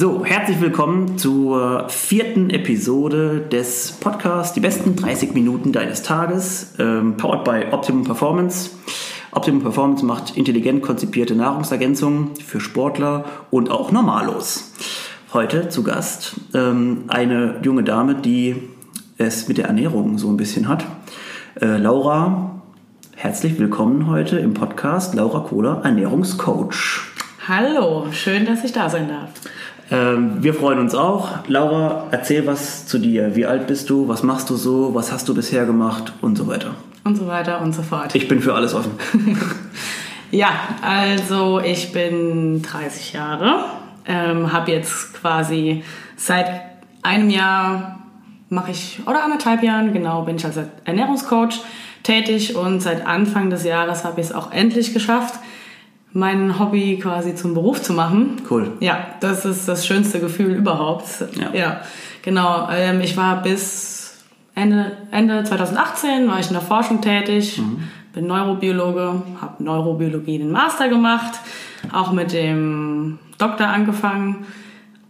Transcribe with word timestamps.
So, 0.00 0.24
herzlich 0.24 0.62
willkommen 0.62 1.18
zur 1.18 1.90
vierten 1.90 2.48
Episode 2.48 3.40
des 3.52 3.92
Podcasts 3.92 4.54
Die 4.54 4.60
besten 4.60 4.96
30 4.96 5.34
Minuten 5.34 5.72
deines 5.72 6.02
Tages, 6.02 6.72
ähm, 6.78 7.18
powered 7.18 7.44
by 7.44 7.66
Optimum 7.70 8.04
Performance. 8.04 8.70
Optimum 9.32 9.60
Performance 9.60 10.02
macht 10.02 10.38
intelligent 10.38 10.80
konzipierte 10.80 11.34
Nahrungsergänzungen 11.34 12.34
für 12.36 12.60
Sportler 12.60 13.26
und 13.50 13.70
auch 13.70 13.92
Normalos. 13.92 14.72
Heute 15.34 15.68
zu 15.68 15.82
Gast 15.82 16.36
ähm, 16.54 17.04
eine 17.08 17.60
junge 17.62 17.84
Dame, 17.84 18.14
die 18.14 18.56
es 19.18 19.48
mit 19.48 19.58
der 19.58 19.66
Ernährung 19.66 20.16
so 20.16 20.30
ein 20.30 20.38
bisschen 20.38 20.66
hat. 20.66 20.86
Äh, 21.60 21.76
Laura, 21.76 22.62
herzlich 23.16 23.58
willkommen 23.58 24.06
heute 24.06 24.38
im 24.38 24.54
Podcast. 24.54 25.14
Laura 25.14 25.40
Kohler, 25.40 25.82
Ernährungscoach. 25.84 27.02
Hallo, 27.46 28.06
schön, 28.12 28.46
dass 28.46 28.64
ich 28.64 28.72
da 28.72 28.88
sein 28.88 29.08
darf. 29.08 29.28
Ähm, 29.90 30.42
wir 30.42 30.54
freuen 30.54 30.78
uns 30.78 30.94
auch. 30.94 31.46
Laura, 31.48 32.06
erzähl 32.10 32.46
was 32.46 32.86
zu 32.86 32.98
dir. 32.98 33.34
Wie 33.34 33.46
alt 33.46 33.66
bist 33.66 33.90
du? 33.90 34.08
Was 34.08 34.22
machst 34.22 34.48
du 34.50 34.56
so? 34.56 34.94
Was 34.94 35.12
hast 35.12 35.28
du 35.28 35.34
bisher 35.34 35.66
gemacht? 35.66 36.12
Und 36.20 36.36
so 36.36 36.46
weiter. 36.46 36.74
Und 37.04 37.16
so 37.16 37.26
weiter 37.26 37.60
und 37.60 37.74
so 37.74 37.82
fort. 37.82 38.14
Ich 38.14 38.28
bin 38.28 38.40
für 38.40 38.54
alles 38.54 38.74
offen. 38.74 38.92
ja, 40.30 40.50
also 40.82 41.60
ich 41.60 41.92
bin 41.92 42.62
30 42.62 43.14
Jahre, 43.14 43.64
ähm, 44.06 44.52
habe 44.52 44.70
jetzt 44.70 45.14
quasi 45.14 45.82
seit 46.16 46.48
einem 47.02 47.30
Jahr 47.30 48.00
mache 48.50 48.72
ich, 48.72 49.00
oder 49.06 49.24
anderthalb 49.24 49.62
Jahren, 49.62 49.92
genau, 49.92 50.22
bin 50.22 50.36
ich 50.36 50.44
als 50.44 50.58
Ernährungscoach 50.84 51.60
tätig 52.02 52.56
und 52.56 52.80
seit 52.80 53.06
Anfang 53.06 53.48
des 53.48 53.64
Jahres 53.64 54.04
habe 54.04 54.20
ich 54.20 54.26
es 54.26 54.32
auch 54.32 54.52
endlich 54.52 54.92
geschafft, 54.92 55.34
mein 56.12 56.58
Hobby 56.58 56.98
quasi 56.98 57.34
zum 57.34 57.54
Beruf 57.54 57.82
zu 57.82 57.92
machen. 57.92 58.42
Cool. 58.50 58.72
Ja, 58.80 58.98
das 59.20 59.44
ist 59.44 59.68
das 59.68 59.86
schönste 59.86 60.20
Gefühl 60.20 60.54
überhaupt. 60.54 61.06
Ja, 61.38 61.54
ja 61.54 61.80
genau. 62.22 62.68
Ähm, 62.72 63.00
ich 63.00 63.16
war 63.16 63.42
bis 63.42 64.18
Ende, 64.54 64.92
Ende 65.10 65.44
2018 65.44 66.28
war 66.28 66.40
ich 66.40 66.48
in 66.48 66.54
der 66.54 66.62
Forschung 66.62 67.00
tätig, 67.00 67.58
mhm. 67.58 67.84
bin 68.12 68.26
Neurobiologe, 68.26 69.22
habe 69.40 69.62
Neurobiologie 69.62 70.38
den 70.38 70.50
Master 70.50 70.88
gemacht, 70.88 71.38
auch 71.92 72.12
mit 72.12 72.32
dem 72.32 73.18
Doktor 73.38 73.68
angefangen. 73.68 74.46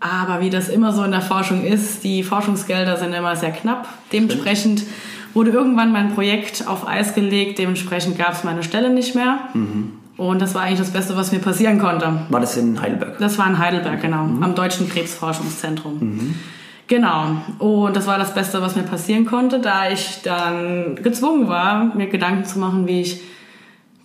Aber 0.00 0.40
wie 0.40 0.50
das 0.50 0.68
immer 0.68 0.92
so 0.92 1.02
in 1.04 1.10
der 1.10 1.20
Forschung 1.20 1.64
ist, 1.64 2.04
die 2.04 2.22
Forschungsgelder 2.22 2.96
sind 2.96 3.12
immer 3.12 3.36
sehr 3.36 3.50
knapp. 3.50 3.86
Dementsprechend 4.12 4.82
wurde 5.34 5.50
irgendwann 5.50 5.92
mein 5.92 6.14
Projekt 6.14 6.66
auf 6.66 6.88
Eis 6.88 7.14
gelegt, 7.14 7.58
dementsprechend 7.58 8.18
gab 8.18 8.32
es 8.32 8.44
meine 8.44 8.62
Stelle 8.62 8.90
nicht 8.90 9.14
mehr. 9.14 9.40
Mhm. 9.52 9.99
Und 10.20 10.42
das 10.42 10.54
war 10.54 10.64
eigentlich 10.64 10.80
das 10.80 10.90
Beste, 10.90 11.16
was 11.16 11.32
mir 11.32 11.38
passieren 11.38 11.78
konnte. 11.78 12.26
War 12.28 12.40
das 12.40 12.54
in 12.58 12.78
Heidelberg? 12.78 13.16
Das 13.20 13.38
war 13.38 13.46
in 13.46 13.58
Heidelberg, 13.58 14.02
genau, 14.02 14.24
mhm. 14.24 14.42
am 14.42 14.54
Deutschen 14.54 14.86
Krebsforschungszentrum. 14.86 15.98
Mhm. 15.98 16.34
Genau. 16.88 17.36
Und 17.58 17.96
das 17.96 18.06
war 18.06 18.18
das 18.18 18.34
Beste, 18.34 18.60
was 18.60 18.76
mir 18.76 18.82
passieren 18.82 19.24
konnte, 19.24 19.60
da 19.60 19.88
ich 19.88 20.20
dann 20.22 20.96
gezwungen 20.96 21.48
war, 21.48 21.94
mir 21.96 22.06
Gedanken 22.08 22.44
zu 22.44 22.58
machen, 22.58 22.86
wie 22.86 23.00
ich 23.00 23.22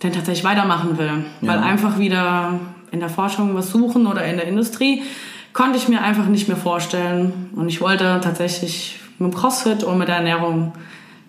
denn 0.02 0.14
tatsächlich 0.14 0.42
weitermachen 0.42 0.96
will. 0.96 1.26
Ja. 1.42 1.48
Weil 1.48 1.58
einfach 1.58 1.98
wieder 1.98 2.60
in 2.92 3.00
der 3.00 3.10
Forschung 3.10 3.54
was 3.54 3.70
suchen 3.70 4.06
oder 4.06 4.24
in 4.24 4.38
der 4.38 4.48
Industrie 4.48 5.02
konnte 5.52 5.76
ich 5.76 5.86
mir 5.86 6.00
einfach 6.00 6.28
nicht 6.28 6.48
mehr 6.48 6.56
vorstellen. 6.56 7.50
Und 7.56 7.68
ich 7.68 7.82
wollte 7.82 8.20
tatsächlich 8.24 9.00
mit 9.18 9.34
dem 9.34 9.36
CrossFit 9.36 9.84
und 9.84 9.98
mit 9.98 10.08
der 10.08 10.16
Ernährung 10.16 10.72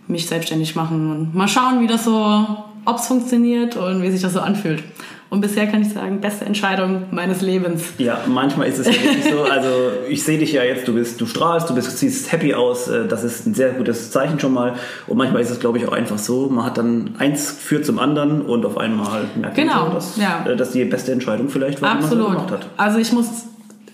mich 0.08 0.28
selbstständig 0.28 0.78
machen 0.78 1.12
und 1.12 1.36
mal 1.36 1.50
schauen, 1.50 1.82
wie 1.82 1.88
das 1.88 2.06
so 2.06 2.64
ob 2.88 3.00
es 3.00 3.08
funktioniert 3.08 3.76
und 3.76 4.02
wie 4.02 4.10
sich 4.10 4.22
das 4.22 4.34
so 4.34 4.40
anfühlt. 4.40 4.82
Und 5.30 5.42
bisher 5.42 5.68
kann 5.68 5.82
ich 5.82 5.90
sagen, 5.90 6.22
beste 6.22 6.46
Entscheidung 6.46 7.08
meines 7.12 7.42
Lebens. 7.42 7.84
Ja, 7.98 8.22
manchmal 8.28 8.70
ist 8.70 8.78
es 8.78 8.88
ja 8.88 8.94
wirklich 8.94 9.26
so. 9.26 9.44
Also 9.44 9.68
ich 10.08 10.24
sehe 10.24 10.38
dich 10.38 10.54
ja 10.54 10.64
jetzt, 10.64 10.88
du 10.88 10.94
bist, 10.94 11.20
du 11.20 11.26
strahlst, 11.26 11.70
du 11.70 11.76
bist, 11.76 11.98
siehst 11.98 12.32
happy 12.32 12.54
aus. 12.54 12.88
Äh, 12.88 13.06
das 13.10 13.26
ist 13.26 13.46
ein 13.46 13.54
sehr 13.54 13.72
gutes 13.72 14.10
Zeichen 14.12 14.40
schon 14.40 14.54
mal. 14.54 14.76
Und 15.06 15.18
manchmal 15.18 15.42
ist 15.42 15.50
es, 15.50 15.60
glaube 15.60 15.80
ich, 15.80 15.86
auch 15.86 15.92
einfach 15.92 16.18
so. 16.18 16.48
Man 16.50 16.64
hat 16.66 16.78
dann 16.78 17.16
eins 17.18 17.52
führt 17.52 17.86
zum 17.86 18.00
anderen 18.00 18.42
und 18.42 18.66
auf 18.66 18.78
einmal 18.78 19.26
merkt 19.36 19.56
genau, 19.56 19.82
man 19.82 19.88
so, 19.88 19.94
dass, 19.96 20.18
ja. 20.18 20.46
Äh, 20.48 20.56
dass 20.56 20.72
die 20.72 20.86
beste 20.86 21.12
Entscheidung 21.12 21.50
vielleicht 21.50 21.82
war, 21.82 21.92
Absolut. 21.92 22.12
die 22.14 22.18
man 22.18 22.26
so 22.28 22.46
gemacht 22.46 22.52
hat. 22.52 22.70
Also 22.78 23.00
ich 23.00 23.12
muss 23.12 23.28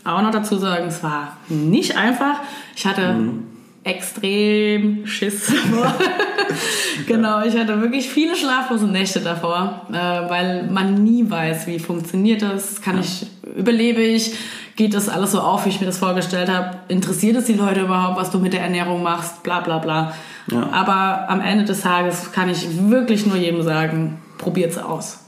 auch 0.03 0.21
noch 0.21 0.31
dazu 0.31 0.57
sagen, 0.57 0.85
es 0.87 1.01
war 1.01 1.37
nicht 1.49 1.97
einfach. 1.97 2.41
Ich 2.75 2.85
hatte 2.85 3.13
mhm 3.13 3.52
extrem 3.83 5.05
Schiss 5.05 5.47
davor. 5.47 5.93
genau, 7.07 7.43
ich 7.43 7.57
hatte 7.57 7.81
wirklich 7.81 8.09
viele 8.09 8.35
schlaflose 8.35 8.85
Nächte 8.85 9.19
davor, 9.19 9.87
äh, 9.91 9.95
weil 9.95 10.67
man 10.69 11.03
nie 11.03 11.29
weiß, 11.29 11.67
wie 11.67 11.79
funktioniert 11.79 12.41
das, 12.41 12.81
kann 12.81 12.95
ja. 12.95 13.01
ich, 13.01 13.27
überlebe 13.57 14.01
ich, 14.01 14.35
geht 14.75 14.93
das 14.93 15.09
alles 15.09 15.31
so 15.31 15.39
auf, 15.39 15.65
wie 15.65 15.69
ich 15.69 15.79
mir 15.79 15.85
das 15.85 15.97
vorgestellt 15.97 16.49
habe, 16.49 16.77
interessiert 16.87 17.35
es 17.35 17.45
die 17.45 17.53
Leute 17.53 17.81
überhaupt, 17.81 18.17
was 18.17 18.31
du 18.31 18.39
mit 18.39 18.53
der 18.53 18.61
Ernährung 18.61 19.03
machst, 19.03 19.43
bla 19.43 19.59
bla 19.59 19.79
bla. 19.79 20.13
Ja. 20.51 20.69
Aber 20.71 21.29
am 21.29 21.41
Ende 21.41 21.65
des 21.65 21.81
Tages 21.81 22.31
kann 22.31 22.49
ich 22.49 22.67
wirklich 22.89 23.25
nur 23.25 23.37
jedem 23.37 23.61
sagen, 23.63 24.21
probiert 24.37 24.71
es 24.71 24.77
aus. 24.77 25.19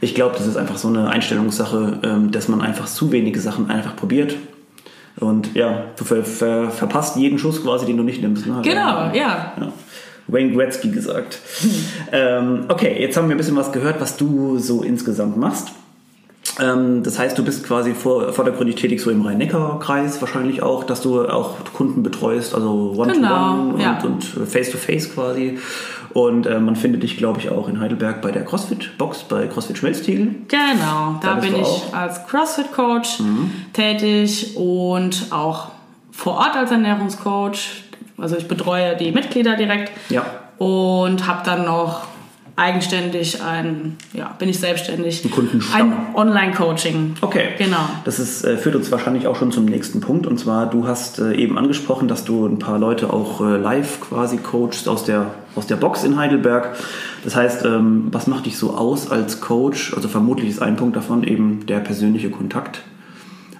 Ich 0.00 0.14
glaube, 0.14 0.34
das 0.36 0.46
ist 0.46 0.56
einfach 0.56 0.78
so 0.78 0.88
eine 0.88 1.08
Einstellungssache, 1.08 2.00
ähm, 2.02 2.30
dass 2.30 2.48
man 2.48 2.60
einfach 2.60 2.86
zu 2.86 3.12
wenige 3.12 3.40
Sachen 3.40 3.70
einfach 3.70 3.94
probiert 3.96 4.34
und 5.22 5.54
ja, 5.54 5.84
du 5.96 6.04
ver 6.04 6.24
ver 6.24 6.70
verpasst 6.70 7.16
jeden 7.16 7.38
Schuss 7.38 7.62
quasi, 7.62 7.86
den 7.86 7.96
du 7.96 8.02
nicht 8.02 8.22
nimmst. 8.22 8.46
Ne? 8.46 8.60
Genau, 8.62 9.10
ja. 9.12 9.12
ja. 9.14 9.72
Wayne 10.28 10.52
Gretzky 10.52 10.90
gesagt. 10.90 11.40
ähm, 12.12 12.64
okay, 12.68 13.00
jetzt 13.00 13.16
haben 13.16 13.28
wir 13.28 13.34
ein 13.34 13.38
bisschen 13.38 13.56
was 13.56 13.72
gehört, 13.72 14.00
was 14.00 14.16
du 14.16 14.58
so 14.58 14.82
insgesamt 14.82 15.36
machst. 15.36 15.72
Ähm, 16.60 17.02
das 17.02 17.18
heißt, 17.18 17.38
du 17.38 17.44
bist 17.44 17.64
quasi 17.64 17.94
vor, 17.94 18.32
vordergründig 18.32 18.76
tätig 18.76 19.00
so 19.00 19.10
im 19.10 19.22
Rhein-Neckar-Kreis 19.22 20.20
wahrscheinlich 20.20 20.62
auch, 20.62 20.84
dass 20.84 21.00
du 21.00 21.26
auch 21.26 21.56
Kunden 21.72 22.02
betreust, 22.02 22.54
also 22.54 22.94
One-to-One 22.96 23.14
genau, 23.14 23.76
-one 23.76 23.80
ja. 23.80 23.98
und 24.04 24.24
Face-to-Face 24.24 25.08
-face 25.08 25.14
quasi. 25.14 25.58
Und 26.12 26.46
äh, 26.46 26.60
man 26.60 26.76
findet 26.76 27.02
dich, 27.02 27.16
glaube 27.16 27.40
ich, 27.40 27.48
auch 27.48 27.68
in 27.68 27.80
Heidelberg 27.80 28.20
bei 28.20 28.30
der 28.30 28.44
CrossFit-Box, 28.44 29.24
bei 29.24 29.46
CrossFit 29.46 29.78
Schmelztiegel. 29.78 30.34
Genau, 30.48 31.18
da, 31.22 31.34
da 31.34 31.34
bin 31.36 31.56
ich 31.56 31.94
als 31.94 32.26
CrossFit-Coach 32.26 33.20
mhm. 33.20 33.50
tätig 33.72 34.54
und 34.56 35.28
auch 35.30 35.68
vor 36.10 36.34
Ort 36.34 36.54
als 36.54 36.70
Ernährungscoach. 36.70 37.84
Also 38.18 38.36
ich 38.36 38.46
betreue 38.46 38.94
die 38.96 39.10
Mitglieder 39.10 39.56
direkt. 39.56 39.90
Ja. 40.10 40.26
Und 40.58 41.26
habe 41.26 41.40
dann 41.44 41.64
noch 41.64 42.02
eigenständig 42.62 43.42
ein, 43.42 43.96
ja, 44.12 44.34
bin 44.38 44.48
ich 44.48 44.60
selbstständig. 44.60 45.24
Ein 45.24 45.30
Ein 45.74 46.14
Online-Coaching. 46.14 47.16
Okay. 47.20 47.48
Genau. 47.58 47.88
Das 48.04 48.20
ist, 48.20 48.44
äh, 48.44 48.56
führt 48.56 48.76
uns 48.76 48.92
wahrscheinlich 48.92 49.26
auch 49.26 49.34
schon 49.34 49.50
zum 49.50 49.64
nächsten 49.64 50.00
Punkt. 50.00 50.26
Und 50.28 50.38
zwar, 50.38 50.70
du 50.70 50.86
hast 50.86 51.18
äh, 51.18 51.34
eben 51.34 51.58
angesprochen, 51.58 52.06
dass 52.06 52.24
du 52.24 52.46
ein 52.46 52.60
paar 52.60 52.78
Leute 52.78 53.12
auch 53.12 53.40
äh, 53.40 53.56
live 53.56 54.00
quasi 54.00 54.36
coachst 54.36 54.88
aus 54.88 55.04
der, 55.04 55.34
aus 55.56 55.66
der 55.66 55.76
Box 55.76 56.04
in 56.04 56.16
Heidelberg. 56.16 56.76
Das 57.24 57.34
heißt, 57.34 57.64
ähm, 57.64 58.08
was 58.12 58.28
macht 58.28 58.46
dich 58.46 58.56
so 58.56 58.74
aus 58.74 59.10
als 59.10 59.40
Coach? 59.40 59.94
Also 59.94 60.08
vermutlich 60.08 60.48
ist 60.48 60.62
ein 60.62 60.76
Punkt 60.76 60.94
davon 60.94 61.24
eben 61.24 61.66
der 61.66 61.80
persönliche 61.80 62.30
Kontakt. 62.30 62.82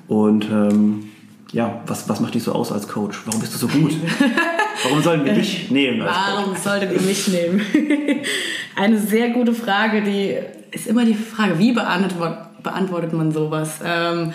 Und 0.07 0.45
ähm, 0.45 1.09
ja, 1.51 1.81
was, 1.87 2.09
was 2.09 2.21
macht 2.21 2.34
dich 2.34 2.45
so 2.45 2.53
aus 2.53 2.71
als 2.71 2.87
Coach? 2.87 3.23
Warum 3.27 3.41
bist 3.41 3.53
du 3.55 3.59
so 3.59 3.67
gut? 3.67 3.93
Warum 4.84 5.03
sollen 5.03 5.25
wir 5.25 5.33
dich 5.34 5.71
nehmen? 5.71 6.05
Warum 6.05 6.56
solltet 6.56 6.93
ihr 6.93 7.00
mich 7.00 7.28
nehmen? 7.28 7.60
Eine 8.77 8.99
sehr 8.99 9.31
gute 9.31 9.55
Frage, 9.55 10.03
die 10.03 10.37
ist 10.71 10.87
immer 10.87 11.05
die 11.05 11.15
Frage, 11.15 11.59
wie 11.59 11.72
beantwortet 11.72 13.12
man 13.12 13.33
sowas? 13.33 13.81
Ähm, 13.84 14.33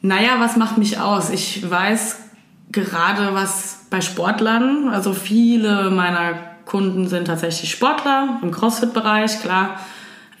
naja, 0.00 0.36
was 0.38 0.56
macht 0.56 0.78
mich 0.78 0.98
aus? 0.98 1.30
Ich 1.30 1.68
weiß 1.68 2.18
gerade 2.72 3.34
was 3.34 3.86
bei 3.90 4.00
Sportlern, 4.00 4.88
also 4.88 5.12
viele 5.12 5.90
meiner 5.90 6.34
Kunden 6.64 7.06
sind 7.06 7.26
tatsächlich 7.26 7.70
Sportler 7.70 8.40
im 8.42 8.50
CrossFit-Bereich, 8.50 9.40
klar. 9.40 9.80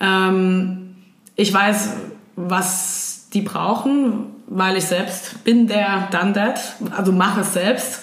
Ähm, 0.00 0.96
ich 1.36 1.52
weiß, 1.52 1.96
was 2.36 3.28
die 3.32 3.42
brauchen, 3.42 4.26
weil 4.46 4.76
ich 4.76 4.84
selbst 4.84 5.44
bin 5.44 5.66
der, 5.66 6.08
done 6.10 6.32
that, 6.32 6.60
also 6.96 7.12
mache 7.12 7.42
es 7.42 7.52
selbst. 7.52 8.02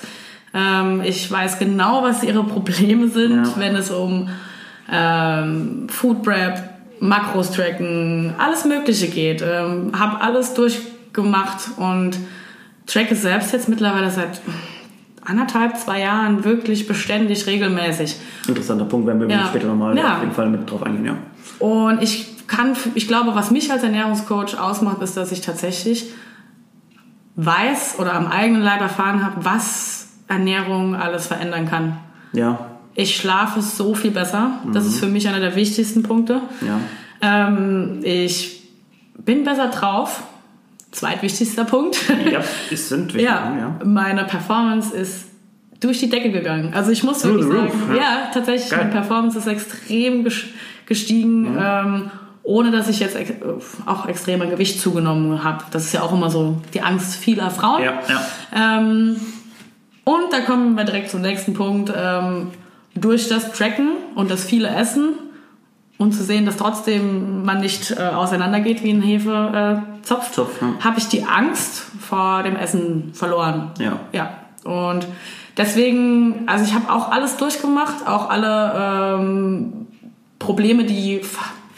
Ähm, 0.53 1.01
ich 1.03 1.31
weiß 1.31 1.59
genau, 1.59 2.03
was 2.03 2.23
ihre 2.23 2.43
Probleme 2.43 3.07
sind, 3.07 3.45
ja. 3.45 3.53
wenn 3.57 3.75
es 3.75 3.91
um 3.91 4.29
ähm, 4.91 5.87
Food 5.89 6.23
Prep, 6.23 6.63
Makros 6.99 7.51
tracken, 7.51 8.33
alles 8.37 8.65
Mögliche 8.65 9.07
geht. 9.07 9.41
Ähm, 9.41 9.91
habe 9.97 10.21
alles 10.21 10.53
durchgemacht 10.53 11.77
und 11.77 12.17
tracke 12.87 13.15
selbst 13.15 13.53
jetzt 13.53 13.69
mittlerweile 13.69 14.09
seit 14.09 14.41
anderthalb, 15.23 15.77
zwei 15.77 16.01
Jahren 16.01 16.43
wirklich 16.43 16.87
beständig, 16.87 17.45
regelmäßig. 17.45 18.15
Interessanter 18.47 18.85
Punkt, 18.85 19.05
werden 19.05 19.21
wir 19.21 19.29
ja. 19.29 19.45
später 19.47 19.67
nochmal 19.67 19.95
ja. 19.95 20.15
auf 20.15 20.21
jeden 20.21 20.33
Fall 20.33 20.49
mit 20.49 20.69
drauf 20.69 20.83
eingehen, 20.83 21.05
ja. 21.05 21.17
Und 21.59 22.01
ich 22.01 22.47
kann, 22.47 22.75
ich 22.95 23.07
glaube, 23.07 23.35
was 23.35 23.51
mich 23.51 23.71
als 23.71 23.83
Ernährungscoach 23.83 24.59
ausmacht, 24.59 25.01
ist, 25.01 25.15
dass 25.15 25.31
ich 25.31 25.41
tatsächlich 25.41 26.11
weiß 27.35 27.97
oder 27.99 28.13
am 28.13 28.27
eigenen 28.27 28.63
Leib 28.63 28.81
erfahren 28.81 29.23
habe, 29.23 29.45
was 29.45 29.98
Ernährung 30.29 30.95
alles 30.95 31.27
verändern 31.27 31.67
kann. 31.67 31.97
Ja. 32.31 32.59
Ich 32.95 33.15
schlafe 33.17 33.61
so 33.61 33.93
viel 33.95 34.11
besser. 34.11 34.59
Das 34.73 34.83
mhm. 34.85 34.89
ist 34.89 34.99
für 34.99 35.07
mich 35.07 35.27
einer 35.27 35.39
der 35.39 35.55
wichtigsten 35.55 36.03
Punkte. 36.03 36.41
Ja. 36.61 36.79
Ähm, 37.21 37.99
ich 38.03 38.61
bin 39.17 39.43
besser 39.43 39.67
drauf. 39.67 40.23
zweitwichtigster 40.91 41.65
Punkt. 41.65 41.97
Ja, 42.31 42.39
es 42.71 42.89
sind 42.89 43.07
wichtig. 43.13 43.23
ja, 43.29 43.53
ja. 43.57 43.79
meine 43.85 44.23
Performance 44.25 44.95
ist 44.95 45.25
durch 45.79 45.99
die 45.99 46.09
Decke 46.09 46.31
gegangen. 46.31 46.73
Also 46.73 46.91
ich 46.91 47.03
muss 47.03 47.23
wirklich 47.23 47.45
sagen, 47.47 47.67
roof, 47.67 47.73
ja. 47.89 47.95
ja. 47.95 48.31
tatsächlich, 48.33 48.69
Geil. 48.69 48.79
meine 48.79 48.91
Performance 48.91 49.37
ist 49.37 49.47
extrem 49.47 50.25
ges- 50.25 50.45
gestiegen, 50.85 51.57
ähm, 51.59 52.11
ohne 52.43 52.71
dass 52.71 52.89
ich 52.89 52.99
jetzt 52.99 53.15
ex 53.15 53.31
auch 53.85 54.07
extrem 54.07 54.41
an 54.41 54.49
Gewicht 54.49 54.81
zugenommen 54.81 55.43
habe. 55.43 55.63
Das 55.71 55.85
ist 55.85 55.93
ja 55.93 56.01
auch 56.01 56.11
immer 56.11 56.29
so 56.29 56.57
die 56.73 56.81
Angst 56.81 57.15
vieler 57.15 57.49
Frauen. 57.51 57.83
Ja, 57.83 57.99
ja. 58.09 58.79
Ähm, 58.79 59.15
und 60.09 60.33
da 60.33 60.39
kommen 60.41 60.75
wir 60.75 60.85
direkt 60.85 61.09
zum 61.11 61.21
nächsten 61.21 61.53
Punkt. 61.53 61.91
Ähm, 61.95 62.51
durch 62.95 63.29
das 63.29 63.51
Tracken 63.53 63.91
und 64.15 64.31
das 64.31 64.43
viele 64.43 64.67
Essen 64.67 65.09
und 65.97 66.13
zu 66.13 66.23
sehen, 66.23 66.45
dass 66.45 66.57
trotzdem 66.57 67.45
man 67.45 67.61
nicht 67.61 67.91
äh, 67.91 68.01
auseinandergeht 68.01 68.83
wie 68.83 68.91
ein 68.91 69.01
Hefezopf, 69.01 70.31
Zopf, 70.31 70.61
ja. 70.61 70.83
habe 70.83 70.97
ich 70.97 71.07
die 71.07 71.23
Angst 71.25 71.83
vor 71.99 72.41
dem 72.43 72.55
Essen 72.55 73.11
verloren. 73.13 73.71
Ja. 73.79 73.99
Ja. 74.11 74.31
Und 74.63 75.05
deswegen, 75.55 76.43
also 76.47 76.65
ich 76.65 76.73
habe 76.73 76.91
auch 76.91 77.11
alles 77.11 77.37
durchgemacht, 77.37 78.07
auch 78.07 78.29
alle 78.29 79.17
ähm, 79.19 79.87
Probleme, 80.39 80.85
die 80.85 81.21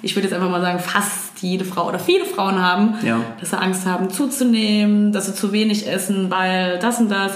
ich 0.03 0.15
würde 0.15 0.27
jetzt 0.27 0.33
einfach 0.35 0.49
mal 0.49 0.61
sagen, 0.61 0.79
fast 0.79 1.41
jede 1.41 1.63
Frau 1.65 1.87
oder 1.87 1.99
viele 1.99 2.25
Frauen 2.25 2.59
haben, 2.59 2.95
Ja. 3.03 3.19
dass 3.39 3.51
sie 3.51 3.59
Angst 3.59 3.85
haben 3.85 4.09
zuzunehmen, 4.09 5.11
dass 5.11 5.27
sie 5.27 5.35
zu 5.35 5.51
wenig 5.51 5.87
essen, 5.87 6.31
weil 6.31 6.79
das 6.79 6.99
und 6.99 7.09
das. 7.09 7.33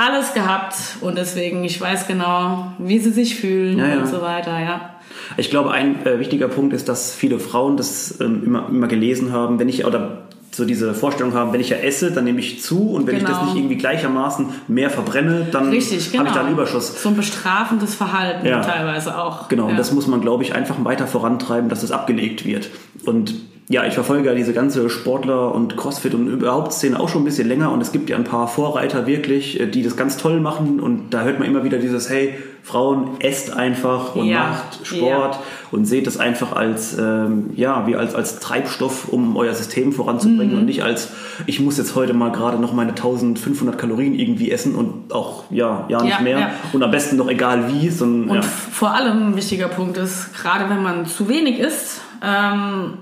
Alles 0.00 0.32
gehabt 0.32 0.76
und 1.00 1.18
deswegen, 1.18 1.64
ich 1.64 1.80
weiß 1.80 2.06
genau, 2.06 2.72
wie 2.78 2.98
sie 3.00 3.10
sich 3.10 3.34
fühlen 3.34 3.78
Ja, 3.78 3.88
ja. 3.88 3.98
und 3.98 4.06
so 4.06 4.22
weiter, 4.22 4.58
ja. 4.58 4.90
Ich 5.36 5.50
glaube, 5.50 5.72
ein 5.72 6.06
äh, 6.06 6.20
wichtiger 6.20 6.46
Punkt 6.48 6.72
ist, 6.72 6.88
dass 6.88 7.12
viele 7.12 7.38
Frauen 7.40 7.76
das 7.76 8.20
ähm, 8.20 8.42
immer, 8.46 8.68
immer 8.68 8.86
gelesen 8.86 9.32
haben, 9.32 9.58
wenn 9.58 9.68
ich 9.68 9.84
oder 9.84 10.22
so 10.52 10.64
diese 10.64 10.94
Vorstellung 10.94 11.34
haben, 11.34 11.52
wenn 11.52 11.60
ich 11.60 11.70
ja 11.70 11.76
esse, 11.78 12.12
dann 12.12 12.24
nehme 12.24 12.38
ich 12.40 12.62
zu 12.62 12.90
und 12.92 13.06
wenn 13.08 13.16
ich 13.16 13.22
das 13.24 13.32
Genau. 13.38 13.44
nicht 13.46 13.56
irgendwie 13.56 13.76
gleichermaßen 13.76 14.46
mehr 14.68 14.90
verbrenne, 14.90 15.46
dann 15.50 15.70
Richtig, 15.70 16.10
genau. 16.12 16.20
habe 16.20 16.28
ich 16.28 16.34
da 16.34 16.40
einen 16.42 16.52
Überschuss. 16.52 17.02
So 17.02 17.08
ein 17.10 17.16
bestrafendes 17.16 17.94
Verhalten 17.96 18.46
Ja. 18.46 18.60
teilweise 18.62 19.18
auch. 19.20 19.48
Genau, 19.48 19.66
und 19.66 19.76
das 19.78 19.92
muss 19.92 20.06
man, 20.06 20.20
glaube 20.20 20.44
ich, 20.44 20.54
einfach 20.54 20.76
weiter 20.84 21.06
vorantreiben, 21.08 21.68
dass 21.68 21.80
das 21.82 21.90
abgelegt 21.92 22.44
wird. 22.44 22.70
Und 23.04 23.34
ja, 23.70 23.84
ich 23.84 23.92
verfolge 23.94 24.28
ja 24.30 24.34
diese 24.34 24.52
ganze 24.54 24.88
Sportler- 24.88 25.54
und 25.54 25.76
Crossfit- 25.76 26.14
und 26.14 26.26
überhaupt 26.28 26.72
Szene 26.72 26.98
auch 26.98 27.08
schon 27.10 27.22
ein 27.22 27.24
bisschen 27.26 27.46
länger 27.48 27.70
und 27.70 27.80
es 27.82 27.92
gibt 27.92 28.08
ja 28.08 28.16
ein 28.16 28.24
paar 28.24 28.48
Vorreiter 28.48 29.06
wirklich, 29.06 29.60
äh, 29.60 29.66
die 29.66 29.82
das 29.82 29.96
ganz 29.96 30.16
toll 30.16 30.40
machen 30.40 30.80
und 30.80 31.10
da 31.10 31.22
hört 31.22 31.38
man 31.38 31.46
immer 31.48 31.64
wieder 31.64 31.78
dieses, 31.78 32.08
hey, 32.08 32.34
Frauen, 32.62 33.12
esst 33.20 33.54
einfach 33.56 34.14
und 34.14 34.26
Ja, 34.26 34.40
macht 34.50 34.86
Sport 34.86 35.38
und 35.70 35.86
seht 35.86 36.06
es 36.06 36.18
einfach 36.18 36.52
als, 36.54 36.98
ähm, 36.98 37.50
ja, 37.56 37.86
wie 37.86 37.96
als, 37.96 38.14
als 38.14 38.40
Treibstoff, 38.40 39.08
um 39.08 39.36
euer 39.36 39.54
System 39.54 39.92
voranzubringen 39.92 40.52
Mhm. 40.54 40.58
und 40.60 40.64
nicht 40.66 40.82
als, 40.82 41.08
ich 41.46 41.60
muss 41.60 41.78
jetzt 41.78 41.94
heute 41.94 42.12
mal 42.14 42.30
gerade 42.30 42.58
noch 42.58 42.72
meine 42.74 42.90
1500 42.94 43.78
Kalorien 43.78 44.14
irgendwie 44.14 44.50
essen 44.50 44.74
und 44.74 45.12
auch, 45.14 45.44
ja, 45.50 45.84
ja 45.88 46.02
nicht 46.02 46.16
Ja, 46.16 46.20
mehr 46.22 46.38
ja. 46.40 46.50
und 46.72 46.82
am 46.82 46.90
besten 46.90 47.16
noch 47.16 47.28
egal 47.28 47.70
wie, 47.72 47.88
sondern, 47.90 48.30
Und 48.30 48.36
ja. 48.36 48.42
vor 48.42 48.90
allem 48.94 49.28
ein 49.30 49.36
wichtiger 49.36 49.68
Punkt 49.68 49.96
ist, 49.96 50.34
gerade 50.34 50.68
wenn 50.68 50.82
man 50.82 51.06
zu 51.06 51.28
wenig 51.28 51.58
isst, 51.60 52.00
ähm, 52.26 52.94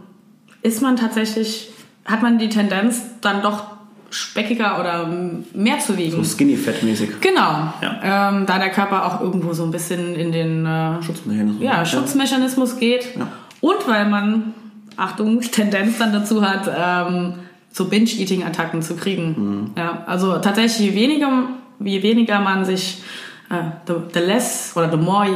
ist 0.67 0.83
man 0.83 0.97
tatsächlich, 0.97 1.71
hat 2.05 2.23
man 2.23 2.39
die 2.39 2.49
Tendenz, 2.49 3.03
dann 3.21 3.41
doch 3.41 3.65
speckiger 4.11 4.81
oder 4.81 5.09
mehr 5.55 5.79
zu 5.79 5.97
wiegen. 5.97 6.17
So 6.17 6.25
skinny 6.25 6.57
fat 6.57 6.83
mäßig. 6.83 7.21
Genau. 7.21 7.73
Ja. 7.83 8.31
Ähm, 8.31 8.47
da 8.47 8.59
der 8.59 8.71
Körper 8.71 9.07
auch 9.07 9.21
irgendwo 9.21 9.53
so 9.53 9.65
ein 9.65 9.71
bisschen 9.71 10.17
in 10.17 10.33
den 10.33 10.67
äh, 10.67 11.03
Schutzmechanismus. 11.03 11.63
ja, 11.63 11.85
Schutzmechanismus 11.85 12.79
geht. 12.79 13.17
Ja. 13.17 13.29
Und 13.61 13.87
weil 13.87 14.09
man, 14.09 14.55
Achtung, 14.97 15.41
Tendenz 15.53 15.99
dann 15.99 16.13
dazu 16.13 16.43
hat, 16.43 16.69
ähm, 16.77 17.35
so 17.71 17.87
Binge-Eating-Attacken 17.87 18.83
zu 18.83 18.97
kriegen. 18.97 19.35
Mhm. 19.37 19.71
Ja, 19.77 20.03
also 20.07 20.39
tatsächlich, 20.39 20.79
je 20.79 20.95
weniger, 20.95 21.49
je 21.79 22.03
weniger 22.03 22.41
man 22.41 22.65
sich, 22.65 23.03
äh, 23.51 23.71
the, 23.87 23.95
the 24.15 24.21
less 24.21 24.73
oder 24.75 24.91
the 24.91 24.97
more, 24.97 25.27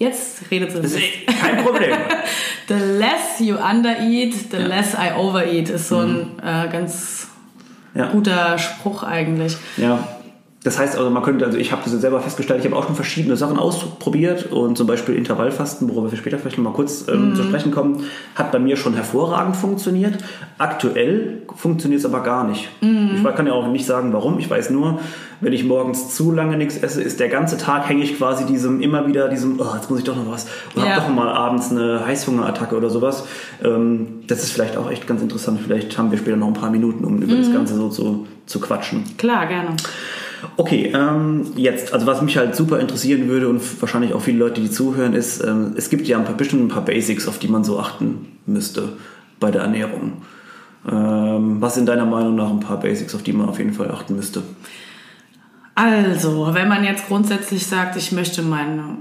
jetzt 0.00 0.50
redet 0.50 0.72
sie 0.72 0.82
Das 0.82 0.90
ist 0.90 0.96
nicht. 0.96 1.26
kein 1.40 1.62
Problem. 1.64 1.92
The 2.66 2.74
less 2.74 3.38
you 3.40 3.56
undereat, 3.56 4.34
the 4.50 4.56
less 4.58 4.94
I 4.94 5.12
overeat, 5.16 5.68
ist 5.70 5.88
so 5.88 5.98
ein 6.00 6.38
äh, 6.42 6.68
ganz 6.70 7.28
Ja. 7.94 8.06
guter 8.08 8.58
Spruch 8.58 9.02
eigentlich. 9.04 9.56
ja. 9.76 10.06
Das 10.62 10.78
heißt 10.78 10.98
also, 10.98 11.08
man 11.08 11.22
könnte, 11.22 11.46
also 11.46 11.56
ich 11.56 11.72
habe 11.72 11.80
das 11.82 11.92
selber 11.94 12.20
festgestellt, 12.20 12.60
ich 12.60 12.66
habe 12.66 12.76
auch 12.76 12.84
schon 12.84 12.94
verschiedene 12.94 13.34
Sachen 13.34 13.58
ausprobiert 13.58 14.52
und 14.52 14.76
zum 14.76 14.86
Beispiel 14.86 15.14
Intervallfasten, 15.14 15.88
worüber 15.88 16.10
wir 16.10 16.18
später 16.18 16.38
vielleicht 16.38 16.58
noch 16.58 16.64
mal 16.64 16.74
kurz 16.74 17.06
ähm, 17.08 17.34
zu 17.34 17.44
sprechen 17.44 17.70
kommen, 17.72 18.04
hat 18.34 18.52
bei 18.52 18.58
mir 18.58 18.76
schon 18.76 18.92
hervorragend 18.92 19.56
funktioniert. 19.56 20.18
Aktuell 20.58 21.42
funktioniert 21.56 22.00
es 22.00 22.04
aber 22.04 22.20
gar 22.22 22.46
nicht. 22.46 22.68
Ich 22.82 23.36
kann 23.36 23.46
ja 23.46 23.54
auch 23.54 23.68
nicht 23.68 23.86
sagen, 23.86 24.12
warum. 24.12 24.38
Ich 24.38 24.50
weiß 24.50 24.68
nur, 24.68 25.00
wenn 25.40 25.54
ich 25.54 25.64
morgens 25.64 26.14
zu 26.14 26.30
lange 26.30 26.58
nichts 26.58 26.76
esse, 26.76 27.00
ist 27.00 27.20
der 27.20 27.30
ganze 27.30 27.56
Tag 27.56 27.88
hänge 27.88 28.02
ich 28.04 28.18
quasi 28.18 28.44
diesem 28.44 28.82
immer 28.82 29.06
wieder 29.06 29.28
diesem, 29.28 29.58
oh, 29.58 29.74
jetzt 29.74 29.88
muss 29.88 30.00
ich 30.00 30.04
doch 30.04 30.16
noch 30.16 30.30
was 30.30 30.46
und 30.74 30.82
Ja. 30.84 30.90
habe 30.96 31.00
doch 31.00 31.14
mal 31.14 31.28
abends 31.30 31.70
eine 31.70 32.04
Heißhungerattacke 32.04 32.76
oder 32.76 32.90
sowas. 32.90 33.24
Ähm, 33.64 34.24
das 34.26 34.42
ist 34.42 34.52
vielleicht 34.52 34.76
auch 34.76 34.90
echt 34.90 35.06
ganz 35.06 35.22
interessant. 35.22 35.60
Vielleicht 35.64 35.96
haben 35.96 36.10
wir 36.10 36.18
später 36.18 36.36
noch 36.36 36.48
ein 36.48 36.52
paar 36.52 36.70
Minuten, 36.70 37.04
um 37.06 37.22
über 37.22 37.34
das 37.36 37.50
Ganze 37.50 37.76
so 37.76 37.88
zu, 37.88 38.26
zu 38.44 38.60
quatschen. 38.60 39.04
Klar, 39.16 39.46
gerne. 39.46 39.70
Okay, 40.56 40.92
ähm, 40.94 41.52
jetzt, 41.56 41.92
also 41.92 42.06
was 42.06 42.22
mich 42.22 42.36
halt 42.36 42.54
super 42.54 42.80
interessieren 42.80 43.28
würde 43.28 43.48
und 43.48 43.60
wahrscheinlich 43.80 44.14
auch 44.14 44.22
viele 44.22 44.38
Leute, 44.38 44.60
die 44.60 44.70
zuhören, 44.70 45.14
ist, 45.14 45.42
ähm, 45.42 45.74
es 45.76 45.90
gibt 45.90 46.06
ja 46.08 46.18
ein 46.18 46.24
paar, 46.24 46.36
bestimmt 46.36 46.62
ein 46.62 46.68
paar 46.68 46.84
Basics, 46.84 47.28
auf 47.28 47.38
die 47.38 47.48
man 47.48 47.64
so 47.64 47.78
achten 47.78 48.38
müsste 48.46 48.94
bei 49.38 49.50
der 49.50 49.62
Ernährung. 49.62 50.22
Ähm, 50.90 51.60
was 51.60 51.74
sind 51.74 51.86
deiner 51.86 52.06
Meinung 52.06 52.36
nach 52.36 52.50
ein 52.50 52.60
paar 52.60 52.80
Basics, 52.80 53.14
auf 53.14 53.22
die 53.22 53.32
man 53.32 53.48
auf 53.48 53.58
jeden 53.58 53.72
Fall 53.72 53.90
achten 53.90 54.16
müsste? 54.16 54.42
Also, 55.74 56.50
wenn 56.52 56.68
man 56.68 56.84
jetzt 56.84 57.06
grundsätzlich 57.06 57.66
sagt, 57.66 57.96
ich 57.96 58.12
möchte 58.12 58.42
meine 58.42 58.98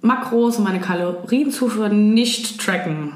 Makros 0.00 0.56
und 0.58 0.64
meine 0.64 0.80
Kalorienzufuhr 0.80 1.88
nicht 1.88 2.60
tracken 2.60 3.12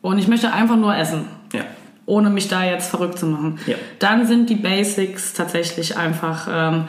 und 0.00 0.18
ich 0.18 0.28
möchte 0.28 0.52
einfach 0.52 0.76
nur 0.76 0.94
essen, 0.96 1.24
Ja. 1.52 1.62
Ohne 2.08 2.30
mich 2.30 2.48
da 2.48 2.64
jetzt 2.64 2.90
verrückt 2.90 3.18
zu 3.18 3.26
machen, 3.26 3.58
Ja. 3.66 3.76
dann 3.98 4.26
sind 4.26 4.50
die 4.50 4.54
Basics 4.56 5.34
tatsächlich 5.34 5.96
einfach, 5.96 6.48
ähm, 6.50 6.84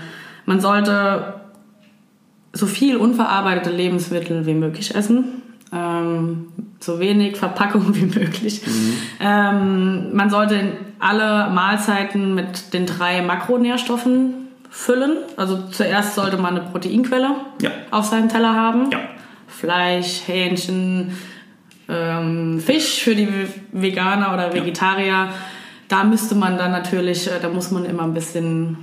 man 0.45 0.59
sollte 0.61 1.35
so 2.53 2.65
viel 2.65 2.97
unverarbeitete 2.97 3.69
Lebensmittel 3.69 4.45
wie 4.45 4.53
möglich 4.55 4.95
essen. 4.95 5.25
Ähm, 5.71 6.47
so 6.79 6.99
wenig 6.99 7.37
Verpackung 7.37 7.93
wie 7.95 8.05
möglich. 8.19 8.61
Ähm, 9.19 10.15
man 10.15 10.29
sollte 10.29 10.59
alle 10.99 11.49
Mahlzeiten 11.53 12.33
mit 12.33 12.73
den 12.73 12.85
drei 12.87 13.21
Makronährstoffen 13.21 14.33
füllen. 14.71 15.17
Also 15.37 15.57
zuerst 15.71 16.15
sollte 16.15 16.37
man 16.37 16.57
eine 16.57 16.69
Proteinquelle 16.69 17.29
Ja. 17.61 17.69
auf 17.91 18.05
seinem 18.05 18.29
Teller 18.29 18.55
haben. 18.55 18.89
Ja. 18.91 18.99
Fleisch, 19.47 20.21
Hähnchen, 20.27 21.11
ähm, 21.89 22.59
Fisch 22.59 23.03
für 23.03 23.15
die 23.15 23.27
Veganer 23.71 24.33
oder 24.33 24.53
Vegetarier. 24.53 25.29
Da 25.87 26.03
müsste 26.03 26.35
man 26.35 26.57
dann 26.57 26.71
natürlich, 26.71 27.27
äh, 27.27 27.39
da 27.41 27.49
muss 27.49 27.71
man 27.71 27.85
immer 27.85 28.03
ein 28.03 28.13
bisschen 28.13 28.77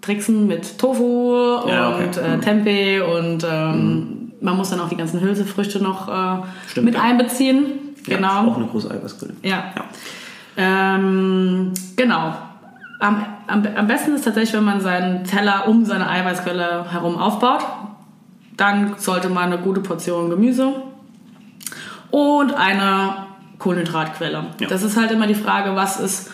tricksen 0.00 0.46
mit 0.46 0.78
Tofu 0.78 1.60
Ja, 1.68 1.90
okay. 1.94 2.04
und 2.06 2.16
äh, 2.16 2.36
Mhm. 2.36 2.40
Tempeh 2.40 3.00
und 3.02 3.46
ähm, 3.48 4.32
man 4.40 4.56
muss 4.56 4.70
dann 4.70 4.80
auch 4.80 4.88
die 4.88 4.96
ganzen 4.96 5.20
Hülsefrüchte 5.20 5.82
noch 5.82 6.08
äh, 6.08 6.42
Stimmt, 6.68 6.86
mit 6.86 6.94
ja. 6.94 7.02
einbeziehen. 7.02 7.66
Ja, 8.06 8.16
Genau. 8.16 8.50
auch 8.50 8.56
eine 8.56 8.66
große 8.66 8.90
Eiweißquelle. 8.90 9.34
Ja. 9.42 9.64
Ähm, 10.56 11.72
genau. 11.96 12.34
Am, 12.98 13.24
am, 13.46 13.62
am 13.76 13.86
besten 13.86 14.14
ist 14.14 14.24
tatsächlich, 14.24 14.54
wenn 14.54 14.64
man 14.64 14.80
seinen 14.80 15.24
Teller 15.24 15.68
um 15.68 15.84
seine 15.84 16.08
Eiweißquelle 16.08 16.90
herum 16.90 17.16
aufbaut. 17.18 17.60
Dann 18.56 18.94
sollte 18.98 19.28
man 19.30 19.44
eine 19.52 19.58
gute 19.58 19.80
Portion 19.80 20.28
Gemüse 20.30 20.72
und 22.10 22.52
eine 22.54 23.26
Kohlenhydratquelle. 23.58 24.46
Ja. 24.58 24.68
Das 24.68 24.82
ist 24.82 24.96
halt 24.96 25.10
immer 25.10 25.26
die 25.26 25.34
Frage, 25.34 25.76
was 25.76 26.00
ist, 26.00 26.30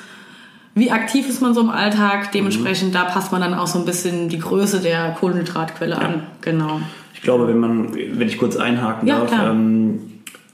wie 0.75 0.91
aktiv 0.91 1.29
ist 1.29 1.41
man 1.43 1.55
so 1.55 1.61
im 1.61 1.71
Alltag? 1.71 2.33
Dementsprechend, 2.33 2.95
da 2.95 3.05
passt 3.05 3.33
man 3.33 3.41
dann 3.41 3.55
auch 3.55 3.67
so 3.67 3.79
ein 3.79 3.85
bisschen 3.85 4.29
die 4.29 4.39
Größe 4.39 4.81
der 4.81 5.13
Kohlenhydratquelle 5.13 5.99
an. 5.99 6.23
Genau. 6.41 6.81
Ich 7.15 7.23
glaube, 7.23 7.49
wenn 7.49 7.59
man, 7.59 7.95
wenn 7.95 8.29
ich 8.29 8.39
kurz 8.39 8.57
einhaken 8.57 9.09
Ja, 9.09 9.21
darf, 9.21 9.33
ähm, 9.33 10.01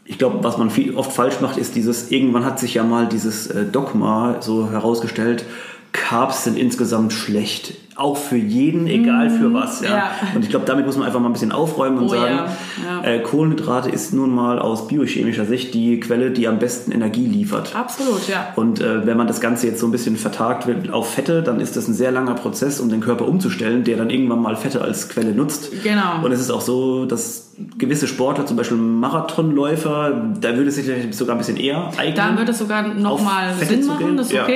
ich 0.05 0.19
glaube, 0.19 0.43
was 0.43 0.59
man 0.59 0.71
viel, 0.71 0.95
oft 0.95 1.13
falsch 1.13 1.41
macht, 1.41 1.57
ist 1.57 1.75
dieses, 1.75 2.11
irgendwann 2.11 2.45
hat 2.45 2.59
sich 2.59 2.75
ja 2.75 2.85
mal 2.85 3.07
dieses 3.07 3.47
äh, 3.49 3.65
Dogma 3.65 4.37
so 4.41 4.71
herausgestellt, 4.71 5.45
Carbs 5.93 6.45
sind 6.45 6.59
insgesamt 6.59 7.13
schlecht. 7.13 7.75
Auch 7.95 8.17
für 8.17 8.37
jeden, 8.37 8.87
egal 8.87 9.29
für 9.29 9.53
was. 9.53 9.83
Ja. 9.83 9.91
ja. 9.91 10.11
Und 10.35 10.43
ich 10.43 10.51
glaube, 10.51 10.65
damit 10.65 10.87
muss 10.87 10.97
man 10.97 11.07
einfach 11.07 11.21
mal 11.21 11.29
ein 11.29 11.33
bisschen 11.33 11.53
aufräumen 11.53 11.99
und 11.99 12.05
Oh, 12.05 12.09
sagen, 12.09 12.41
ja, 12.85 13.03
ja. 13.03 13.05
Äh, 13.05 13.21
Kohlenhydrate 13.21 13.91
ist 13.91 14.15
nun 14.15 14.35
mal 14.35 14.59
aus 14.59 14.89
biochemischer 14.89 15.45
Sicht 15.45 15.75
die 15.75 16.01
Quelle, 16.01 16.31
die 16.31 16.49
am 16.49 16.59
besten 16.59 16.91
Energie 16.91 17.27
liefert. 17.27 17.77
Absolut, 17.77 18.27
ja. 18.29 18.49
Und 18.57 18.81
äh, 18.81 19.07
wenn 19.07 19.17
man 19.17 19.27
das 19.27 19.41
Ganze 19.41 19.67
jetzt 19.67 19.81
so 19.81 19.87
ein 19.87 19.93
bisschen 19.93 20.17
vertagt 20.17 20.67
wird 20.67 20.91
auf 20.91 21.13
Fette, 21.13 21.43
dann 21.43 21.61
ist 21.61 21.77
das 21.77 21.87
ein 21.87 21.95
sehr 21.95 22.13
langer 22.13 22.35
Prozess, 22.35 22.81
um 22.81 22.89
den 22.89 23.01
Körper 23.01 23.29
umzustellen, 23.29 23.85
der 23.85 23.99
dann 23.99 24.11
irgendwann 24.11 24.41
mal 24.41 24.57
Fette 24.57 24.81
als 24.81 25.09
Quelle 25.09 25.33
nutzt. 25.33 25.71
Genau. 25.83 26.25
Und 26.25 26.33
es 26.33 26.41
ist 26.41 26.51
auch 26.51 26.63
so, 26.63 27.05
dass 27.05 27.53
gewisse 27.79 28.07
Sportler, 28.09 28.47
zum 28.47 28.57
Beispiel 28.57 28.79
Marathonläufer, 28.79 30.33
da 30.41 30.57
würde 30.57 30.69
es 30.69 30.77
sich 30.77 30.87
sogar 31.17 31.37
ein 31.37 31.39
bisschen 31.39 31.57
eher 31.57 31.91
eignen. 31.99 32.17
Da 32.17 32.39
wird 32.39 32.49
es 32.49 32.59
sogar 32.59 32.83
nochmal 32.95 33.55
Sinn 33.55 33.87
machen, 33.87 34.17
das 34.17 34.27
ist 34.27 34.33
Ja. 34.33 34.47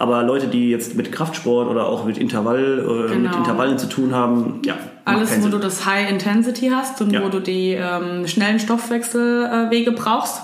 Aber 0.00 0.22
Leute, 0.22 0.48
die 0.48 0.70
jetzt 0.70 0.96
mit 0.96 1.12
Kraftsport 1.12 1.68
oder 1.68 1.86
auch 1.86 2.04
mit 2.06 2.16
Intervall 2.16 2.78
äh, 2.78 3.02
mit 3.14 3.24
Genau. 3.30 3.36
Intervallen 3.36 3.78
zu 3.78 3.86
tun 3.86 4.14
haben, 4.14 4.60
ja. 4.64 4.74
Alles, 5.04 5.36
wo 5.38 5.42
Sinn. 5.42 5.50
du 5.50 5.58
das 5.58 5.84
High 5.84 6.08
Intensity 6.10 6.70
hast 6.74 7.02
und 7.02 7.10
Ja. 7.12 7.22
wo 7.22 7.28
du 7.28 7.38
die 7.40 7.72
ähm, 7.72 8.26
schnellen 8.26 8.58
Stoffwechselwege 8.58 9.92
brauchst, 9.92 10.40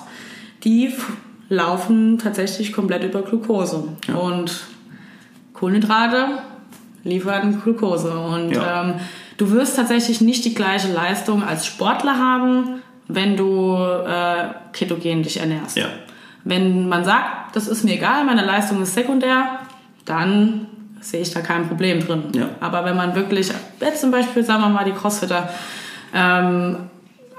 die 0.64 0.92
laufen 1.48 2.18
tatsächlich 2.18 2.72
komplett 2.72 3.04
über 3.04 3.22
Glucose. 3.22 3.84
Und 4.22 4.66
Kohlenhydrate 5.54 6.26
liefern 7.04 7.60
Glucose. 7.62 8.10
Und 8.12 8.50
Ja. 8.52 8.82
ähm, 8.82 8.94
du 9.38 9.50
wirst 9.52 9.76
tatsächlich 9.76 10.20
nicht 10.20 10.44
die 10.44 10.54
gleiche 10.54 10.92
Leistung 10.92 11.42
als 11.42 11.64
Sportler 11.66 12.18
haben, 12.18 12.82
wenn 13.08 13.36
du 13.36 13.74
äh, 13.76 14.48
ketogen 14.72 15.22
dich 15.22 15.38
ernährst. 15.40 15.76
Ja. 15.76 15.86
Wenn 16.48 16.88
man 16.88 17.04
sagt, 17.04 17.56
das 17.56 17.66
ist 17.66 17.82
mir 17.84 17.94
egal, 17.94 18.24
meine 18.24 18.44
Leistung 18.44 18.80
ist 18.80 18.94
sekundär, 18.94 19.58
dann 20.04 20.66
sehe 21.00 21.20
ich 21.20 21.32
da 21.32 21.40
kein 21.40 21.66
Problem 21.66 21.98
drin. 22.00 22.22
Ja. 22.36 22.50
Aber 22.60 22.84
wenn 22.84 22.96
man 22.96 23.16
wirklich, 23.16 23.50
jetzt 23.80 24.00
zum 24.00 24.12
Beispiel, 24.12 24.44
sagen 24.44 24.62
wir 24.62 24.68
mal, 24.68 24.84
die 24.84 24.92
Crossfitter, 24.92 25.48
ähm, 26.14 26.76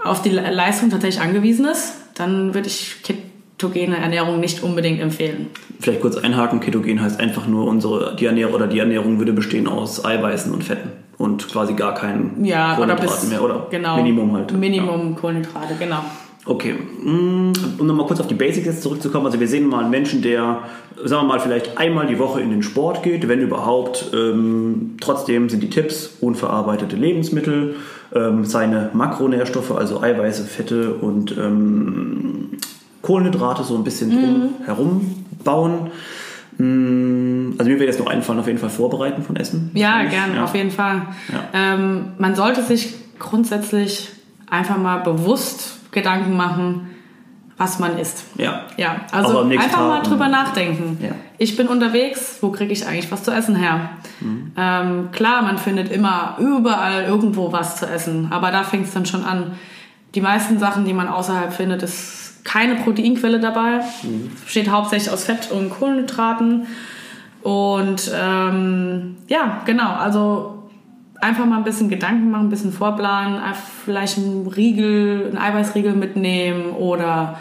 auf 0.03 0.21
die 0.21 0.29
Le- 0.29 0.51
Leistung 0.51 0.89
tatsächlich 0.89 1.21
angewiesen 1.21 1.65
ist, 1.65 1.93
dann 2.15 2.53
würde 2.53 2.67
ich 2.67 2.97
ketogene 3.03 3.97
Ernährung 3.97 4.41
nicht 4.41 4.61
unbedingt 4.61 4.99
empfehlen. 5.01 5.47
Vielleicht 5.79 6.01
kurz 6.01 6.17
einhaken, 6.17 6.59
Ketogen 6.59 7.01
heißt 7.01 7.19
einfach 7.19 7.47
nur, 7.47 7.65
unsere, 7.65 8.15
die 8.15 8.25
Ernährung 8.25 8.55
oder 8.55 8.67
die 8.67 8.79
Ernährung 8.79 9.19
würde 9.19 9.31
bestehen 9.31 9.67
aus 9.67 10.03
Eiweißen 10.03 10.51
und 10.53 10.63
Fetten 10.65 10.91
und 11.17 11.47
quasi 11.49 11.73
gar 11.75 11.93
keinen 11.93 12.43
Ja, 12.43 12.77
oder 12.77 12.95
Kohlenhydraten 12.95 13.21
bis 13.21 13.29
mehr. 13.29 13.41
Oder 13.41 13.67
genau, 13.71 13.95
Minimum 13.97 14.33
halt. 14.35 14.51
Minimum 14.51 15.15
Kohlenhydrate, 15.15 15.75
genau. 15.79 16.03
Okay, 16.47 16.75
Mm, 17.03 17.51
um 17.77 17.87
nochmal 17.87 18.05
kurz 18.07 18.19
auf 18.19 18.27
die 18.27 18.33
Basics 18.33 18.65
jetzt 18.65 18.81
zurückzukommen. 18.81 19.25
Also 19.27 19.39
wir 19.39 19.47
sehen 19.47 19.67
mal 19.67 19.81
einen 19.81 19.89
Menschen, 19.91 20.21
der, 20.21 20.59
sagen 21.05 21.23
wir 21.27 21.27
mal, 21.35 21.39
vielleicht 21.39 21.77
einmal 21.77 22.07
die 22.07 22.17
Woche 22.19 22.41
in 22.41 22.49
den 22.49 22.63
Sport 22.63 23.03
geht, 23.03 23.27
wenn 23.27 23.39
überhaupt. 23.41 24.11
Ähm, 24.13 24.95
trotzdem 24.99 25.49
sind 25.49 25.61
die 25.61 25.69
Tipps 25.69 26.09
unverarbeitete 26.21 26.95
Lebensmittel, 26.95 27.75
ähm, 28.13 28.45
seine 28.45 28.89
Makronährstoffe, 28.93 29.71
also 29.75 30.01
Eiweiße, 30.01 30.45
Fette 30.45 30.93
und 30.95 31.37
ähm, 31.37 32.49
Kohlenhydrate 33.01 33.63
so 33.63 33.75
ein 33.75 33.83
bisschen 33.83 34.09
drum 34.11 34.49
herum 34.65 35.23
bauen. 35.43 35.91
Mm, 36.57 37.53
Also 37.57 37.69
mir 37.71 37.79
wird 37.79 37.89
jetzt 37.89 37.99
noch 37.99 38.07
einfallen, 38.07 38.39
auf 38.39 38.47
jeden 38.47 38.59
Fall 38.59 38.69
vorbereiten 38.69 39.21
von 39.21 39.35
Essen. 39.35 39.71
Ja, 39.73 40.03
gerne, 40.03 40.35
Ja. 40.37 40.43
auf 40.43 40.55
jeden 40.55 40.71
Fall. 40.71 41.03
Ja. 41.31 41.43
Ähm, 41.75 42.07
man 42.17 42.35
sollte 42.35 42.63
sich 42.63 42.95
grundsätzlich 43.19 44.09
einfach 44.49 44.77
mal 44.77 44.97
bewusst 44.97 45.76
Gedanken 45.97 46.37
machen, 46.37 46.87
was 47.57 47.79
man 47.79 47.97
isst. 47.97 48.25
Ja. 48.37 48.65
Ja, 48.77 49.01
also 49.11 49.39
einfach 49.39 49.79
mal 49.79 49.97
Tag. 49.97 50.03
drüber 50.03 50.27
nachdenken. 50.27 50.99
Ja. 51.01 51.11
Ich 51.39 51.57
bin 51.57 51.67
unterwegs, 51.67 52.37
wo 52.41 52.51
kriege 52.51 52.71
ich 52.71 52.85
eigentlich 52.85 53.11
was 53.11 53.23
zu 53.23 53.31
essen 53.31 53.55
her? 53.55 53.89
Mhm. 54.21 54.51
Ähm, 54.55 55.09
klar, 55.11 55.41
man 55.41 55.57
findet 55.57 55.91
immer 55.91 56.37
überall 56.39 57.05
irgendwo 57.05 57.51
was 57.51 57.77
zu 57.77 57.87
essen, 57.87 58.27
aber 58.31 58.51
da 58.51 58.63
fängt 58.63 58.85
es 58.85 58.93
dann 58.93 59.05
schon 59.05 59.23
an. 59.23 59.53
Die 60.13 60.21
meisten 60.21 60.59
Sachen, 60.59 60.85
die 60.85 60.93
man 60.93 61.07
außerhalb 61.07 61.51
findet, 61.51 61.81
ist 61.83 62.43
keine 62.43 62.75
Proteinquelle 62.75 63.39
dabei. 63.39 63.81
Mhm. 64.03 64.31
Besteht 64.43 64.69
hauptsächlich 64.69 65.11
aus 65.11 65.25
Fett 65.25 65.51
und 65.51 65.69
Kohlenhydraten. 65.71 66.67
Und 67.41 68.11
ähm, 68.15 69.17
ja, 69.27 69.61
genau, 69.65 69.93
also 69.93 70.56
einfach 71.21 71.45
mal 71.45 71.57
ein 71.57 71.63
bisschen 71.63 71.89
Gedanken 71.89 72.31
machen, 72.31 72.47
ein 72.47 72.49
bisschen 72.49 72.71
vorplanen, 72.71 73.39
vielleicht 73.85 74.17
einen 74.17 74.47
Riegel, 74.47 75.27
einen 75.27 75.37
Eiweißriegel 75.37 75.93
mitnehmen 75.93 76.71
oder 76.71 77.37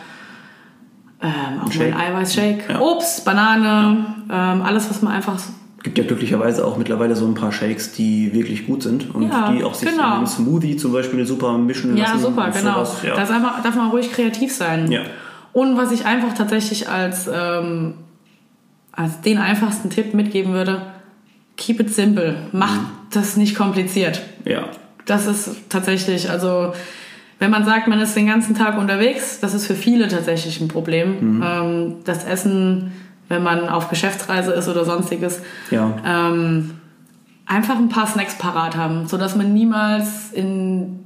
ähm, 1.23 1.31
auch 1.61 1.67
mal 1.67 1.73
Shake. 1.73 1.95
einen 1.95 2.15
Eiweißshake. 2.15 2.65
Ja. 2.73 2.81
Obst, 2.81 3.25
Banane, 3.25 4.07
ähm, 4.31 4.63
alles, 4.63 4.89
was 4.91 5.03
man 5.03 5.13
einfach. 5.15 5.39
gibt 5.83 5.99
ja 5.99 6.05
glücklicherweise 6.05 6.65
auch 6.65 6.77
mittlerweile 6.77 7.15
so 7.17 7.27
ein 7.27 7.35
paar 7.35 7.53
Shakes, 7.53 7.93
die 7.93 8.33
wirklich 8.33 8.67
gut 8.67 8.83
sind 8.83 9.15
und 9.15 9.29
Ja, 9.31 9.53
die 9.53 9.63
auch 9.65 9.75
sich 9.75 9.89
genau. 9.89 10.07
in 10.09 10.13
einem 10.15 10.27
Smoothie 10.27 10.77
zum 10.77 10.93
Beispiel 10.93 11.25
super 11.27 11.57
mischen 11.59 11.97
Ja, 11.97 12.05
lassen. 12.13 12.21
super, 12.21 12.47
und 12.47 12.55
genau. 12.55 12.85
sowas. 12.85 13.03
Ja. 13.03 13.15
Einfach, 13.15 13.63
darf 13.63 13.77
man 13.77 13.91
ruhig 13.91 14.11
kreativ 14.13 14.53
sein. 14.55 14.91
Ja. 14.91 15.03
Und 15.53 15.77
was 15.77 15.91
ich 15.93 16.05
einfach 16.05 16.35
tatsächlich 16.35 16.89
als, 16.89 17.31
ähm, 17.33 17.95
als 18.93 19.21
den 19.23 19.39
einfachsten 19.39 19.89
Tipp 19.91 20.13
mitgeben 20.13 20.53
würde, 20.53 20.83
keep 21.57 21.81
it 21.81 21.95
simple. 21.95 22.37
Macht 22.53 22.81
Mhm. 22.81 22.87
Das 23.17 23.37
nicht 23.37 23.57
kompliziert. 23.57 24.23
ja, 24.45 24.69
Das 25.05 25.27
ist 25.27 25.69
tatsächlich, 25.69 26.31
also 26.31 26.73
wenn 27.39 27.51
man 27.51 27.65
sagt, 27.65 27.87
man 27.87 28.01
ist 28.01 28.17
den 28.17 28.27
ganzen 28.27 28.55
Tag 28.55 28.79
unterwegs, 28.79 29.41
das 29.41 29.55
ist 29.55 29.67
für 29.67 29.75
viele 29.75 30.09
tatsächlich 30.09 30.61
ein 30.61 30.69
Problem. 30.69 31.37
Mhm. 31.37 31.45
Ähm, 31.45 31.95
das 32.05 32.25
Essen, 32.25 32.93
wenn 33.29 33.43
man 33.43 33.69
auf 33.69 33.89
Geschäftsreise 33.89 34.53
ist 34.53 34.69
oder 34.69 34.85
sonstiges, 34.85 35.41
ja. 35.71 35.93
ähm, 36.05 36.73
einfach 37.47 37.77
ein 37.77 37.89
paar 37.89 38.07
Snacks 38.07 38.37
parat 38.37 38.77
haben, 38.77 39.07
sodass 39.07 39.37
man 39.37 39.53
niemals 39.53 40.33
in 40.33 41.06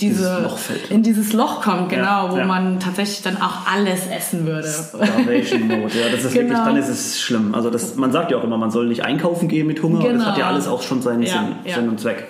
diese, 0.00 0.48
Dieses 0.50 0.90
in 0.90 1.02
dieses 1.02 1.32
Loch 1.32 1.60
kommt, 1.62 1.88
genau, 1.90 2.26
Ja, 2.26 2.32
wo 2.32 2.38
ja. 2.38 2.44
man 2.46 2.80
tatsächlich 2.80 3.22
dann 3.22 3.40
auch 3.40 3.66
alles 3.70 4.06
essen 4.06 4.46
würde. 4.46 4.66
Starvation 4.68 5.68
Mode, 5.68 5.92
ja, 5.98 6.08
das 6.10 6.24
ist 6.24 6.34
wirklich, 6.34 6.48
Genau. 6.52 6.64
dann 6.64 6.76
ist 6.76 6.88
es 6.88 7.20
schlimm. 7.20 7.54
Also 7.54 7.70
das, 7.70 7.96
man 7.96 8.10
sagt 8.12 8.30
ja 8.30 8.38
auch 8.38 8.44
immer, 8.44 8.56
man 8.58 8.70
soll 8.70 8.86
nicht 8.88 9.04
einkaufen 9.04 9.48
gehen 9.48 9.66
mit 9.66 9.82
Hunger, 9.82 10.00
das 10.02 10.08
Genau. 10.12 10.24
hat 10.24 10.38
ja 10.38 10.48
alles 10.48 10.66
auch 10.68 10.82
schon 10.82 11.02
seinen 11.02 11.26
Sinn. 11.26 11.54
Sinn 11.66 11.88
und 11.88 12.00
Zweck. 12.00 12.26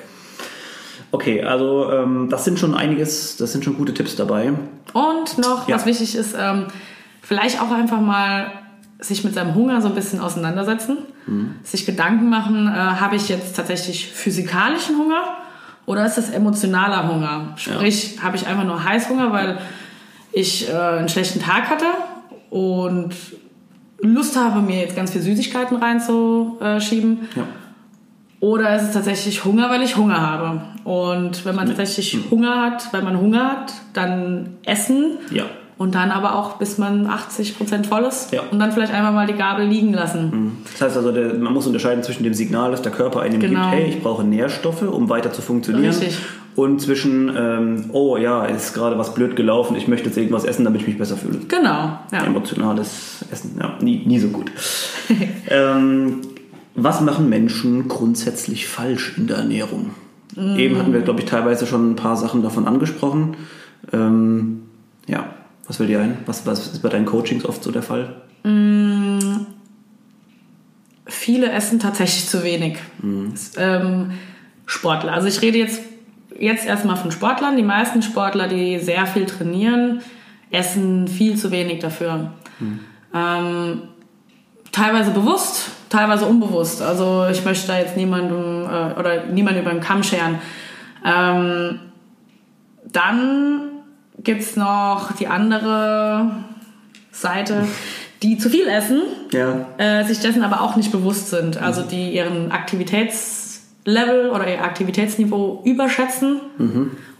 Okay, 1.12 1.42
also 1.42 1.90
ähm, 1.90 2.28
das 2.30 2.44
sind 2.44 2.58
schon 2.58 2.74
einiges, 2.74 3.36
das 3.36 3.52
sind 3.52 3.64
schon 3.64 3.76
gute 3.76 3.92
Tipps 3.94 4.14
dabei. 4.16 4.52
Und 4.92 5.38
noch, 5.38 5.68
was 5.68 5.84
wichtig 5.86 6.14
ist, 6.14 6.36
ähm, 6.38 6.66
vielleicht 7.22 7.60
auch 7.60 7.70
einfach 7.72 8.00
mal 8.00 8.52
sich 9.00 9.24
mit 9.24 9.34
seinem 9.34 9.54
Hunger 9.54 9.80
so 9.80 9.88
ein 9.88 9.94
bisschen 9.94 10.20
auseinandersetzen, 10.20 10.98
Mhm. 11.26 11.54
sich 11.64 11.84
Gedanken 11.86 12.28
machen, 12.28 12.68
äh, 12.68 12.70
habe 12.72 13.16
ich 13.16 13.28
jetzt 13.28 13.56
tatsächlich 13.56 14.06
physikalischen 14.08 14.96
Hunger 14.98 15.22
oder 15.90 16.06
ist 16.06 16.16
das 16.16 16.30
emotionaler 16.30 17.08
Hunger? 17.08 17.54
Sprich, 17.56 18.18
habe 18.22 18.36
ich 18.36 18.46
einfach 18.46 18.62
nur 18.62 18.84
Heißhunger, 18.84 19.32
weil 19.32 19.58
ich 20.30 20.68
äh, 20.68 20.72
einen 20.72 21.08
schlechten 21.08 21.40
Tag 21.40 21.68
hatte 21.68 21.86
und 22.48 23.12
Lust 24.00 24.36
habe, 24.36 24.60
mir 24.60 24.82
jetzt 24.82 24.94
ganz 24.94 25.10
viel 25.10 25.20
Süßigkeiten 25.20 25.76
reinzuschieben. 25.76 27.28
Ja. 27.34 27.42
Oder 28.38 28.76
ist 28.76 28.84
es 28.84 28.92
tatsächlich 28.92 29.44
Hunger, 29.44 29.68
weil 29.68 29.82
ich 29.82 29.96
Hunger 29.96 30.20
habe? 30.20 30.62
Und 30.84 31.44
wenn 31.44 31.56
man 31.56 31.66
tatsächlich 31.66 32.16
Hunger 32.30 32.62
hat, 32.62 32.92
weil 32.92 33.02
man 33.02 33.18
Hunger 33.18 33.50
hat, 33.50 33.72
dann 33.92 34.58
essen 34.64 35.18
Ja. 35.32 35.46
Und 35.80 35.94
dann 35.94 36.10
aber 36.10 36.34
auch, 36.34 36.58
bis 36.58 36.76
man 36.76 37.06
80% 37.06 37.86
voll 37.86 38.02
ist 38.02 38.32
Ja. 38.32 38.42
und 38.50 38.58
dann 38.58 38.70
vielleicht 38.70 38.92
einmal 38.92 39.12
mal 39.12 39.26
die 39.26 39.32
Gabel 39.32 39.66
liegen 39.66 39.94
lassen. 39.94 40.58
Das 40.72 40.82
heißt 40.82 40.96
also, 40.98 41.10
der, 41.10 41.32
man 41.32 41.54
muss 41.54 41.66
unterscheiden 41.66 42.02
zwischen 42.02 42.22
dem 42.22 42.34
Signal, 42.34 42.70
das 42.70 42.82
der 42.82 42.92
Körper 42.92 43.22
einem 43.22 43.40
Genau. 43.40 43.62
gibt, 43.62 43.72
hey, 43.72 43.88
ich 43.88 44.02
brauche 44.02 44.22
Nährstoffe, 44.22 44.82
um 44.82 45.08
weiter 45.08 45.32
zu 45.32 45.40
funktionieren. 45.40 45.86
Richtig. 45.86 46.18
Und 46.54 46.82
zwischen, 46.82 47.32
ähm, 47.34 47.84
oh 47.92 48.18
ja, 48.18 48.44
ist 48.44 48.74
gerade 48.74 48.98
was 48.98 49.14
blöd 49.14 49.36
gelaufen, 49.36 49.74
ich 49.74 49.88
möchte 49.88 50.08
jetzt 50.08 50.18
irgendwas 50.18 50.44
essen, 50.44 50.66
damit 50.66 50.82
ich 50.82 50.86
mich 50.86 50.98
besser 50.98 51.16
fühle. 51.16 51.38
Genau, 51.48 51.98
ja. 52.12 52.24
Emotionales 52.26 53.24
Essen, 53.32 53.56
ja, 53.58 53.72
nie, 53.80 54.02
nie 54.04 54.18
so 54.18 54.28
gut. 54.28 54.52
ähm, 55.48 56.18
was 56.74 57.00
machen 57.00 57.30
Menschen 57.30 57.88
grundsätzlich 57.88 58.68
falsch 58.68 59.14
in 59.16 59.28
der 59.28 59.38
Ernährung? 59.38 59.92
Eben 60.36 60.78
hatten 60.78 60.92
wir, 60.92 61.00
glaube 61.00 61.20
ich, 61.20 61.26
teilweise 61.26 61.66
schon 61.66 61.92
ein 61.92 61.96
paar 61.96 62.18
Sachen 62.18 62.42
davon 62.42 62.68
angesprochen. 62.68 63.38
Ähm, 63.94 64.64
ja, 65.08 65.24
was 65.70 65.76
fällt 65.76 65.88
dir 65.88 66.00
ein? 66.00 66.18
Was, 66.26 66.44
was 66.46 66.66
ist 66.66 66.82
bei 66.82 66.88
deinen 66.88 67.06
Coachings 67.06 67.44
oft 67.44 67.62
so 67.62 67.70
der 67.70 67.84
Fall? 67.84 68.16
Viele 71.06 71.52
essen 71.52 71.78
tatsächlich 71.78 72.26
zu 72.28 72.42
wenig. 72.42 72.78
Ähm, 73.56 74.10
Sportler. 74.66 75.12
Also 75.12 75.28
ich 75.28 75.40
rede 75.42 75.58
jetzt, 75.58 75.80
jetzt 76.36 76.66
erstmal 76.66 76.96
von 76.96 77.12
Sportlern. 77.12 77.56
Die 77.56 77.62
meisten 77.62 78.02
Sportler, 78.02 78.48
die 78.48 78.80
sehr 78.80 79.06
viel 79.06 79.26
trainieren, 79.26 80.00
essen 80.50 81.06
viel 81.06 81.36
zu 81.36 81.52
wenig 81.52 81.78
dafür. 81.78 82.32
Mhm. 82.58 82.80
Ähm, 83.14 83.82
teilweise 84.72 85.12
bewusst, 85.12 85.70
teilweise 85.88 86.26
unbewusst. 86.26 86.82
Also 86.82 87.28
ich 87.30 87.44
möchte 87.44 87.68
da 87.68 87.78
jetzt 87.78 87.96
niemandem 87.96 88.64
äh, 88.64 88.98
oder 88.98 89.26
niemanden 89.26 89.60
über 89.60 89.70
den 89.70 89.80
Kamm 89.80 90.02
scheren. 90.02 90.40
Ähm, 91.04 91.78
dann 92.92 93.70
gibt 94.22 94.42
es 94.42 94.56
noch 94.56 95.12
die 95.12 95.26
andere 95.26 96.30
Seite, 97.12 97.66
die 98.22 98.38
zu 98.38 98.50
viel 98.50 98.66
essen, 98.68 99.02
Ja, 99.32 99.66
äh, 99.78 100.04
sich 100.04 100.20
dessen 100.20 100.42
aber 100.42 100.60
auch 100.60 100.76
nicht 100.76 100.92
bewusst 100.92 101.30
sind. 101.30 101.60
Also 101.60 101.82
die 101.82 102.10
ihren 102.14 102.52
Aktivitäts 102.52 103.62
Level 103.84 104.30
oder 104.30 104.46
ihr 104.46 104.62
Aktivitätsniveau 104.62 105.62
überschätzen 105.64 106.40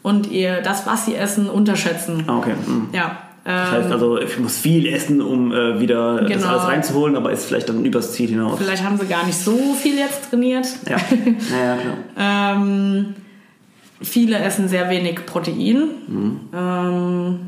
und 0.03 0.31
ihr 0.31 0.61
das, 0.61 0.87
was 0.87 1.07
sie 1.07 1.15
essen, 1.15 1.49
unterschätzen. 1.49 2.25
Ah, 2.27 2.37
okay. 2.39 2.53
Mhm. 2.67 2.89
Ja. 2.93 3.17
Das 3.45 3.71
heißt 3.71 3.87
ähm, 3.87 3.93
also, 3.93 4.19
ich 4.21 4.39
muss 4.39 4.59
viel 4.59 4.87
essen, 4.87 5.23
um 5.23 5.51
äh, 5.53 5.81
wieder 5.81 6.21
das 6.21 6.31
Genau. 6.31 6.49
alles 6.49 6.69
reinzuholen, 6.69 7.17
aber 7.17 7.33
ist 7.33 7.47
vielleicht 7.47 7.71
dann 7.71 7.87
übers 7.87 8.13
Ziel 8.13 8.29
hinaus. 8.29 8.59
Vielleicht 8.59 8.85
haben 8.85 8.99
sie 8.99 9.07
gar 9.07 9.25
nicht 9.25 9.39
so 9.39 9.57
viel 9.81 9.97
jetzt 9.97 10.29
trainiert. 10.29 10.67
Ja, 10.87 10.97
naja, 11.51 11.77
klar. 11.77 12.57
Ähm, 12.57 13.15
viele 14.03 14.39
essen 14.39 14.69
sehr 14.69 14.91
wenig 14.91 15.27
Protein. 15.27 15.89
Ähm, 16.55 17.39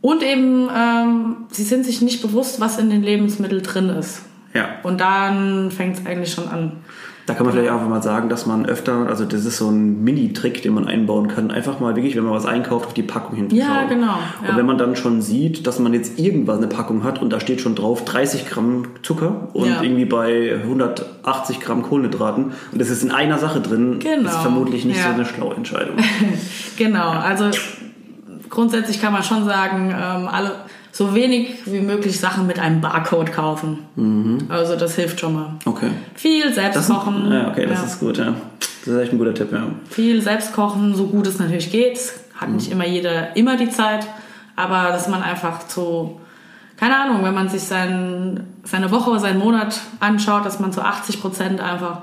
und 0.00 0.22
eben, 0.22 0.68
ähm, 0.74 1.36
sie 1.50 1.62
sind 1.62 1.86
sich 1.86 2.02
nicht 2.02 2.20
bewusst, 2.20 2.60
was 2.60 2.78
in 2.78 2.90
den 2.90 3.02
Lebensmitteln 3.02 3.62
drin 3.62 3.88
ist. 3.88 4.22
Ja, 4.52 4.68
Und 4.82 5.00
dann 5.00 5.70
fängt 5.70 5.98
es 5.98 6.06
eigentlich 6.06 6.32
schon 6.32 6.48
an. 6.48 6.83
Da 7.26 7.32
kann 7.34 7.46
man 7.46 7.54
vielleicht 7.54 7.70
einfach 7.72 7.88
mal 7.88 8.02
sagen, 8.02 8.28
dass 8.28 8.44
man 8.44 8.66
öfter, 8.66 9.06
also 9.08 9.24
das 9.24 9.44
ist 9.46 9.56
so 9.56 9.68
ein 9.70 10.04
Mini-Trick, 10.04 10.60
den 10.62 10.74
man 10.74 10.86
einbauen 10.86 11.28
kann, 11.28 11.50
einfach 11.50 11.80
mal 11.80 11.96
wirklich, 11.96 12.16
wenn 12.16 12.24
man 12.24 12.34
was 12.34 12.44
einkauft, 12.44 12.86
auf 12.86 12.92
die 12.94 13.02
Packung 13.02 13.36
hinten 13.36 13.54
Ja, 13.56 13.64
schauen. 13.66 13.88
genau, 13.88 14.18
Und 14.42 14.48
ja. 14.48 14.56
wenn 14.56 14.66
man 14.66 14.76
dann 14.76 14.94
schon 14.94 15.22
sieht, 15.22 15.66
dass 15.66 15.78
man 15.78 15.94
jetzt 15.94 16.18
irgendwas 16.18 16.58
eine 16.58 16.66
Packung 16.66 17.02
hat 17.02 17.22
und 17.22 17.30
da 17.32 17.40
steht 17.40 17.62
schon 17.62 17.74
drauf 17.74 18.04
30 18.04 18.46
Gramm 18.46 18.88
Zucker 19.02 19.48
und 19.54 19.68
Ja. 19.68 19.82
irgendwie 19.82 20.04
bei 20.04 20.56
180 20.62 21.60
Gramm 21.60 21.82
Kohlenhydraten 21.82 22.52
und 22.72 22.80
das 22.80 22.90
ist 22.90 23.02
in 23.02 23.10
einer 23.10 23.38
Sache 23.38 23.60
drin, 23.60 24.00
Genau, 24.00 24.28
ist 24.28 24.36
vermutlich 24.36 24.84
nicht 24.84 24.98
ja. 24.98 25.04
so 25.08 25.14
eine 25.14 25.24
schlaue 25.24 25.54
Entscheidung. 25.54 25.96
Genau, 26.76 27.08
also 27.08 27.50
grundsätzlich 28.50 29.00
kann 29.00 29.12
man 29.12 29.22
schon 29.22 29.44
sagen, 29.44 29.90
ähm, 29.90 30.28
alle 30.28 30.52
so 30.94 31.12
wenig 31.12 31.56
wie 31.66 31.80
möglich 31.80 32.20
Sachen 32.20 32.46
mit 32.46 32.60
einem 32.60 32.80
Barcode 32.80 33.32
kaufen. 33.32 34.46
Also 34.48 34.76
das 34.76 34.94
hilft 34.94 35.18
schon 35.18 35.34
mal. 35.34 35.54
Okay. 35.64 35.90
Viel 36.14 36.54
selbst 36.54 36.76
Das, 36.76 36.88
kochen. 36.88 37.32
ja, 37.32 37.50
okay, 37.50 37.66
das 37.66 37.80
ja. 37.80 37.84
ist 37.86 37.98
gut, 37.98 38.16
ja. 38.16 38.32
Das 38.60 38.94
ist 38.94 39.00
echt 39.00 39.12
ein 39.12 39.18
guter 39.18 39.34
Tipp, 39.34 39.50
ja. 39.50 39.66
viel 39.90 40.22
selbst 40.22 40.52
kochen, 40.52 40.94
so 40.94 41.08
gut 41.08 41.26
es 41.26 41.40
natürlich 41.40 41.72
geht. 41.72 41.98
Hat 42.36 42.48
nicht 42.48 42.70
immer 42.70 42.86
jeder 42.86 43.36
immer 43.36 43.56
die 43.56 43.70
Zeit, 43.70 44.06
aber 44.54 44.92
dass 44.92 45.08
man 45.08 45.20
einfach 45.22 45.66
zu, 45.66 46.20
keine 46.76 46.96
Ahnung, 46.96 47.24
wenn 47.24 47.34
man 47.34 47.48
sich 47.48 47.62
sein, 47.62 48.46
seine 48.62 48.92
Woche, 48.92 49.18
seinen 49.18 49.40
Monat 49.40 49.80
anschaut, 49.98 50.46
dass 50.46 50.60
man 50.60 50.72
zu 50.72 50.80
80 50.80 51.20
Prozent 51.20 51.60
einfach 51.60 52.02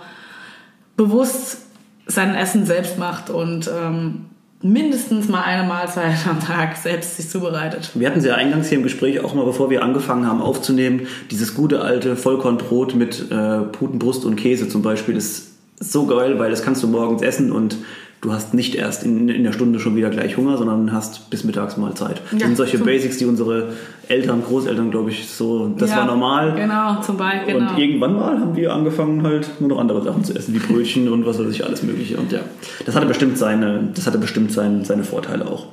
bewusst 0.98 1.60
sein 2.08 2.36
Essen 2.36 2.66
selbst 2.66 2.98
macht 2.98 3.30
und 3.30 3.70
ähm, 3.74 4.26
mindestens 4.62 5.27
mal 5.27 5.41
eine 5.41 5.68
Mahlzeit 5.68 6.27
am 6.30 6.39
Tag 6.39 6.77
selbst 6.77 7.18
sich 7.18 7.30
zubereitet. 7.30 7.91
Wir 7.96 8.08
hatten 8.08 8.22
sie 8.22 8.27
ja 8.27 8.36
eingangs 8.36 8.70
hier 8.70 8.77
im 8.77 8.84
Gespräch 8.84 9.20
auch 9.20 9.34
mal, 9.34 9.46
bevor 9.46 9.70
wir 9.70 9.84
angefangen 9.84 10.27
haben 10.27 10.41
aufzunehmen, 10.41 11.08
dieses 11.30 11.56
gute 11.56 11.82
alte 11.82 12.15
Vollkornbrot 12.15 12.96
mit 12.96 13.32
äh, 13.32 13.62
Putenbrust 13.62 14.25
und 14.25 14.36
Käse 14.36 14.68
zum 14.68 14.82
Beispiel 14.82 15.15
ist 15.15 15.51
so 15.80 16.06
geil, 16.06 16.38
weil 16.38 16.51
das 16.51 16.63
kannst 16.63 16.84
du 16.84 16.88
morgens 16.88 17.22
essen 17.22 17.51
und 17.51 17.77
du 18.22 18.32
hast 18.32 18.54
nicht 18.54 18.75
erst 18.75 19.04
in, 19.04 19.28
in 19.30 19.44
der 19.44 19.51
Stunde 19.51 19.80
schon 19.80 19.96
wieder 19.96 20.10
gleich 20.12 20.38
Hunger, 20.38 20.58
sondern 20.58 20.92
hast 20.94 21.30
bis 21.32 21.44
mittags 21.44 21.75
mal 21.78 21.94
Zeit. 21.96 22.22
Das 22.32 22.40
Ja, 22.40 22.48
sind 22.48 22.56
solche 22.56 22.78
zum- 22.78 22.86
Basics, 22.86 23.18
die 23.18 23.25
unsere 23.25 23.74
Eltern, 24.08 24.44
Großeltern, 24.44 24.92
glaube 24.92 25.10
ich, 25.10 25.28
so, 25.28 25.70
das 25.78 25.90
Ja, 25.90 25.98
war 25.98 26.06
normal. 26.06 26.54
Genau, 26.56 27.01
zum 27.01 27.18
Beispiel. 27.18 27.56
Genau. 27.56 27.72
Und 27.72 27.80
irgendwann 27.80 28.13
mal 28.13 28.40
haben 28.40 28.56
wir 28.56 28.74
angefangen, 28.74 29.24
halt 29.24 29.50
nur 29.60 29.70
noch 29.70 29.80
andere 29.80 30.04
Sachen 30.04 30.24
zu 30.24 30.34
essen, 30.36 30.54
wie 30.54 30.60
Brötchen 30.60 31.10
und 31.10 31.25
was 31.25 31.40
weiß 31.40 31.50
ich, 31.51 31.66
alles 31.66 31.82
Mögliche. 31.84 32.18
Und 32.18 32.32
ja, 32.32 32.40
das 32.86 32.96
hatte 32.96 33.08
bestimmt 33.08 33.38
seine, 33.38 33.90
das 33.96 34.06
hatte 34.06 34.18
bestimmt 34.20 34.51
sein, 34.51 34.86
seine 34.86 35.04
Vorteile 35.04 35.48
auch. 35.48 35.68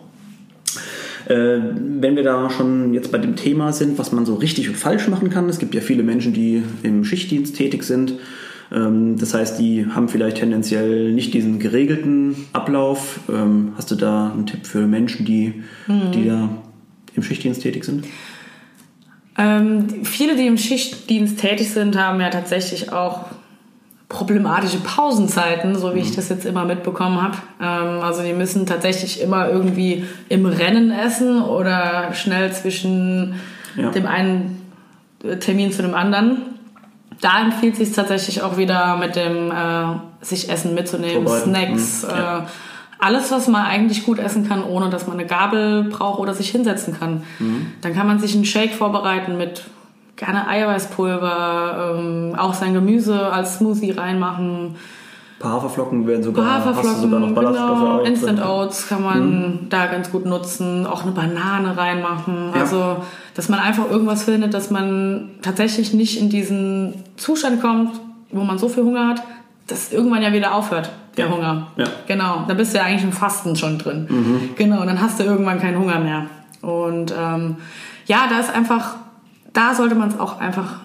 Äh, 1.26 1.58
wenn 2.00 2.16
wir 2.16 2.22
da 2.22 2.48
schon 2.48 2.94
jetzt 2.94 3.12
bei 3.12 3.18
dem 3.18 3.36
Thema 3.36 3.72
sind, 3.74 3.98
was 3.98 4.12
man 4.12 4.24
so 4.24 4.36
richtig 4.36 4.68
und 4.70 4.76
falsch 4.76 5.08
machen 5.08 5.28
kann, 5.28 5.48
es 5.50 5.58
gibt 5.58 5.74
ja 5.74 5.82
viele 5.82 6.02
Menschen, 6.02 6.32
die 6.32 6.62
im 6.82 7.04
Schichtdienst 7.04 7.54
tätig 7.56 7.82
sind. 7.82 8.14
Ähm, 8.72 9.16
das 9.18 9.34
heißt, 9.34 9.58
die 9.58 9.86
haben 9.86 10.08
vielleicht 10.08 10.38
tendenziell 10.38 11.12
nicht 11.12 11.32
diesen 11.34 11.58
geregelten 11.58 12.36
Ablauf. 12.52 13.20
Ähm, 13.28 13.72
hast 13.76 13.90
du 13.90 13.94
da 13.94 14.30
einen 14.32 14.46
Tipp 14.46 14.66
für 14.66 14.86
Menschen, 14.86 15.24
die, 15.24 15.62
die 15.88 16.26
da 16.26 16.48
im 17.14 17.22
Schichtdienst 17.22 17.62
tätig 17.62 17.84
sind? 17.84 18.06
Ähm, 19.38 20.04
viele, 20.04 20.36
die 20.36 20.46
im 20.46 20.58
Schichtdienst 20.58 21.38
tätig 21.38 21.70
sind, 21.70 21.96
haben 21.96 22.20
ja 22.20 22.28
tatsächlich 22.28 22.92
auch 22.92 23.26
problematische 24.08 24.78
Pausenzeiten, 24.78 25.76
so 25.78 25.94
wie 25.94 26.00
ich 26.00 26.14
das 26.16 26.28
jetzt 26.30 26.46
immer 26.46 26.64
mitbekommen 26.64 27.20
habe. 27.22 27.36
Ähm, 27.60 28.02
also 28.02 28.22
die 28.22 28.32
müssen 28.32 28.66
tatsächlich 28.66 29.20
immer 29.20 29.48
irgendwie 29.50 30.04
im 30.28 30.46
Rennen 30.46 30.90
essen 30.90 31.42
oder 31.42 32.12
schnell 32.14 32.52
zwischen 32.52 33.34
Ja. 33.76 33.90
dem 33.90 34.06
einen 34.06 34.62
Termin 35.40 35.72
zu 35.72 35.82
dem 35.82 35.94
anderen. 35.94 36.38
Da 37.20 37.40
empfiehlt 37.42 37.76
sich 37.76 37.92
tatsächlich 37.92 38.42
auch 38.42 38.56
wieder 38.56 38.96
mit 38.96 39.16
dem 39.16 39.50
äh, 39.50 39.84
sich 40.24 40.48
Essen 40.48 40.74
mitzunehmen, 40.74 41.26
Vorbereiten. 41.26 41.78
Snacks, 41.78 42.02
Mhm, 42.04 42.08
ja. 42.10 42.38
äh, 42.38 42.42
alles, 43.00 43.30
was 43.30 43.46
man 43.48 43.64
eigentlich 43.64 44.04
gut 44.04 44.18
essen 44.18 44.48
kann, 44.48 44.64
ohne 44.64 44.90
dass 44.90 45.06
man 45.06 45.18
eine 45.18 45.26
Gabel 45.28 45.84
braucht 45.84 46.18
oder 46.18 46.34
sich 46.34 46.50
hinsetzen 46.50 46.98
kann. 46.98 47.22
Mhm. 47.38 47.72
Dann 47.80 47.94
kann 47.94 48.06
man 48.06 48.18
sich 48.18 48.34
einen 48.34 48.44
Shake 48.44 48.72
vorbereiten 48.74 49.36
mit 49.38 49.62
gerne 50.16 50.48
Eiweißpulver, 50.48 51.96
ähm, 51.98 52.34
auch 52.36 52.54
sein 52.54 52.74
Gemüse 52.74 53.32
als 53.32 53.58
Smoothie 53.58 53.92
reinmachen. 53.92 54.76
Ein 55.38 55.42
paar 55.42 55.52
Haferflocken 55.52 56.04
werden 56.06 56.22
sogar, 56.24 56.44
hast 56.44 56.66
du 56.66 56.70
Haferflocken, 56.70 57.00
sogar 57.00 57.20
noch 57.20 57.30
Ballaststoffe 57.30 57.78
genau, 57.78 57.98
auch 58.00 58.04
Instant 58.04 58.38
drin. 58.40 58.48
Oats 58.48 58.88
kann 58.88 59.02
man 59.04 59.58
da 59.68 59.86
ganz 59.86 60.10
gut 60.10 60.26
nutzen, 60.26 60.84
auch 60.84 61.02
eine 61.02 61.12
Banane 61.12 61.76
reinmachen. 61.76 62.50
Ja. 62.52 62.60
Also, 62.60 62.96
dass 63.34 63.48
man 63.48 63.60
einfach 63.60 63.88
irgendwas 63.88 64.24
findet, 64.24 64.52
dass 64.52 64.70
man 64.72 65.30
tatsächlich 65.40 65.94
nicht 65.94 66.20
in 66.20 66.28
diesen 66.28 67.04
Zustand 67.16 67.60
kommt, 67.60 68.00
wo 68.32 68.42
man 68.42 68.58
so 68.58 68.68
viel 68.68 68.82
Hunger 68.82 69.06
hat, 69.06 69.22
dass 69.68 69.92
irgendwann 69.92 70.22
ja 70.22 70.32
wieder 70.32 70.54
aufhört, 70.54 70.90
der 71.16 71.26
Ja. 71.26 71.32
Hunger. 71.32 71.66
Ja. 71.76 71.86
Genau, 72.08 72.44
da 72.48 72.54
bist 72.54 72.74
du 72.74 72.78
ja 72.78 72.84
eigentlich 72.84 73.04
im 73.04 73.12
Fasten 73.12 73.54
schon 73.54 73.78
drin. 73.78 74.06
Mhm. 74.10 74.50
Genau, 74.56 74.80
und 74.80 74.88
dann 74.88 75.00
hast 75.00 75.20
du 75.20 75.24
irgendwann 75.24 75.60
keinen 75.60 75.78
Hunger 75.78 76.00
mehr. 76.00 76.26
Und 76.62 77.14
ähm, 77.16 77.58
ja, 78.06 78.26
da 78.28 78.40
ist 78.40 78.52
einfach, 78.52 78.96
da 79.52 79.72
sollte 79.72 79.94
man 79.94 80.08
es 80.08 80.18
auch 80.18 80.40
einfach 80.40 80.80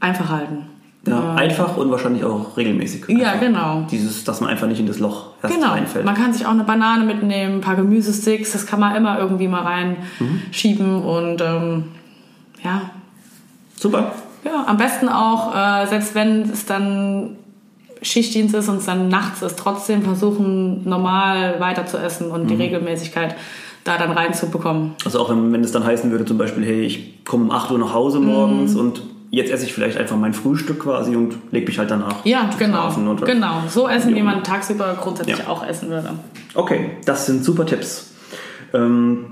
einfach 0.00 0.30
halten. 0.30 0.66
Ja, 1.06 1.34
einfach 1.34 1.76
und 1.76 1.90
wahrscheinlich 1.90 2.22
auch 2.24 2.56
regelmäßig. 2.56 3.06
Ja, 3.08 3.32
Einfach 3.32 3.40
genau. 3.46 3.86
Dieses, 3.90 4.22
dass 4.22 4.40
man 4.40 4.50
einfach 4.50 4.68
nicht 4.68 4.78
in 4.78 4.86
das 4.86 5.00
Loch 5.00 5.30
erst 5.42 5.54
Genau. 5.56 5.72
reinfällt. 5.72 6.04
Man 6.04 6.14
kann 6.14 6.32
sich 6.32 6.46
auch 6.46 6.50
eine 6.52 6.62
Banane 6.62 7.04
mitnehmen, 7.04 7.56
ein 7.56 7.60
paar 7.60 7.74
Gemüsesticks, 7.74 8.52
das 8.52 8.66
kann 8.66 8.78
man 8.78 8.94
immer 8.94 9.18
irgendwie 9.18 9.48
mal 9.48 9.62
reinschieben 9.62 11.02
und 11.02 11.40
ähm, 11.40 11.84
ja, 12.62 12.82
Super. 13.76 14.12
ja, 14.44 14.64
am 14.66 14.76
besten 14.76 15.08
auch, 15.08 15.54
äh, 15.56 15.86
selbst 15.88 16.14
wenn 16.14 16.42
es 16.42 16.66
dann 16.66 17.36
Schichtdienst 18.00 18.54
ist 18.54 18.68
und 18.68 18.76
es 18.76 18.86
dann 18.86 19.08
nachts 19.08 19.42
ist, 19.42 19.58
trotzdem 19.58 20.02
versuchen, 20.02 20.88
normal 20.88 21.58
weiter 21.60 21.86
zu 21.86 21.98
essen 21.98 22.30
und 22.30 22.48
die 22.48 22.54
Regelmäßigkeit 22.54 23.34
da 23.84 23.98
dann 23.98 24.12
reinzubekommen. 24.12 24.92
Also 25.04 25.18
auch 25.20 25.30
wenn, 25.30 25.52
wenn 25.52 25.64
es 25.64 25.72
dann 25.72 25.84
heißen 25.84 26.10
würde, 26.12 26.24
zum 26.24 26.38
Beispiel, 26.38 26.64
hey, 26.64 26.82
ich 26.82 27.24
komme 27.24 27.44
um 27.44 27.50
8 27.50 27.72
Uhr 27.72 27.78
nach 27.78 27.92
Hause 27.92 28.20
Mhm. 28.20 28.26
morgens 28.26 28.74
und 28.76 29.02
jetzt 29.32 29.50
esse 29.50 29.64
ich 29.64 29.72
vielleicht 29.72 29.96
einfach 29.98 30.16
mein 30.16 30.34
Frühstück 30.34 30.80
quasi 30.80 31.16
und 31.16 31.34
lege 31.50 31.66
mich 31.66 31.78
halt 31.78 31.90
danach 31.90 32.24
Ja, 32.24 32.50
genau. 32.58 32.82
schlafen. 32.82 33.08
Oder? 33.08 33.26
Genau. 33.26 33.62
So 33.68 33.88
essen, 33.88 34.14
wie 34.14 34.22
man 34.22 34.44
tagsüber 34.44 34.96
grundsätzlich 35.00 35.38
Ja. 35.38 35.48
auch 35.48 35.66
essen 35.66 35.88
würde. 35.88 36.10
Okay, 36.54 36.90
das 37.06 37.26
sind 37.26 37.42
super 37.42 37.64
Tipps. 37.66 38.12
Ähm, 38.74 39.24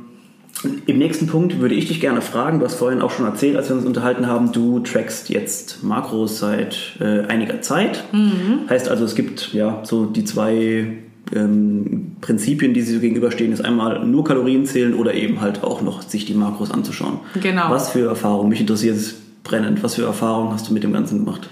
Im 0.86 0.98
nächsten 0.98 1.26
Punkt 1.26 1.58
würde 1.60 1.74
ich 1.74 1.86
dich 1.88 2.00
gerne 2.00 2.20
fragen, 2.22 2.58
du 2.60 2.64
hast 2.66 2.74
vorhin 2.74 3.00
auch 3.02 3.10
schon 3.10 3.24
erzählt, 3.26 3.56
als 3.56 3.68
wir 3.68 3.76
uns 3.76 3.84
unterhalten 3.86 4.26
haben, 4.26 4.52
du 4.52 4.80
trackst 4.80 5.28
jetzt 5.30 5.82
Makros 5.84 6.38
seit 6.38 6.96
äh, 7.00 7.26
einiger 7.26 7.60
Zeit. 7.62 8.04
Mhm. 8.12 8.68
Heißt 8.68 8.88
also, 8.88 9.04
es 9.04 9.14
gibt 9.14 9.52
ja 9.52 9.80
so 9.84 10.04
die 10.06 10.24
zwei 10.24 10.98
ähm, 11.34 12.16
Prinzipien, 12.22 12.72
die 12.74 12.80
sie 12.82 12.94
so 12.94 13.00
gegenüberstehen, 13.00 13.52
ist 13.52 13.64
einmal 13.64 14.04
nur 14.04 14.24
Kalorien 14.24 14.64
zählen 14.66 14.94
oder 14.94 15.14
eben 15.14 15.40
halt 15.42 15.62
auch 15.62 15.80
noch 15.82 16.02
sich 16.02 16.24
die 16.26 16.34
Makros 16.34 16.70
anzuschauen. 16.70 17.20
Genau. 17.42 17.70
Was 17.70 17.90
für 17.90 18.08
Erfahrungen, 18.08 18.48
mich 18.50 18.60
interessiert 18.60 18.96
es 18.96 19.14
brennend, 19.42 19.83
was 19.83 19.94
für 19.94 20.05
Erfahrungen 20.05 20.53
hast 20.53 20.68
du 20.68 20.74
mit 20.74 20.83
dem 20.83 20.92
Ganzen 20.92 21.24
gemacht? 21.24 21.48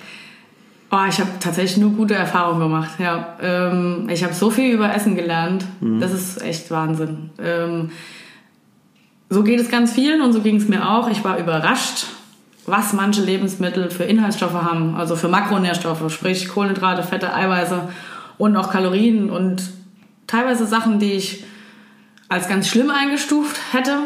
Oh, 0.91 1.05
ich 1.07 1.21
habe 1.21 1.31
tatsächlich 1.39 1.77
nur 1.77 1.91
gute 1.91 2.15
Erfahrungen 2.15 2.61
gemacht. 2.61 2.93
Ja, 2.99 3.37
ähm, 3.43 4.09
ich 4.11 4.25
habe 4.25 4.33
so 4.33 4.51
viel 4.51 4.73
über 4.73 4.95
Essen 4.95 5.17
gelernt. 5.17 5.67
Das 6.01 6.13
ist 6.13 6.41
echt 6.41 6.71
Wahnsinn. 6.71 7.31
Ähm, 7.39 7.91
so 9.29 9.43
geht 9.43 9.61
es 9.61 9.71
ganz 9.71 9.93
vielen 9.93 10.23
und 10.23 10.33
so 10.33 10.41
ging 10.41 10.57
es 10.57 10.67
mir 10.67 10.89
auch. 10.89 11.11
Ich 11.11 11.23
war 11.25 11.39
überrascht, 11.39 12.07
was 12.65 12.95
manche 12.95 13.23
Lebensmittel 13.23 13.91
für 13.91 14.05
Inhaltsstoffe 14.05 14.55
haben, 14.55 14.95
also 14.95 15.17
für 15.17 15.29
Makronährstoffe, 15.29 16.11
sprich 16.11 16.49
Kohlenhydrate, 16.49 17.03
Fette, 17.03 17.35
Eiweiße 17.35 17.89
und 18.39 18.57
auch 18.57 18.71
Kalorien 18.71 19.29
und 19.29 19.63
teilweise 20.27 20.67
Sachen, 20.67 20.99
die 20.99 21.13
ich 21.13 21.45
als 22.31 22.49
ganz 22.49 22.69
schlimm 22.69 22.91
eingestuft 22.91 23.59
hätte, 23.73 23.99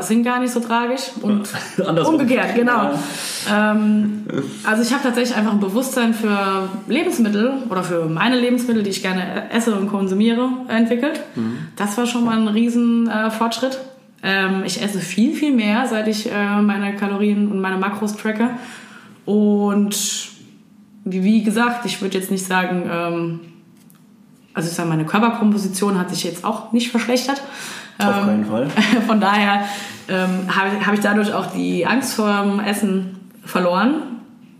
sind 0.00 0.22
gar 0.22 0.40
nicht 0.40 0.52
so 0.52 0.60
tragisch 0.60 1.10
und 1.20 1.46
umgekehrt, 2.06 2.54
genau. 2.54 2.92
Ja. 3.46 3.72
Ähm, 3.72 4.24
also 4.64 4.82
ich 4.82 4.92
habe 4.92 5.02
tatsächlich 5.02 5.36
einfach 5.36 5.52
ein 5.52 5.60
Bewusstsein 5.60 6.14
für 6.14 6.70
Lebensmittel 6.88 7.52
oder 7.68 7.84
für 7.84 8.06
meine 8.06 8.40
Lebensmittel, 8.40 8.82
die 8.82 8.90
ich 8.90 9.02
gerne 9.02 9.50
esse 9.50 9.74
und 9.74 9.88
konsumiere, 9.88 10.48
entwickelt. 10.68 11.20
Das 11.76 11.98
war 11.98 12.06
schon 12.06 12.24
mal 12.24 12.38
ein 12.38 12.48
riesen 12.48 13.08
äh, 13.10 13.30
Fortschritt. 13.30 13.78
Ähm, 14.22 14.62
ich 14.64 14.82
esse 14.82 15.00
viel, 15.00 15.34
viel 15.34 15.54
mehr, 15.54 15.86
seit 15.86 16.08
ich 16.08 16.32
äh, 16.32 16.62
meine 16.62 16.96
Kalorien 16.96 17.52
und 17.52 17.60
meine 17.60 17.76
Makros 17.76 18.16
tracke. 18.16 18.50
Und 19.26 20.30
wie, 21.04 21.22
wie 21.22 21.42
gesagt, 21.44 21.84
ich 21.84 22.00
würde 22.00 22.16
jetzt 22.16 22.30
nicht 22.30 22.46
sagen, 22.46 22.88
ähm, 22.90 23.40
also 24.54 24.70
ich 24.70 24.74
sage, 24.74 24.88
meine 24.88 25.04
Körperkomposition 25.04 25.98
hat 25.98 26.08
sich 26.08 26.24
jetzt 26.24 26.42
auch 26.42 26.72
nicht 26.72 26.90
verschlechtert. 26.90 27.42
Auf 27.98 28.16
Ähm, 28.20 28.26
keinen 28.26 28.44
Fall. 28.46 28.68
Von 29.06 29.20
daher 29.20 29.64
ähm, 30.08 30.54
habe 30.54 30.68
ich, 30.78 30.86
hab 30.86 30.94
ich 30.94 31.00
dadurch 31.00 31.32
auch 31.32 31.46
die 31.46 31.86
Angst 31.86 32.14
vor 32.14 32.42
dem 32.42 32.60
Essen 32.60 33.16
verloren. 33.44 33.94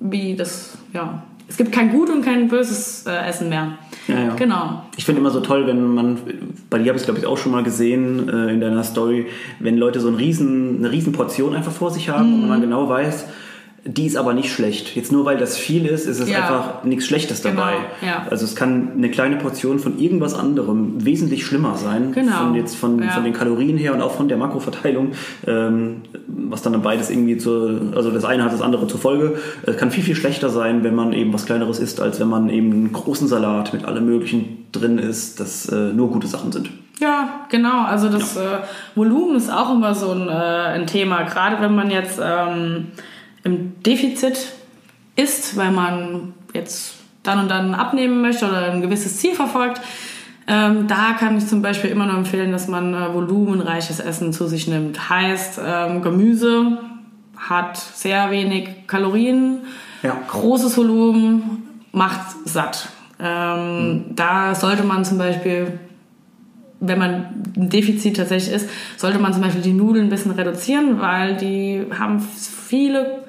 Wie 0.00 0.36
das, 0.36 0.76
ja. 0.92 1.22
Es 1.46 1.56
gibt 1.58 1.72
kein 1.72 1.90
gut 1.90 2.08
und 2.10 2.24
kein 2.24 2.48
böses 2.48 3.06
äh, 3.06 3.28
Essen 3.28 3.48
mehr. 3.50 3.72
Ja, 4.08 4.18
ja. 4.18 4.34
Genau. 4.34 4.82
Ich 4.96 5.04
finde 5.04 5.20
immer 5.20 5.30
so 5.30 5.40
toll, 5.40 5.66
wenn 5.66 5.94
man, 5.94 6.18
bei 6.70 6.78
dir 6.78 6.88
habe 6.88 6.96
ich 6.96 7.02
es 7.02 7.04
glaube 7.04 7.20
ich 7.20 7.26
auch 7.26 7.36
schon 7.38 7.52
mal 7.52 7.62
gesehen 7.62 8.28
äh, 8.28 8.52
in 8.52 8.60
deiner 8.60 8.82
Story, 8.82 9.26
wenn 9.60 9.76
Leute 9.76 10.00
so 10.00 10.08
ein 10.08 10.14
riesen, 10.14 10.78
eine 10.78 10.90
riesen 10.90 11.12
Portion 11.12 11.54
einfach 11.54 11.72
vor 11.72 11.90
sich 11.90 12.08
haben 12.08 12.28
Mhm. 12.36 12.42
und 12.44 12.48
man 12.48 12.60
genau 12.60 12.88
weiß, 12.88 13.26
die 13.86 14.06
ist 14.06 14.16
aber 14.16 14.32
nicht 14.32 14.50
schlecht. 14.50 14.96
Jetzt 14.96 15.12
nur 15.12 15.24
weil 15.26 15.36
das 15.36 15.58
viel 15.58 15.84
ist, 15.84 16.06
ist 16.06 16.18
es 16.18 16.28
Ja. 16.30 16.38
einfach 16.38 16.84
nichts 16.84 17.06
Schlechtes 17.06 17.42
Genau, 17.42 17.56
dabei. 17.60 17.74
ja. 18.00 18.26
Also 18.30 18.44
es 18.46 18.56
kann 18.56 18.92
eine 18.96 19.10
kleine 19.10 19.36
Portion 19.36 19.78
von 19.78 19.98
irgendwas 19.98 20.32
anderem 20.34 21.04
wesentlich 21.04 21.44
schlimmer 21.44 21.76
sein. 21.76 22.12
Genau, 22.12 22.32
Von, 22.38 22.54
jetzt 22.54 22.76
von, 22.76 23.02
ja. 23.02 23.10
von 23.10 23.24
den 23.24 23.34
Kalorien 23.34 23.76
her 23.76 23.92
und 23.94 24.00
auch 24.00 24.12
von 24.12 24.28
der 24.28 24.38
Makroverteilung, 24.38 25.12
ähm, 25.46 26.02
was 26.26 26.62
dann 26.62 26.80
beides 26.80 27.10
irgendwie 27.10 27.36
zur, 27.36 27.92
also 27.94 28.10
das 28.10 28.24
eine 28.24 28.44
hat 28.44 28.52
das 28.54 28.62
andere 28.62 28.86
zur 28.86 28.98
Folge. 29.00 29.36
Es 29.66 29.76
kann 29.76 29.90
viel, 29.90 30.02
viel 30.02 30.16
schlechter 30.16 30.48
sein, 30.48 30.82
wenn 30.82 30.94
man 30.94 31.12
eben 31.12 31.32
was 31.34 31.44
Kleineres 31.44 31.78
isst, 31.78 32.00
als 32.00 32.18
wenn 32.20 32.28
man 32.28 32.48
eben 32.48 32.72
einen 32.72 32.92
großen 32.92 33.28
Salat 33.28 33.72
mit 33.74 33.84
allem 33.84 34.06
möglichen 34.06 34.64
drin 34.72 34.98
isst, 34.98 35.40
das 35.40 35.68
äh, 35.68 35.92
nur 35.92 36.10
gute 36.10 36.26
Sachen 36.26 36.52
sind. 36.52 36.70
Ja, 37.00 37.40
genau. 37.50 37.82
Also 37.84 38.08
das 38.08 38.36
äh, 38.36 38.40
Volumen 38.94 39.36
ist 39.36 39.52
auch 39.52 39.74
immer 39.74 39.94
so 39.94 40.10
ein, 40.12 40.28
äh, 40.28 40.32
ein 40.32 40.86
Thema. 40.86 41.24
Gerade 41.24 41.60
wenn 41.60 41.74
man 41.74 41.90
jetzt 41.90 42.18
ähm, 42.22 42.86
im 43.44 43.82
Defizit 43.82 44.52
ist, 45.16 45.56
weil 45.56 45.70
man 45.70 46.34
jetzt 46.52 46.94
dann 47.22 47.40
und 47.40 47.48
dann 47.50 47.74
abnehmen 47.74 48.20
möchte 48.20 48.46
oder 48.46 48.72
ein 48.72 48.80
gewisses 48.82 49.18
Ziel 49.18 49.34
verfolgt. 49.34 49.80
Ähm, 50.46 50.86
da 50.88 51.14
kann 51.18 51.38
ich 51.38 51.46
zum 51.46 51.62
Beispiel 51.62 51.90
immer 51.90 52.06
nur 52.06 52.16
empfehlen, 52.16 52.52
dass 52.52 52.68
man 52.68 52.92
äh, 52.92 53.14
volumenreiches 53.14 54.00
Essen 54.00 54.32
zu 54.32 54.46
sich 54.46 54.66
nimmt. 54.68 55.08
Heißt, 55.08 55.58
ähm, 55.64 56.02
Gemüse 56.02 56.78
hat 57.36 57.76
sehr 57.78 58.30
wenig 58.30 58.86
Kalorien, 58.86 59.60
Ja. 60.02 60.16
großes 60.28 60.76
Volumen 60.76 61.80
macht 61.92 62.20
satt. 62.44 62.88
Ähm, 63.18 64.04
Da 64.10 64.54
sollte 64.54 64.82
man 64.82 65.04
zum 65.04 65.16
Beispiel 65.18 65.78
wenn 66.86 66.98
man 66.98 67.26
ein 67.56 67.70
Defizit 67.70 68.16
tatsächlich 68.16 68.54
ist, 68.54 68.68
sollte 68.96 69.18
man 69.18 69.32
zum 69.32 69.42
Beispiel 69.42 69.62
die 69.62 69.72
Nudeln 69.72 70.06
ein 70.06 70.10
bisschen 70.10 70.32
reduzieren, 70.32 71.00
weil 71.00 71.36
die 71.36 71.86
haben 71.98 72.20
viele, 72.20 73.24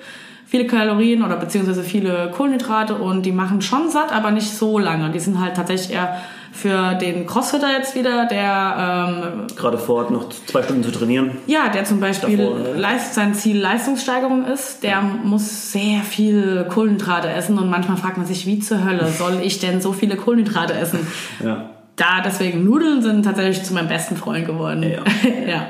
viele 0.45 0.67
Kalorien 0.67 1.23
oder 1.23 1.37
beziehungsweise 1.37 1.83
viele 1.83 2.31
Kohlenhydrate 2.35 2.95
und 2.95 3.25
die 3.25 3.31
machen 3.31 3.61
schon 3.61 3.89
satt, 3.89 4.13
aber 4.13 4.31
nicht 4.31 4.49
so 4.49 4.79
lange. 4.79 5.09
Die 5.11 5.19
sind 5.19 5.39
halt 5.39 5.55
tatsächlich 5.55 5.95
eher 5.95 6.17
für 6.55 6.93
den 6.93 7.25
Crossfitter 7.27 7.69
jetzt 7.77 7.95
wieder, 7.95 8.27
der 8.27 9.09
ähm, 9.09 9.47
Gerade 9.57 9.77
vor, 9.77 10.09
noch 10.09 10.29
zwei 10.29 10.63
Stunden 10.63 10.83
zu 10.83 10.91
trainieren. 10.91 11.31
ja, 11.47 11.67
der 11.67 11.83
zum 11.83 11.99
Beispiel 11.99 12.37
Davor, 12.37 12.59
ne? 12.59 12.73
Leist, 12.79 13.13
sein 13.13 13.33
Ziel 13.33 13.57
Leistungssteigerung 13.59 14.45
ist, 14.45 14.81
der 14.81 15.01
muss 15.01 15.73
sehr 15.73 15.99
viel 15.99 16.65
Kohlenhydrate 16.69 17.29
essen 17.29 17.59
und 17.59 17.69
manchmal 17.69 17.97
fragt 17.97 18.17
man 18.17 18.25
sich, 18.25 18.45
wie 18.45 18.59
zur 18.59 18.85
Hölle 18.85 19.07
soll 19.07 19.41
ich 19.43 19.59
denn 19.59 19.81
so 19.81 19.91
viele 19.91 20.15
Kohlenhydrate 20.15 20.73
essen? 20.73 21.05
Ja. 21.43 21.71
Da 21.95 22.21
deswegen 22.23 22.63
Nudeln 22.65 23.01
sind 23.01 23.23
tatsächlich 23.23 23.63
zu 23.63 23.73
meinem 23.73 23.88
besten 23.88 24.17
Freund 24.17 24.45
geworden. 24.45 24.84
Ja. 24.84 24.99
ja. 25.47 25.67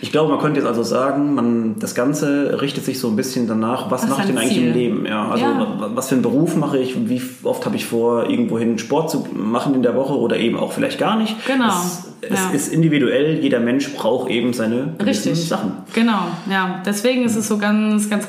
Ich 0.00 0.12
glaube, 0.12 0.30
man 0.30 0.40
könnte 0.40 0.60
jetzt 0.60 0.68
also 0.68 0.84
sagen, 0.84 1.34
man, 1.34 1.74
das 1.80 1.94
Ganze 1.96 2.60
richtet 2.62 2.84
sich 2.84 3.00
so 3.00 3.08
ein 3.08 3.16
bisschen 3.16 3.48
danach, 3.48 3.90
was 3.90 4.04
Was 4.04 4.10
mache 4.10 4.20
ich 4.22 4.26
denn 4.28 4.38
eigentlich 4.38 4.52
Ziel? 4.54 4.68
im 4.68 4.72
Leben? 4.74 5.06
Ja, 5.06 5.28
also 5.28 5.44
Ja. 5.44 5.58
wa- 5.78 5.90
was 5.94 6.08
für 6.08 6.14
einen 6.14 6.22
Beruf 6.22 6.54
mache 6.56 6.78
ich? 6.78 7.08
Wie 7.08 7.20
oft 7.42 7.66
habe 7.66 7.74
ich 7.74 7.84
vor, 7.84 8.30
irgendwohin 8.30 8.78
Sport 8.78 9.10
zu 9.10 9.26
machen 9.34 9.74
in 9.74 9.82
der 9.82 9.96
Woche 9.96 10.16
oder 10.16 10.36
eben 10.36 10.56
auch 10.56 10.70
vielleicht 10.72 10.98
gar 11.00 11.16
nicht? 11.16 11.34
Genau. 11.48 11.66
Es, 11.68 12.12
es 12.20 12.30
Ja. 12.38 12.50
ist 12.50 12.72
individuell, 12.72 13.40
jeder 13.40 13.58
Mensch 13.58 13.92
braucht 13.92 14.30
eben 14.30 14.52
seine 14.52 14.94
Richtig. 15.04 15.48
Sachen. 15.48 15.72
Genau, 15.94 16.28
ja. 16.48 16.80
Deswegen 16.86 17.24
ist 17.24 17.34
es 17.34 17.48
so 17.48 17.58
ganz, 17.58 18.08
ganz 18.08 18.28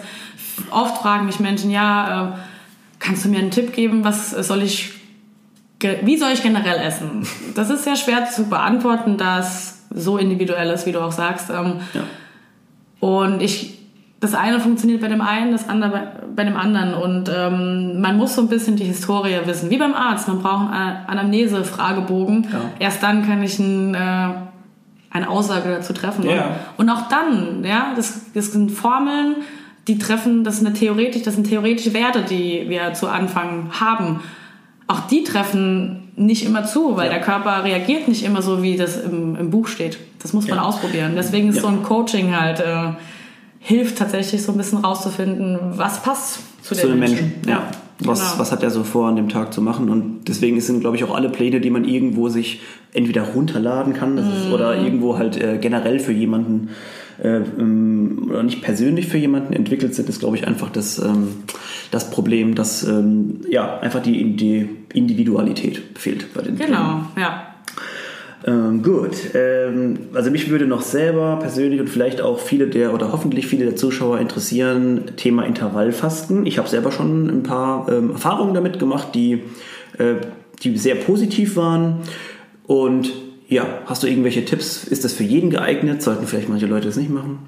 oft 0.71 1.03
fragen 1.03 1.27
mich 1.27 1.39
Menschen, 1.39 1.69
ja, 1.69 2.29
äh, 2.29 2.37
kannst 2.97 3.23
du 3.25 3.29
mir 3.29 3.37
einen 3.39 3.51
Tipp 3.51 3.73
geben, 3.73 4.03
was 4.03 4.31
soll 4.31 4.63
ich, 4.63 4.93
wie 6.03 6.17
soll 6.17 6.31
ich 6.31 6.43
generell 6.43 6.79
essen? 6.79 7.25
Das 7.55 7.69
ist 7.69 7.83
sehr 7.83 7.95
schwer 7.95 8.29
zu 8.29 8.49
beantworten, 8.49 9.17
da 9.17 9.39
es 9.39 9.83
so 9.89 10.17
individuell 10.17 10.69
ist, 10.69 10.85
wie 10.85 10.91
du 10.91 10.99
auch 10.99 11.11
sagst. 11.11 11.49
Ähm, 11.49 11.75
Ja. 11.93 12.01
Und 12.99 13.41
ich, 13.41 13.79
das 14.19 14.33
eine 14.33 14.59
funktioniert 14.59 15.01
bei 15.01 15.07
dem 15.07 15.21
einen, 15.21 15.51
das 15.51 15.69
andere 15.69 16.11
bei, 16.35 16.43
dem 16.43 16.57
anderen. 16.57 16.93
Und 16.93 17.31
ähm, 17.33 18.01
man 18.01 18.17
muss 18.17 18.35
so 18.35 18.41
ein 18.41 18.49
bisschen 18.49 18.75
die 18.75 18.83
Historie 18.83 19.39
wissen. 19.45 19.69
Wie 19.69 19.77
beim 19.77 19.93
Arzt, 19.93 20.27
man 20.27 20.41
braucht 20.41 20.73
einen 20.73 21.05
Anamnese-Fragebogen. 21.07 22.47
Ja. 22.51 22.59
Erst 22.79 23.01
dann 23.01 23.25
kann 23.25 23.41
ich 23.41 23.57
ein, 23.57 23.95
äh, 23.95 24.29
eine 25.11 25.29
Aussage 25.29 25.69
dazu 25.69 25.93
treffen. 25.93 26.25
Ja. 26.25 26.57
Und, 26.77 26.89
und 26.89 26.89
auch 26.89 27.07
dann, 27.07 27.63
ja, 27.63 27.93
das, 27.95 28.33
das 28.33 28.51
sind 28.51 28.71
Formeln, 28.71 29.37
die 29.87 29.97
treffen, 29.97 30.43
das 30.43 30.59
sind 30.59 30.77
theoretisch, 30.77 31.23
das 31.23 31.35
sind 31.35 31.47
theoretische 31.47 31.93
Werte, 31.93 32.21
die 32.21 32.65
wir 32.67 32.93
zu 32.93 33.07
Anfang 33.07 33.71
haben. 33.79 34.19
Auch 34.89 35.01
die 35.07 35.23
treffen 35.23 36.09
nicht 36.17 36.45
immer 36.45 36.65
zu, 36.65 36.97
weil 36.97 37.05
Ja. 37.07 37.13
der 37.13 37.21
Körper 37.21 37.63
reagiert 37.63 38.07
nicht 38.09 38.23
immer 38.25 38.41
so, 38.41 38.61
wie 38.61 38.75
das 38.75 38.97
im, 38.99 39.35
im 39.37 39.49
Buch 39.51 39.67
steht. 39.67 39.97
Das 40.21 40.33
muss 40.33 40.47
man 40.47 40.57
Ja. 40.57 40.63
ausprobieren. 40.65 41.13
Deswegen 41.15 41.49
ist 41.49 41.61
so 41.61 41.67
ein 41.67 41.83
Coaching 41.83 42.35
halt 42.35 42.59
äh, 42.59 42.89
hilft 43.59 43.97
tatsächlich 43.97 44.41
so 44.43 44.51
ein 44.51 44.57
bisschen 44.57 44.79
rauszufinden, 44.79 45.57
was 45.77 46.01
passt 46.01 46.39
zu, 46.63 46.73
Zu 46.75 46.81
den 46.81 46.89
den 46.91 46.99
Menschen. 46.99 47.33
Ja. 47.47 47.63
Was, 48.01 48.19
Genau. 48.31 48.39
was 48.39 48.51
hat 48.53 48.63
er 48.63 48.69
so 48.71 48.83
vor, 48.85 49.07
an 49.09 49.15
dem 49.17 49.27
Tag 49.29 49.53
zu 49.53 49.61
machen? 49.61 49.89
Und 49.89 50.21
deswegen 50.29 50.59
sind, 50.61 50.79
glaube 50.79 50.95
ich, 50.95 51.03
auch 51.03 51.13
alle 51.13 51.29
Pläne, 51.29 51.59
die 51.61 51.69
man 51.69 51.83
irgendwo 51.83 52.29
sich 52.29 52.61
entweder 52.93 53.23
runterladen 53.23 53.93
kann 53.93 54.15
das 54.15 54.25
ist, 54.25 54.51
oder 54.51 54.75
Mhm. 54.77 54.85
irgendwo 54.85 55.17
halt 55.17 55.35
äh, 55.41 55.57
generell 55.59 55.99
für 55.99 56.13
jemanden 56.13 56.69
äh, 57.23 57.41
ähm, 57.59 58.27
oder 58.29 58.43
nicht 58.43 58.61
persönlich 58.61 59.07
für 59.07 59.17
jemanden 59.17 59.53
entwickelt 59.53 59.95
sind, 59.95 60.09
ist, 60.09 60.19
glaube 60.19 60.37
ich, 60.37 60.47
einfach 60.47 60.69
das, 60.69 60.99
ähm, 60.99 61.29
das 61.91 62.11
Problem, 62.11 62.55
dass 62.55 62.83
ähm, 62.83 63.41
ja, 63.49 63.79
einfach 63.79 64.01
die, 64.01 64.35
die 64.35 64.69
Individualität 64.93 65.81
fehlt 65.95 66.33
bei 66.33 66.41
den. 66.41 66.57
Genau, 66.57 67.03
ja. 67.17 67.45
Ähm, 68.45 68.83
gut. 68.83 69.17
Ähm, 69.33 69.99
also 70.13 70.31
mich 70.31 70.49
würde 70.49 70.65
noch 70.65 70.81
selber 70.81 71.37
persönlich 71.41 71.81
und 71.81 71.89
vielleicht 71.89 72.21
auch 72.21 72.39
viele 72.39 72.67
der 72.67 72.93
oder 72.93 73.11
hoffentlich 73.11 73.47
viele 73.47 73.65
der 73.65 73.75
Zuschauer 73.75 74.19
interessieren, 74.19 75.11
Thema 75.17 75.43
Intervallfasten. 75.43 76.45
Ich 76.45 76.57
habe 76.57 76.69
selber 76.69 76.91
schon 76.91 77.27
ein 77.27 77.43
paar 77.43 77.89
ähm, 77.89 78.11
Erfahrungen 78.11 78.53
damit 78.53 78.79
gemacht, 78.79 79.09
die, 79.13 79.43
äh, 79.97 80.15
die 80.63 80.77
sehr 80.77 80.95
positiv 80.95 81.57
waren. 81.57 81.97
Und 82.65 83.11
ja, 83.49 83.65
hast 83.87 84.03
du 84.03 84.07
irgendwelche 84.07 84.45
Tipps? 84.45 84.83
Ist 84.83 85.03
das 85.03 85.13
für 85.13 85.23
jeden 85.23 85.49
geeignet? 85.49 86.03
Sollten 86.03 86.27
vielleicht 86.27 86.49
manche 86.49 86.67
Leute 86.67 86.85
das 86.85 86.97
nicht 86.97 87.09
machen? 87.09 87.39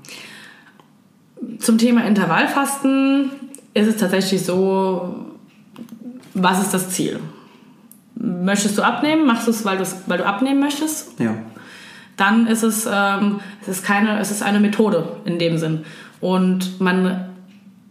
Zum 1.60 1.78
Thema 1.78 2.06
Intervallfasten 2.06 3.30
ist 3.76 3.88
es 3.88 3.98
tatsächlich 3.98 4.44
so, 4.44 5.28
was 6.34 6.60
ist 6.60 6.74
das 6.74 6.90
Ziel? 6.90 7.20
Möchtest 8.16 8.80
du 8.80 8.82
abnehmen? 8.82 9.28
Machst 9.28 9.46
du 9.46 9.52
es, 9.52 9.64
weil, 9.64 9.80
weil 10.08 10.18
du 10.18 10.26
abnehmen 10.26 10.60
möchtest? 10.60 11.20
Ja. 11.20 11.36
dann 12.18 12.48
ist 12.48 12.64
es, 12.64 12.88
ähm, 12.92 13.40
es, 13.62 13.68
ist 13.68 13.86
keine, 13.86 14.20
es 14.20 14.32
ist 14.32 14.42
eine 14.42 14.60
Methode 14.60 15.18
in 15.26 15.38
dem 15.38 15.58
Sinn. 15.60 15.86
Und 16.20 16.82
man 16.82 17.26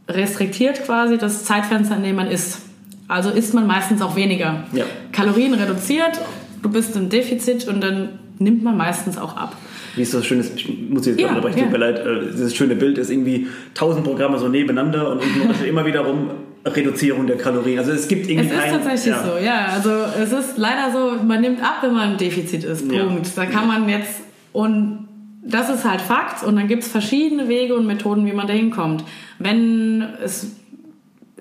restriktiert 0.09 0.85
quasi 0.85 1.16
das 1.16 1.44
Zeitfenster, 1.44 1.96
in 1.96 2.03
dem 2.03 2.16
man 2.16 2.27
isst. 2.29 2.59
Also 3.07 3.31
isst 3.31 3.55
man 3.55 3.66
meistens 3.66 4.03
auch 4.03 4.16
weniger. 4.16 4.64
Ja. 4.73 4.85
Kalorien 5.12 5.55
reduziert, 5.55 6.20
du 6.62 6.68
bist 6.70 6.96
im 6.96 7.09
Defizit 7.09 7.66
und 7.68 7.81
dann 7.83 8.18
nimmt 8.38 8.62
man 8.62 8.77
meistens 8.77 9.18
auch 9.18 9.37
ab. 9.37 9.57
Wie 9.96 10.03
ist 10.03 10.14
das 10.14 10.25
schöne, 10.25 10.44
ich 10.55 10.68
muss 10.88 11.05
jetzt 11.07 11.20
Ja, 11.20 11.29
unterbrechen, 11.29 11.59
ja. 11.59 11.64
tut 11.64 11.73
mir 11.73 11.79
leid, 11.79 11.99
äh, 11.99 12.20
dieses 12.33 12.55
schöne 12.55 12.77
Bild 12.77 12.96
ist 12.99 13.11
irgendwie 13.11 13.49
tausend 13.75 14.05
Programme 14.05 14.38
so 14.38 14.49
nebeneinander 14.49 15.11
und 15.12 15.23
steht 15.23 15.68
immer 15.68 15.85
wieder 15.85 16.01
rum 16.01 16.31
Reduzierung 16.64 17.27
der 17.27 17.38
Kalorien. 17.38 17.79
Also 17.79 17.92
es 17.92 18.07
gibt 18.07 18.25
Es 18.27 18.31
irgendwie 18.31 18.55
ist 18.55 18.61
kein- 18.61 18.73
tatsächlich 18.73 19.14
ja. 19.14 19.25
so, 19.25 19.44
ja. 19.44 19.66
Also 19.73 19.90
es 20.23 20.31
ist 20.33 20.59
leider 20.59 20.92
so, 20.92 21.23
man 21.25 21.40
nimmt 21.40 21.62
ab, 21.62 21.79
wenn 21.83 21.92
man 21.94 22.12
im 22.12 22.16
Defizit 22.18 22.64
ist. 22.64 22.90
Ja. 22.92 23.05
Punkt. 23.05 23.29
Da 23.35 23.46
kann 23.46 23.66
man 23.66 23.88
jetzt 23.88 24.20
und 24.53 25.09
das 25.42 25.70
ist 25.70 25.85
halt 25.88 26.01
Fakt 26.03 26.44
und 26.44 26.57
dann 26.57 26.68
gibt 26.68 26.83
es 26.83 26.88
verschiedene 26.90 27.49
Wege 27.49 27.75
und 27.75 27.87
Methoden, 27.87 28.27
wie 28.27 28.33
man 28.33 28.46
da 28.46 28.53
hinkommt. 28.53 29.05
Wenn 29.38 30.05
es 30.23 30.55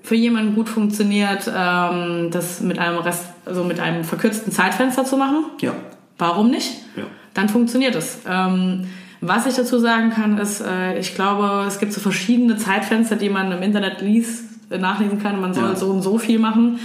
für 0.02 0.14
jemanden 0.14 0.54
gut 0.54 0.68
funktioniert, 0.70 1.50
ähm, 1.54 2.30
das 2.30 2.62
mit 2.62 2.78
einem 2.78 2.98
Rest, 2.98 3.26
also 3.50 3.64
mit 3.64 3.80
einem 3.80 4.04
verkürzten 4.04 4.52
Zeitfenster 4.52 5.04
zu 5.04 5.16
machen, 5.16 5.44
Ja. 5.60 5.72
warum 6.18 6.50
nicht? 6.50 6.72
Ja. 6.96 7.02
Dann 7.34 7.48
funktioniert 7.48 7.94
es. 7.94 8.20
Ähm, 8.28 8.86
was 9.20 9.44
ich 9.46 9.54
dazu 9.54 9.78
sagen 9.78 10.10
kann, 10.10 10.38
ist, 10.38 10.62
äh, 10.62 10.98
ich 10.98 11.14
glaube, 11.14 11.64
es 11.66 11.78
gibt 11.78 11.92
so 11.92 12.00
verschiedene 12.00 12.56
Zeitfenster, 12.56 13.16
die 13.16 13.28
man 13.28 13.52
im 13.52 13.62
Internet 13.62 14.00
liest, 14.00 14.44
äh, 14.70 14.78
nachlesen 14.78 15.22
kann. 15.22 15.40
Man 15.40 15.52
soll 15.52 15.70
Ja. 15.70 15.76
so 15.76 15.86
und 15.90 16.00
so 16.02 16.16
viel 16.16 16.38
machen. 16.38 16.78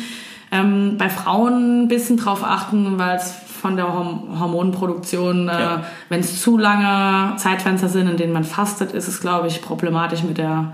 Ähm, 0.51 0.95
bei 0.97 1.09
Frauen 1.09 1.83
ein 1.83 1.87
bisschen 1.87 2.17
drauf 2.17 2.43
achten, 2.43 2.97
weil 2.99 3.15
es 3.17 3.33
von 3.61 3.75
der 3.77 3.91
Horm 3.93 4.39
Hormonproduktion, 4.39 5.47
äh, 5.49 5.51
Ja. 5.59 5.83
wenn 6.09 6.19
es 6.19 6.41
zu 6.41 6.57
lange 6.57 7.35
Zeitfenster 7.37 7.89
sind, 7.89 8.07
in 8.09 8.17
denen 8.17 8.33
man 8.33 8.43
fastet, 8.43 8.91
ist 8.91 9.07
es, 9.07 9.21
glaube 9.21 9.47
ich, 9.47 9.61
problematisch 9.61 10.23
mit 10.23 10.37
der 10.37 10.73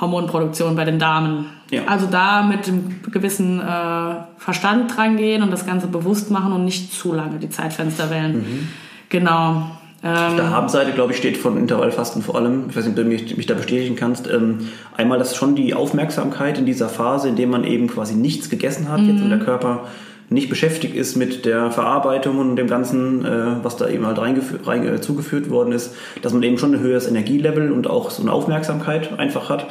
Hormonproduktion 0.00 0.76
bei 0.76 0.84
den 0.84 0.98
Damen. 0.98 1.46
Ja. 1.70 1.82
Also 1.86 2.06
da 2.06 2.42
mit 2.42 2.68
einem 2.68 3.00
gewissen 3.10 3.60
äh, 3.60 4.14
Verstand 4.38 4.96
dran 4.96 5.16
gehen 5.16 5.42
und 5.42 5.50
das 5.50 5.66
Ganze 5.66 5.86
bewusst 5.86 6.30
machen 6.30 6.52
und 6.52 6.64
nicht 6.64 6.92
zu 6.92 7.12
lange 7.12 7.38
die 7.38 7.48
Zeitfenster 7.48 8.10
wählen. 8.10 8.36
Mhm. 8.36 8.68
Genau. 9.08 9.70
Auf 10.02 10.36
der 10.36 10.50
Habenseite, 10.50 10.92
glaube 10.92 11.12
ich, 11.12 11.18
steht 11.18 11.36
von 11.36 11.56
Intervallfasten 11.56 12.22
vor 12.22 12.36
allem, 12.36 12.66
ich 12.68 12.76
weiß 12.76 12.84
nicht, 12.84 12.96
ob 12.96 13.02
du 13.02 13.08
mich, 13.08 13.36
mich 13.36 13.46
da 13.46 13.54
bestätigen 13.54 13.96
kannst, 13.96 14.28
ähm, 14.30 14.68
einmal 14.96 15.18
das 15.18 15.34
schon 15.34 15.56
die 15.56 15.74
Aufmerksamkeit 15.74 16.58
in 16.58 16.66
dieser 16.66 16.88
Phase, 16.88 17.28
in 17.28 17.34
der 17.34 17.48
man 17.48 17.64
eben 17.64 17.88
quasi 17.88 18.14
nichts 18.14 18.48
gegessen 18.48 18.88
hat, 18.88 19.00
jetzt 19.00 19.22
und 19.22 19.30
der 19.30 19.40
Körper 19.40 19.84
nicht 20.28 20.48
beschäftigt 20.48 20.96
ist 20.96 21.16
mit 21.16 21.44
der 21.44 21.70
Verarbeitung 21.70 22.38
und 22.38 22.56
dem 22.56 22.66
Ganzen, 22.66 23.24
äh, 23.24 23.64
was 23.64 23.76
da 23.76 23.88
eben 23.88 24.06
halt 24.06 24.18
rein, 24.18 24.86
äh, 24.86 25.00
zugeführt 25.00 25.50
worden 25.50 25.72
ist, 25.72 25.94
dass 26.22 26.32
man 26.32 26.42
eben 26.42 26.58
schon 26.58 26.74
ein 26.74 26.80
höheres 26.80 27.06
Energielevel 27.06 27.70
und 27.70 27.88
auch 27.88 28.10
so 28.10 28.22
eine 28.22 28.32
Aufmerksamkeit 28.32 29.18
einfach 29.18 29.48
hat. 29.48 29.68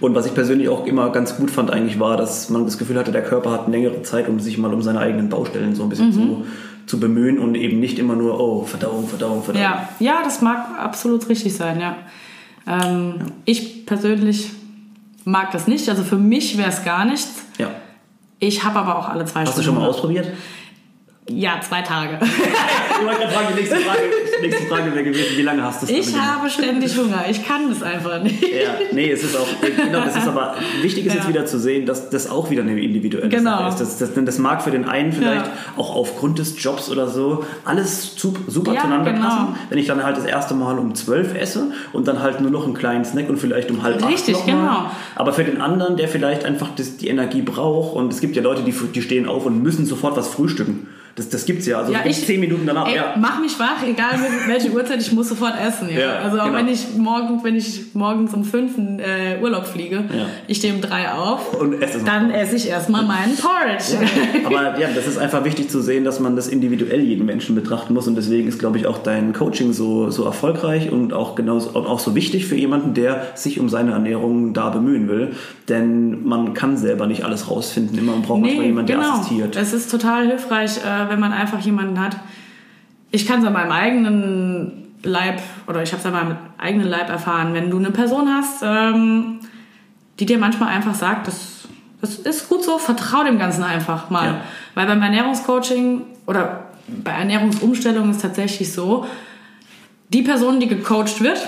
Und 0.00 0.14
was 0.14 0.26
ich 0.26 0.34
persönlich 0.34 0.68
auch 0.68 0.86
immer 0.86 1.10
ganz 1.10 1.36
gut 1.36 1.50
fand 1.50 1.70
eigentlich 1.70 2.00
war, 2.00 2.16
dass 2.16 2.50
man 2.50 2.64
das 2.64 2.78
Gefühl 2.78 2.98
hatte, 2.98 3.12
der 3.12 3.22
Körper 3.22 3.52
hat 3.52 3.66
eine 3.66 3.76
längere 3.76 4.02
Zeit, 4.02 4.28
um 4.28 4.40
sich 4.40 4.58
mal 4.58 4.72
um 4.72 4.82
seine 4.82 4.98
eigenen 4.98 5.28
Baustellen 5.28 5.74
so 5.74 5.82
ein 5.82 5.90
bisschen 5.90 6.12
zu, 6.12 6.46
zu 6.86 6.98
bemühen 6.98 7.38
und 7.38 7.54
eben 7.54 7.80
nicht 7.80 7.98
immer 7.98 8.16
nur, 8.16 8.40
oh, 8.40 8.64
Verdauung, 8.64 9.06
Verdauung, 9.06 9.42
Verdauung. 9.42 9.62
Ja, 9.62 9.88
ja, 10.00 10.22
das 10.24 10.40
mag 10.40 10.66
absolut 10.78 11.28
richtig 11.28 11.54
sein, 11.54 11.80
ja. 11.80 11.96
Ähm, 12.66 13.16
Ich 13.44 13.86
persönlich 13.86 14.50
mag 15.24 15.52
das 15.52 15.66
nicht. 15.66 15.88
Also 15.88 16.02
für 16.02 16.16
mich 16.16 16.56
wäre 16.58 16.70
es 16.70 16.84
gar 16.84 17.04
nichts. 17.04 17.44
Ja. 17.58 17.70
Ich 18.38 18.62
habe 18.64 18.78
aber 18.80 18.98
auch 18.98 19.08
alle 19.08 19.24
zwei 19.24 19.40
Hast 19.40 19.56
du 19.56 19.62
Stunden. 19.62 19.76
schon 19.78 19.82
mal 19.84 19.88
ausprobiert? 19.88 20.28
Ja, 21.28 21.58
zwei 21.60 21.80
Tage. 21.82 22.18
Ich 22.22 23.06
wollte 23.06 23.20
gerade 23.20 23.32
fragen, 23.32 23.46
die 23.54 23.60
nächste 23.60 23.76
Frage, 23.76 24.00
nächste 24.48 24.66
Frage 24.66 24.92
wäre 24.94 25.04
gewesen, 25.04 25.36
wie 25.36 25.42
lange 25.42 25.62
hast 25.62 25.82
du 25.82 25.86
es 25.86 26.08
Ich 26.08 26.16
habe 26.18 26.48
ständig 26.50 26.96
Hunger. 26.96 27.24
Ich 27.28 27.44
kann 27.46 27.68
das 27.68 27.82
einfach 27.82 28.22
nicht. 28.22 28.42
Ja, 28.42 28.74
nee, 28.92 29.10
es 29.10 29.22
ist 29.24 29.36
auch, 29.36 29.46
genau, 29.60 30.04
das 30.04 30.16
ist 30.16 30.28
aber 30.28 30.54
wichtig 30.82 31.06
ist 31.06 31.14
jetzt 31.14 31.24
Ja. 31.24 31.28
wieder 31.30 31.46
zu 31.46 31.58
sehen, 31.58 31.86
dass 31.86 32.10
das 32.10 32.30
auch 32.30 32.50
wieder 32.50 32.62
eine 32.62 32.78
individuelle 32.80 33.28
Genau. 33.28 33.58
Sache 33.58 33.68
ist. 33.68 33.80
Das, 33.80 33.98
das, 34.14 34.24
das 34.24 34.38
mag 34.38 34.62
für 34.62 34.70
den 34.70 34.84
einen 34.84 35.12
vielleicht 35.12 35.46
Ja. 35.46 35.52
auch 35.76 35.94
aufgrund 35.94 36.38
des 36.38 36.62
Jobs 36.62 36.90
oder 36.90 37.08
so 37.08 37.44
alles 37.64 38.14
super 38.16 38.72
Ja, 38.72 38.80
zueinander 38.80 39.12
genau. 39.12 39.24
passen. 39.26 39.56
Wenn 39.68 39.78
ich 39.78 39.86
dann 39.86 40.02
halt 40.04 40.16
das 40.16 40.24
erste 40.24 40.54
Mal 40.54 40.78
um 40.78 40.94
12 40.94 41.34
esse 41.34 41.72
und 41.92 42.06
dann 42.08 42.20
halt 42.22 42.40
nur 42.40 42.50
noch 42.50 42.64
einen 42.64 42.74
kleinen 42.74 43.04
Snack 43.04 43.28
und 43.28 43.38
vielleicht 43.38 43.70
um 43.70 43.82
halb 43.82 44.02
acht 44.02 44.10
Richtig, 44.12 44.34
noch 44.34 44.46
mal. 44.46 44.52
genau. 44.52 44.90
Aber 45.16 45.32
für 45.32 45.44
den 45.44 45.60
anderen, 45.60 45.96
der 45.96 46.08
vielleicht 46.08 46.44
einfach 46.44 46.68
das, 46.76 46.96
die 46.96 47.08
Energie 47.08 47.42
braucht 47.42 47.94
und 47.96 48.12
es 48.12 48.20
gibt 48.20 48.36
ja 48.36 48.42
Leute, 48.42 48.62
die, 48.62 48.72
die 48.72 49.02
stehen 49.02 49.26
auf 49.26 49.46
und 49.46 49.62
müssen 49.62 49.86
sofort 49.86 50.16
was 50.16 50.28
frühstücken. 50.28 50.86
Das, 51.16 51.28
das 51.28 51.44
gibt's 51.46 51.66
ja. 51.66 51.78
Also 51.78 51.92
Ja, 51.92 52.00
ich- 52.04 52.24
zehn 52.26 52.40
Minuten 52.40 52.66
danach. 52.66 52.88
Ey, 52.88 52.96
ja. 52.96 53.14
Mach 53.20 53.40
mich 53.40 53.56
wach, 53.60 53.82
egal 53.86 54.18
welche 54.48 54.70
Uhrzeit, 54.72 55.00
ich 55.00 55.12
muss 55.12 55.28
sofort 55.28 55.54
essen. 55.64 55.88
Ja. 55.92 56.00
Ja, 56.00 56.18
also 56.18 56.38
auch 56.40 56.46
genau. 56.46 56.58
wenn 56.58 56.68
ich 56.68 56.86
morgens, 56.96 57.44
wenn 57.44 57.54
ich 57.54 57.94
morgens 57.94 58.34
um 58.34 58.42
fünf 58.44 58.76
in 58.76 58.98
äh, 58.98 59.38
Urlaub 59.40 59.64
fliege, 59.66 59.96
Ja. 59.96 60.26
ich 60.48 60.56
stehe 60.58 60.74
um 60.74 60.80
drei 60.80 61.12
auf, 61.12 61.54
Und 61.54 61.80
esse 61.80 61.98
es 61.98 62.04
dann 62.04 62.30
esse 62.32 62.56
ich 62.56 62.68
erstmal 62.68 63.04
meinen 63.04 63.36
Porridge. 63.36 64.06
Aber 64.44 64.78
ja, 64.80 64.88
das 64.94 65.06
ist 65.06 65.18
einfach 65.18 65.44
wichtig 65.44 65.70
zu 65.70 65.80
sehen, 65.82 66.04
dass 66.04 66.18
man 66.18 66.34
das 66.34 66.48
individuell 66.48 67.00
jeden 67.00 67.26
Menschen 67.26 67.54
betrachten 67.54 67.94
muss 67.94 68.08
und 68.08 68.16
deswegen 68.16 68.48
ist, 68.48 68.58
glaube 68.58 68.78
ich, 68.78 68.86
auch 68.88 68.98
dein 68.98 69.32
Coaching 69.32 69.72
so, 69.72 70.10
so 70.10 70.24
erfolgreich 70.24 70.90
und 70.90 71.12
auch 71.12 71.36
genauso 71.36 71.70
und 71.78 71.86
auch 71.86 72.00
so 72.00 72.14
wichtig 72.16 72.46
für 72.46 72.56
jemanden, 72.56 72.92
der 72.94 73.28
sich 73.36 73.60
um 73.60 73.68
seine 73.68 73.92
Ernährung 73.92 74.52
da 74.52 74.70
bemühen 74.70 75.08
will. 75.08 75.30
Denn 75.68 76.24
man 76.26 76.54
kann 76.54 76.76
selber 76.76 77.06
nicht 77.06 77.24
alles 77.24 77.50
rausfinden. 77.50 77.96
Immer 77.98 78.12
man 78.12 78.22
braucht 78.22 78.40
manchmal 78.40 78.66
jemanden, 78.66 78.88
der 78.88 78.98
assistiert. 79.00 79.56
Es 79.56 79.72
ist 79.72 79.90
total 79.90 80.26
hilfreich, 80.26 80.78
äh, 80.78 81.03
wenn 81.08 81.20
man 81.20 81.32
einfach 81.32 81.60
jemanden 81.60 82.00
hat. 82.00 82.16
Ich 83.10 83.26
kann 83.26 83.40
es 83.40 83.46
an 83.46 83.52
meinem 83.52 83.72
eigenen 83.72 84.94
Leib 85.02 85.40
oder 85.66 85.82
ich 85.82 85.92
habe 85.92 86.00
es 86.00 86.06
an 86.06 86.12
meinem 86.12 86.36
eigenen 86.58 86.88
Leib 86.88 87.08
erfahren, 87.08 87.54
wenn 87.54 87.70
du 87.70 87.78
eine 87.78 87.90
Person 87.90 88.28
hast, 88.28 88.62
ähm, 88.62 89.40
die 90.18 90.26
dir 90.26 90.38
manchmal 90.38 90.70
einfach 90.70 90.94
sagt, 90.94 91.26
das, 91.26 91.68
das 92.00 92.16
ist 92.16 92.48
gut 92.48 92.64
so, 92.64 92.78
vertrau 92.78 93.24
dem 93.24 93.38
Ganzen 93.38 93.62
einfach 93.62 94.10
mal. 94.10 94.26
Ja. 94.26 94.40
Weil 94.74 94.86
beim 94.86 95.02
Ernährungscoaching 95.02 96.02
oder 96.26 96.64
bei 97.02 97.12
Ernährungsumstellung 97.12 98.10
ist 98.10 98.22
tatsächlich 98.22 98.72
so, 98.72 99.06
die 100.08 100.22
Person, 100.22 100.60
die 100.60 100.68
gecoacht 100.68 101.20
wird, 101.20 101.40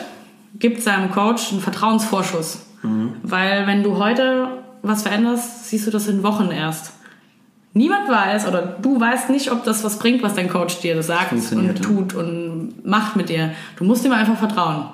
gibt 0.59 0.83
seinem 0.83 1.11
Coach 1.11 1.53
einen 1.53 1.61
Vertrauensvorschuss. 1.61 2.67
Weil 3.23 3.67
wenn 3.67 3.83
du 3.83 3.99
heute 3.99 4.49
was 4.83 5.03
veränderst, 5.03 5.69
siehst 5.69 5.87
du 5.87 5.91
das 5.91 6.09
in 6.09 6.23
Wochen 6.23 6.51
erst. 6.51 6.93
Niemand 7.77 8.09
weiß 8.09 8.49
oder 8.49 8.63
du 8.81 8.99
weißt 8.99 9.29
nicht, 9.29 9.53
ob 9.53 9.63
das 9.65 9.85
was 9.85 9.99
bringt, 9.99 10.23
was 10.23 10.35
dein 10.35 10.49
Coach 10.49 10.81
dir 10.81 11.03
sagt 11.03 11.33
und 11.33 11.67
ja. 11.67 11.73
tut 11.75 12.15
und 12.15 12.87
macht 12.87 13.17
mit 13.17 13.29
dir. 13.29 13.51
Du 13.77 13.85
musst 13.85 14.03
ihm 14.07 14.13
einfach 14.13 14.39
vertrauen. 14.39 14.87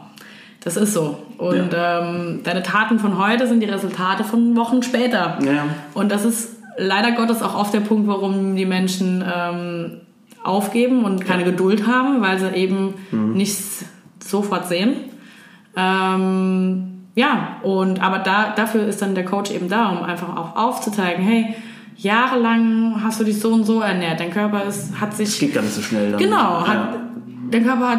Das 0.64 0.76
ist 0.76 0.92
so. 0.92 1.22
Und 1.38 1.70
ähm, 1.76 2.40
deine 2.42 2.64
Taten 2.64 2.98
von 2.98 3.18
heute 3.18 3.46
sind 3.46 3.60
die 3.60 3.66
Resultate 3.66 4.24
von 4.24 4.56
Wochen 4.56 4.82
später. 4.82 5.38
Ja, 5.44 5.52
ja. 5.52 5.64
Und 5.94 6.10
das 6.10 6.24
ist 6.24 6.56
leider 6.76 7.12
Gottes 7.12 7.40
auch 7.40 7.54
oft 7.54 7.72
der 7.72 7.80
Punkt, 7.80 8.08
warum 8.08 8.56
die 8.56 8.66
Menschen 8.66 9.22
ähm, 9.32 10.00
aufgeben 10.42 11.04
und 11.04 11.24
keine 11.24 11.44
Geduld 11.44 11.86
haben, 11.86 12.20
weil 12.20 12.40
sie 12.40 12.48
eben 12.48 12.94
Mhm. 13.12 13.34
nichts 13.34 13.84
sofort 14.18 14.66
sehen. 14.66 14.94
Ähm, 15.76 17.04
ja, 17.14 17.58
und 17.62 18.02
aber 18.02 18.18
da, 18.18 18.52
dafür 18.56 18.86
ist 18.86 19.02
dann 19.02 19.14
der 19.14 19.24
Coach 19.24 19.52
eben 19.52 19.68
da, 19.68 19.90
um 19.90 20.02
einfach 20.02 20.36
auch 20.36 20.56
aufzuzeigen, 20.56 21.24
hey, 21.24 21.54
jahrelang 22.02 23.02
hast 23.02 23.20
du 23.20 23.24
dich 23.24 23.38
so 23.40 23.52
und 23.52 23.64
so 23.64 23.80
ernährt, 23.80 24.20
dein 24.20 24.30
Körper 24.30 24.64
ist, 24.64 25.00
hat 25.00 25.14
sich 25.16 25.38
Geht 25.38 25.54
gar 25.54 25.62
nicht 25.62 25.74
so 25.74 25.82
schnell. 25.82 26.10
Dann. 26.12 26.20
Genau, 26.20 26.66
hat, 26.66 26.74
Ja. 26.74 26.94
der 27.52 27.60
Körper 27.62 27.88
hat 27.88 27.98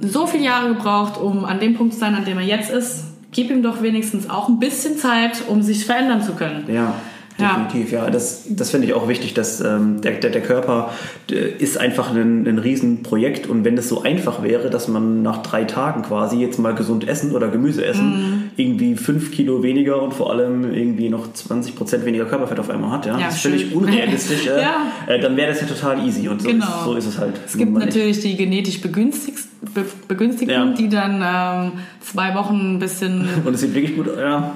so 0.00 0.26
viele 0.26 0.44
Jahre 0.44 0.68
gebraucht, 0.68 1.20
um 1.20 1.44
an 1.44 1.60
dem 1.60 1.74
Punkt 1.74 1.94
zu 1.94 2.00
sein, 2.00 2.14
an 2.14 2.24
dem 2.24 2.38
er 2.38 2.44
jetzt 2.44 2.70
ist. 2.70 3.04
Gib 3.32 3.50
ihm 3.50 3.62
doch 3.62 3.82
wenigstens 3.82 4.28
auch 4.30 4.48
ein 4.48 4.58
bisschen 4.58 4.96
Zeit, 4.96 5.42
um 5.48 5.62
sich 5.62 5.86
verändern 5.86 6.22
zu 6.22 6.32
können. 6.32 6.64
Ja, 6.68 6.94
Ja. 7.38 7.48
definitiv. 7.64 7.90
Ja, 7.90 8.10
das, 8.10 8.44
das 8.48 8.70
finde 8.70 8.86
ich 8.86 8.92
auch 8.94 9.08
wichtig, 9.08 9.34
dass 9.34 9.60
ähm, 9.60 10.00
der, 10.02 10.12
der, 10.12 10.30
der 10.30 10.42
Körper 10.42 10.90
äh, 11.30 11.34
ist 11.58 11.78
einfach 11.78 12.14
ein, 12.14 12.46
ein 12.46 12.58
Riesenprojekt 12.58 13.48
und 13.48 13.64
wenn 13.64 13.76
es 13.76 13.88
so 13.88 14.02
einfach 14.02 14.42
wäre, 14.44 14.70
dass 14.70 14.86
man 14.88 15.22
nach 15.22 15.38
drei 15.38 15.64
Tagen 15.64 16.02
quasi 16.02 16.36
jetzt 16.38 16.58
mal 16.60 16.74
gesund 16.76 17.08
essen 17.08 17.32
oder 17.32 17.48
Gemüse 17.48 17.84
essen, 17.84 18.04
Mhm. 18.12 18.43
Irgendwie 18.56 18.94
fünf 18.96 19.32
Kilo 19.32 19.62
weniger 19.62 20.00
und 20.02 20.14
vor 20.14 20.30
allem 20.30 20.72
irgendwie 20.72 21.08
noch 21.08 21.32
20 21.32 21.74
Prozent 21.74 22.04
weniger 22.04 22.24
Körperfett 22.24 22.58
auf 22.60 22.70
einmal 22.70 22.90
hat, 22.92 23.06
ja, 23.06 23.18
Ja, 23.18 23.26
das 23.26 23.36
ist 23.36 23.42
völlig 23.42 23.74
unrealistisch, 23.74 24.46
äh, 24.48 24.60
Ja. 24.60 24.76
äh, 25.06 25.18
dann 25.18 25.36
wäre 25.36 25.48
das 25.52 25.60
ja 25.60 25.66
total 25.66 26.06
easy 26.06 26.28
und 26.28 26.40
so, 26.42 26.48
Genau. 26.48 26.64
ist, 26.64 26.84
so 26.84 26.94
ist 26.94 27.06
es 27.06 27.18
halt. 27.18 27.34
Es 27.46 27.56
gibt 27.56 27.72
mal 27.72 27.78
nicht. 27.80 27.88
natürlich 27.88 28.20
die 28.20 28.36
genetisch 28.36 28.80
begünstigst, 28.80 29.48
be, 29.74 29.84
Begünstigten, 30.08 30.54
Ja. 30.54 30.72
die 30.74 30.88
dann 30.88 31.22
ähm, 31.24 31.72
zwei 32.00 32.34
Wochen 32.34 32.74
ein 32.74 32.78
bisschen, 32.78 33.28
Und 33.44 33.54
es 33.54 33.60
sieht 33.60 33.74
wirklich 33.74 33.96
gut, 33.96 34.08
ja. 34.18 34.52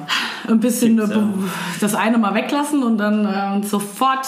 ein 0.49 0.61
bisschen 0.61 1.01
das 1.81 1.95
eine 1.95 2.19
mal 2.19 2.35
weglassen 2.35 2.83
und 2.83 2.99
dann 2.99 3.29
ähm, 3.33 3.63
sofort 3.63 4.27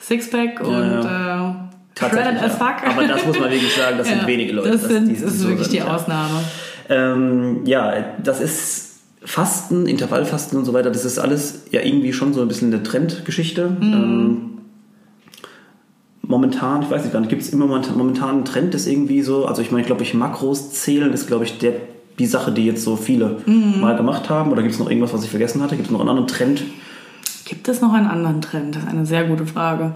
Sixpack 0.00 0.60
und 0.60 0.74
äh, 1.04 1.54
Tatsächlich, 1.94 2.42
ja. 2.42 2.48
fuck. 2.48 2.74
Aber 2.88 3.06
das 3.06 3.24
muss 3.24 3.38
man 3.38 3.50
wirklich 3.50 3.72
sagen, 3.72 3.98
das 3.98 4.08
sind 4.08 4.20
Ja, 4.22 4.26
wenige 4.26 4.52
Leute. 4.52 4.70
Das, 4.72 4.82
sind, 4.82 5.10
das 5.12 5.18
die 5.20 5.24
ist 5.24 5.38
so 5.40 5.48
wirklich 5.48 5.68
sind, 5.68 5.72
die 5.74 5.78
ja. 5.86 5.94
Ausnahme. 5.94 6.40
Ähm, 6.88 7.60
ja, 7.64 7.94
das 8.22 8.40
ist 8.40 8.83
Fasten, 9.24 9.86
Intervallfasten 9.86 10.58
und 10.58 10.64
so 10.64 10.72
weiter, 10.72 10.90
das 10.90 11.04
ist 11.04 11.18
alles 11.18 11.64
ja 11.70 11.80
irgendwie 11.80 12.12
schon 12.12 12.34
so 12.34 12.42
ein 12.42 12.48
bisschen 12.48 12.72
eine 12.72 12.82
Trendgeschichte. 12.82 13.70
Mhm. 13.70 13.92
Ähm, 13.92 14.50
momentan, 16.22 16.82
ich 16.82 16.90
weiß 16.90 17.02
nicht 17.02 17.12
gar 17.12 17.20
nicht, 17.20 17.30
gibt 17.30 17.42
es 17.42 17.50
immer 17.50 17.66
momentan, 17.66 17.96
momentan 17.96 18.30
einen 18.30 18.44
Trend, 18.44 18.74
das 18.74 18.86
irgendwie 18.86 19.22
so, 19.22 19.46
also 19.46 19.62
ich 19.62 19.70
meine, 19.70 19.82
ich 19.82 19.86
glaube, 19.86 20.02
ich 20.02 20.14
Makros 20.14 20.72
zählen 20.72 21.12
ist, 21.12 21.26
glaube 21.26 21.44
ich, 21.44 21.58
der, 21.58 21.72
die 22.18 22.26
Sache, 22.26 22.52
die 22.52 22.64
jetzt 22.64 22.82
so 22.84 22.96
viele 22.96 23.38
Mhm. 23.46 23.80
mal 23.80 23.96
gemacht 23.96 24.30
haben. 24.30 24.52
Oder 24.52 24.62
gibt 24.62 24.74
es 24.74 24.80
noch 24.80 24.88
irgendwas, 24.88 25.12
was 25.12 25.24
ich 25.24 25.30
vergessen 25.30 25.62
hatte? 25.62 25.76
Gibt 25.76 25.86
es 25.88 25.92
noch 25.92 26.00
einen 26.00 26.10
anderen 26.10 26.28
Trend? 26.28 26.62
Gibt 27.44 27.68
es 27.68 27.80
noch 27.80 27.92
einen 27.92 28.06
anderen 28.06 28.40
Trend? 28.40 28.76
Das 28.76 28.84
ist 28.84 28.88
eine 28.88 29.06
sehr 29.06 29.24
gute 29.24 29.46
Frage. 29.46 29.92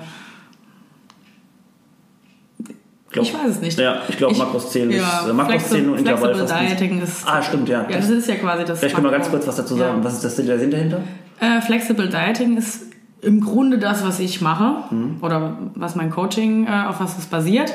Glaub, 3.22 3.26
ich 3.26 3.34
weiß 3.34 3.50
es 3.56 3.60
nicht. 3.60 3.78
Ja, 3.78 4.02
ich 4.08 4.16
glaube, 4.16 4.36
Makros 4.36 4.70
zählen 4.70 4.90
ist, 4.90 5.02
äh, 5.28 5.32
Makros 5.32 5.68
zählen 5.68 5.88
und 5.90 5.98
Flexible 6.00 6.30
Intervallfasten. 6.30 6.66
ist- 6.66 6.80
Dieting 6.80 7.02
ist. 7.02 7.22
Ah, 7.26 7.42
stimmt, 7.42 7.68
ja. 7.68 7.86
Ja, 7.88 7.96
das 7.96 8.08
ist 8.10 8.28
ja 8.28 8.34
quasi 8.36 8.64
das. 8.64 8.78
Vielleicht 8.78 8.94
können 8.94 9.06
wir 9.06 9.10
ganz 9.12 9.30
kurz 9.30 9.46
was 9.46 9.56
dazu 9.56 9.74
sagen. 9.76 9.98
Ja. 9.98 10.04
Was 10.04 10.14
ist 10.14 10.24
das, 10.24 10.36
der 10.36 10.58
Sinn 10.58 10.70
dahinter? 10.70 11.00
Äh, 11.40 11.60
Flexible 11.60 12.08
Dieting 12.08 12.56
ist 12.56 12.82
im 13.20 13.40
Grunde 13.40 13.78
das, 13.78 14.04
was 14.04 14.20
ich 14.20 14.40
mache 14.40 14.94
Mhm. 14.94 15.18
oder 15.22 15.58
was 15.74 15.96
mein 15.96 16.10
Coaching, 16.10 16.66
äh, 16.66 16.84
auf 16.88 17.00
was 17.00 17.18
es 17.18 17.26
basiert. 17.26 17.72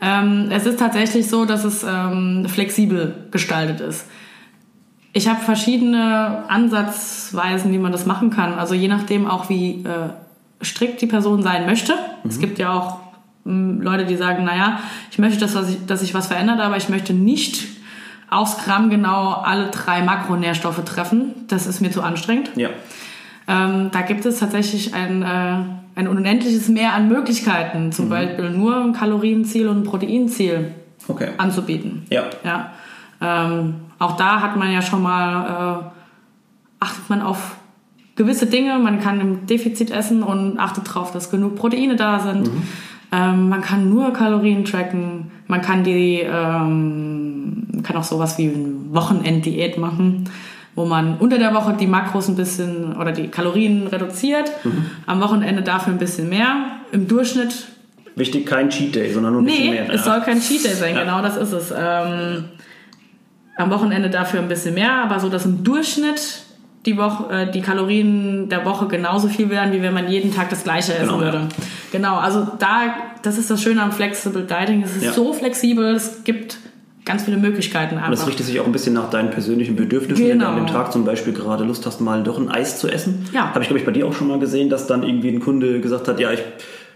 Ähm, 0.00 0.48
es 0.50 0.66
ist 0.66 0.78
tatsächlich 0.78 1.28
so, 1.28 1.44
dass 1.44 1.64
es 1.64 1.84
ähm, 1.88 2.46
flexibel 2.48 3.14
gestaltet 3.30 3.80
ist. 3.80 4.06
Ich 5.12 5.28
habe 5.28 5.40
verschiedene 5.40 6.42
Ansatzweisen, 6.48 7.72
wie 7.72 7.78
man 7.78 7.92
das 7.92 8.04
machen 8.04 8.30
kann. 8.30 8.54
Also 8.54 8.74
je 8.74 8.88
nachdem 8.88 9.28
auch, 9.28 9.48
wie 9.48 9.84
äh, 9.84 10.64
strikt 10.64 11.00
die 11.02 11.06
Person 11.06 11.42
sein 11.42 11.66
möchte. 11.66 11.94
Es 12.28 12.38
gibt 12.40 12.58
ja 12.58 12.72
auch 12.72 12.98
Leute, 13.44 14.06
die 14.06 14.16
sagen, 14.16 14.44
naja, 14.44 14.80
ich 15.10 15.18
möchte, 15.18 15.40
dass, 15.40 15.68
ich, 15.68 15.84
dass 15.86 16.00
sich 16.00 16.14
was 16.14 16.28
verändert, 16.28 16.60
aber 16.60 16.76
ich 16.76 16.88
möchte 16.88 17.12
nicht 17.12 17.66
aufs 18.30 18.64
Gramm 18.64 18.90
genau 18.90 19.32
alle 19.32 19.68
drei 19.68 20.02
Makronährstoffe 20.02 20.82
treffen. 20.84 21.34
Das 21.48 21.66
ist 21.66 21.80
mir 21.80 21.90
zu 21.90 22.02
anstrengend. 22.02 22.50
Ja. 22.56 22.70
Ähm, 23.46 23.90
da 23.92 24.00
gibt 24.00 24.24
es 24.24 24.38
tatsächlich 24.38 24.94
ein, 24.94 25.22
äh, 25.22 25.56
ein 25.94 26.08
unendliches 26.08 26.68
Mehr 26.68 26.94
an 26.94 27.08
Möglichkeiten, 27.08 27.92
zum 27.92 28.08
Beispiel 28.08 28.50
nur 28.50 28.76
ein 28.76 28.92
Kalorienziel 28.94 29.68
und 29.68 29.82
ein 29.82 29.84
Proteinziel 29.84 30.72
Okay. 31.06 31.28
anzubieten. 31.36 32.06
Ja. 32.08 32.24
Ja. 32.44 32.72
Ähm, 33.20 33.74
auch 33.98 34.16
da 34.16 34.40
hat 34.40 34.56
man 34.56 34.72
ja 34.72 34.80
schon 34.80 35.02
mal 35.02 35.82
äh, 35.82 36.80
achtet 36.80 37.10
man 37.10 37.20
auf 37.20 37.56
gewisse 38.16 38.46
Dinge. 38.46 38.78
Man 38.78 39.00
kann 39.00 39.20
im 39.20 39.46
Defizit 39.46 39.90
essen 39.90 40.22
und 40.22 40.58
achtet 40.58 40.88
darauf, 40.88 41.12
dass 41.12 41.30
genug 41.30 41.56
Proteine 41.56 41.96
da 41.96 42.20
sind. 42.20 42.52
Mhm. 42.52 42.62
Ähm, 43.14 43.48
man 43.48 43.60
kann 43.60 43.88
nur 43.88 44.12
Kalorien 44.12 44.64
tracken. 44.64 45.30
Man 45.46 45.60
kann 45.60 45.84
die, 45.84 46.20
ähm, 46.20 47.82
kann 47.82 47.96
auch 47.96 48.04
sowas 48.04 48.38
wie 48.38 48.48
eine 48.48 48.74
Wochenenddiät 48.90 49.78
machen, 49.78 50.24
wo 50.74 50.84
man 50.84 51.18
unter 51.18 51.38
der 51.38 51.54
Woche 51.54 51.76
die 51.78 51.86
Makros 51.86 52.28
ein 52.28 52.36
bisschen 52.36 52.96
oder 52.96 53.12
die 53.12 53.28
Kalorien 53.28 53.86
reduziert, 53.86 54.50
mhm. 54.64 54.86
am 55.06 55.20
Wochenende 55.20 55.62
dafür 55.62 55.92
ein 55.92 55.98
bisschen 55.98 56.28
mehr. 56.28 56.78
Im 56.92 57.06
Durchschnitt. 57.06 57.68
Wichtig, 58.16 58.46
kein 58.46 58.70
Cheat 58.70 58.94
Day, 58.94 59.12
sondern 59.12 59.32
nur 59.32 59.42
ein 59.42 59.46
bisschen 59.46 59.64
nee, 59.64 59.70
mehr. 59.70 59.84
Nee, 59.84 59.94
es 59.94 60.04
soll 60.04 60.20
kein 60.20 60.40
Cheat 60.40 60.64
Day 60.64 60.74
sein, 60.74 60.94
ja. 60.94 61.02
genau 61.02 61.22
das 61.22 61.36
ist 61.36 61.52
es. 61.52 61.74
Ähm, 61.76 62.44
am 63.56 63.70
Wochenende 63.70 64.10
dafür 64.10 64.40
ein 64.40 64.48
bisschen 64.48 64.74
mehr, 64.74 64.92
aber 64.92 65.20
so, 65.20 65.28
dass 65.28 65.44
im 65.44 65.62
Durchschnitt 65.62 66.43
die, 66.86 66.96
Woche, 66.96 67.32
äh, 67.32 67.50
die 67.50 67.60
Kalorien 67.60 68.48
der 68.48 68.64
Woche 68.64 68.86
genauso 68.86 69.28
viel 69.28 69.50
wären, 69.50 69.72
wie 69.72 69.82
wenn 69.82 69.94
man 69.94 70.08
jeden 70.08 70.34
Tag 70.34 70.50
das 70.50 70.64
gleiche 70.64 70.94
essen 70.94 71.08
genau, 71.08 71.20
würde. 71.20 71.38
Ja. 71.38 71.64
Genau, 71.92 72.16
also 72.16 72.46
da, 72.58 72.94
das 73.22 73.38
ist 73.38 73.50
das 73.50 73.62
Schöne 73.62 73.82
am 73.82 73.92
Flexible 73.92 74.42
Dieting. 74.42 74.82
Es 74.82 74.96
ist 74.96 75.04
ja. 75.04 75.12
so 75.12 75.32
flexibel, 75.32 75.94
es 75.94 76.24
gibt 76.24 76.58
ganz 77.04 77.24
viele 77.24 77.36
Möglichkeiten 77.36 77.96
einfach. 77.96 78.08
Und 78.08 78.18
das 78.18 78.26
richtet 78.26 78.46
sich 78.46 78.60
auch 78.60 78.66
ein 78.66 78.72
bisschen 78.72 78.94
nach 78.94 79.10
deinen 79.10 79.30
persönlichen 79.30 79.76
Bedürfnissen. 79.76 80.24
Genau. 80.26 80.32
Wenn 80.32 80.38
du 80.40 80.46
an 80.46 80.66
dem 80.66 80.66
Tag 80.66 80.92
zum 80.92 81.04
Beispiel 81.04 81.32
gerade 81.32 81.64
Lust 81.64 81.86
hast, 81.86 82.00
mal 82.00 82.22
doch 82.22 82.38
ein 82.38 82.50
Eis 82.50 82.78
zu 82.78 82.88
essen. 82.88 83.26
Ja. 83.32 83.50
Habe 83.50 83.60
ich, 83.60 83.68
glaube 83.68 83.78
ich, 83.78 83.86
bei 83.86 83.92
dir 83.92 84.06
auch 84.06 84.14
schon 84.14 84.28
mal 84.28 84.38
gesehen, 84.38 84.70
dass 84.70 84.86
dann 84.86 85.02
irgendwie 85.02 85.28
ein 85.28 85.40
Kunde 85.40 85.80
gesagt 85.80 86.08
hat, 86.08 86.18
ja, 86.20 86.32
ich 86.32 86.42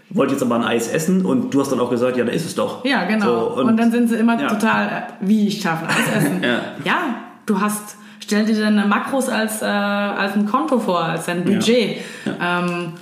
wollte 0.09 0.33
jetzt 0.33 0.41
aber 0.41 0.55
ein 0.55 0.63
Eis 0.63 0.87
essen 0.87 1.25
und 1.25 1.53
du 1.53 1.61
hast 1.61 1.71
dann 1.71 1.79
auch 1.79 1.91
gesagt, 1.91 2.17
ja, 2.17 2.23
dann 2.23 2.33
ist 2.33 2.45
es 2.45 2.55
doch. 2.55 2.83
Ja, 2.83 3.05
genau. 3.05 3.25
So, 3.25 3.61
und, 3.61 3.69
und, 3.69 3.77
dann 3.77 3.91
sind 3.91 4.09
sie 4.09 4.15
immer 4.15 4.39
ja. 4.41 4.47
total, 4.47 4.87
äh, 4.87 5.01
wie 5.21 5.47
ich 5.47 5.61
schaffe 5.61 5.85
ein 5.85 5.91
Eis 5.91 6.23
essen. 6.23 6.39
ja. 6.43 6.61
ja, 6.83 7.15
du 7.45 7.61
hast 7.61 7.98
stell 8.29 8.45
dir 8.45 8.59
deine 8.59 8.85
Makros 8.85 9.27
als, 9.27 9.63
äh, 9.63 9.65
als 9.65 10.35
ein 10.35 10.45
Konto 10.45 10.79
vor, 10.79 11.03
als 11.03 11.27
ein 11.27 11.43
Budget. 11.43 11.97
Ja. 12.25 12.31
Ja. 12.39 12.59
Ähm, 12.59 12.93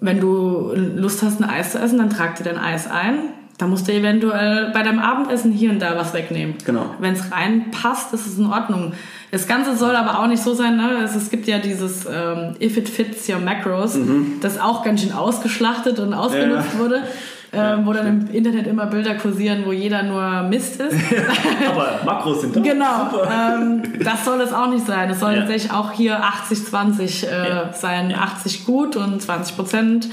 wenn 0.00 0.18
du 0.18 0.72
Lust 0.74 1.22
hast, 1.22 1.42
ein 1.42 1.48
Eis 1.48 1.72
zu 1.72 1.78
essen, 1.78 1.98
dann 1.98 2.08
trag 2.08 2.36
dir 2.36 2.44
dein 2.44 2.56
Eis 2.56 2.90
ein. 2.90 3.18
Da 3.58 3.66
musst 3.66 3.86
du 3.86 3.92
eventuell 3.92 4.70
bei 4.72 4.82
deinem 4.82 4.98
Abendessen 4.98 5.52
hier 5.52 5.68
und 5.68 5.80
da 5.80 5.94
was 5.94 6.14
wegnehmen. 6.14 6.54
Genau. 6.64 6.94
Wenn 7.00 7.12
es 7.12 7.30
reinpasst, 7.30 8.14
ist 8.14 8.26
es 8.26 8.38
in 8.38 8.46
Ordnung. 8.46 8.94
Das 9.30 9.46
Ganze 9.46 9.76
soll 9.76 9.94
aber 9.94 10.20
auch 10.20 10.26
nicht 10.26 10.42
so 10.42 10.54
sein, 10.54 10.78
ne? 10.78 11.02
es, 11.04 11.14
es 11.14 11.28
gibt 11.28 11.46
ja 11.46 11.58
dieses 11.58 12.06
ähm, 12.06 12.56
If 12.62 12.78
it 12.78 12.88
fits 12.88 13.28
your 13.28 13.40
macros, 13.40 13.96
mhm. 13.96 14.38
das 14.40 14.58
auch 14.58 14.82
ganz 14.82 15.02
schön 15.02 15.12
ausgeschlachtet 15.12 15.98
und 15.98 16.14
ausgenutzt 16.14 16.70
ja. 16.72 16.78
wurde 16.78 17.02
ähm, 17.52 17.84
wo 17.84 17.92
dann 17.92 18.06
im 18.06 18.26
Internet 18.28 18.66
immer 18.66 18.86
Bilder 18.86 19.16
kursieren, 19.16 19.62
wo 19.66 19.72
jeder 19.72 20.02
nur 20.02 20.42
Mist 20.42 20.80
ist. 20.80 20.96
Aber 21.68 22.00
Makros 22.04 22.42
sind 22.42 22.54
da. 22.54 22.60
Genau. 22.60 23.24
Ähm, 23.28 23.82
das 24.04 24.24
soll 24.24 24.40
es 24.40 24.52
auch 24.52 24.68
nicht 24.68 24.86
sein. 24.86 25.10
Es 25.10 25.20
soll 25.20 25.32
ja. 25.32 25.40
tatsächlich 25.40 25.72
auch 25.72 25.90
hier 25.92 26.22
80-20 26.22 27.26
äh, 27.26 27.48
ja. 27.48 27.72
sein. 27.72 28.14
80 28.14 28.64
gut 28.64 28.96
und 28.96 29.20
20 29.20 29.56
Prozent 29.56 30.08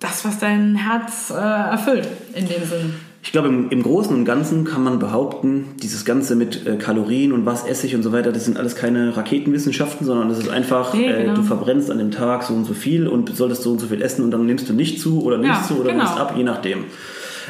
das, 0.00 0.24
was 0.24 0.38
dein 0.38 0.76
Herz 0.76 1.30
äh, 1.30 1.34
erfüllt, 1.34 2.08
in 2.34 2.48
dem 2.48 2.64
Sinn. 2.64 2.94
Ich 3.24 3.32
glaube, 3.32 3.48
im, 3.48 3.70
im, 3.70 3.82
Großen 3.82 4.14
und 4.14 4.26
Ganzen 4.26 4.64
kann 4.64 4.84
man 4.84 4.98
behaupten, 4.98 5.76
dieses 5.82 6.04
Ganze 6.04 6.36
mit 6.36 6.66
äh, 6.66 6.76
Kalorien 6.76 7.32
und 7.32 7.46
was 7.46 7.66
esse 7.66 7.86
ich 7.86 7.94
und 7.94 8.02
so 8.02 8.12
weiter, 8.12 8.32
das 8.32 8.44
sind 8.44 8.58
alles 8.58 8.76
keine 8.76 9.16
Raketenwissenschaften, 9.16 10.06
sondern 10.06 10.28
das 10.28 10.38
ist 10.38 10.50
einfach, 10.50 10.92
nee, 10.92 11.06
äh, 11.06 11.22
genau. 11.22 11.32
äh, 11.32 11.34
du 11.36 11.42
verbrennst 11.42 11.90
an 11.90 11.96
dem 11.96 12.10
Tag 12.10 12.42
so 12.42 12.52
und 12.52 12.66
so 12.66 12.74
viel 12.74 13.08
und 13.08 13.34
solltest 13.34 13.62
so 13.62 13.72
und 13.72 13.80
so 13.80 13.86
viel 13.86 14.02
essen 14.02 14.24
und 14.24 14.30
dann 14.30 14.44
nimmst 14.44 14.68
du 14.68 14.74
nicht 14.74 15.00
zu 15.00 15.24
oder 15.24 15.38
nimmst 15.38 15.62
ja, 15.62 15.66
zu 15.66 15.80
oder 15.80 15.92
genau. 15.92 16.04
nimmst 16.04 16.20
ab, 16.20 16.34
je 16.36 16.44
nachdem. 16.44 16.84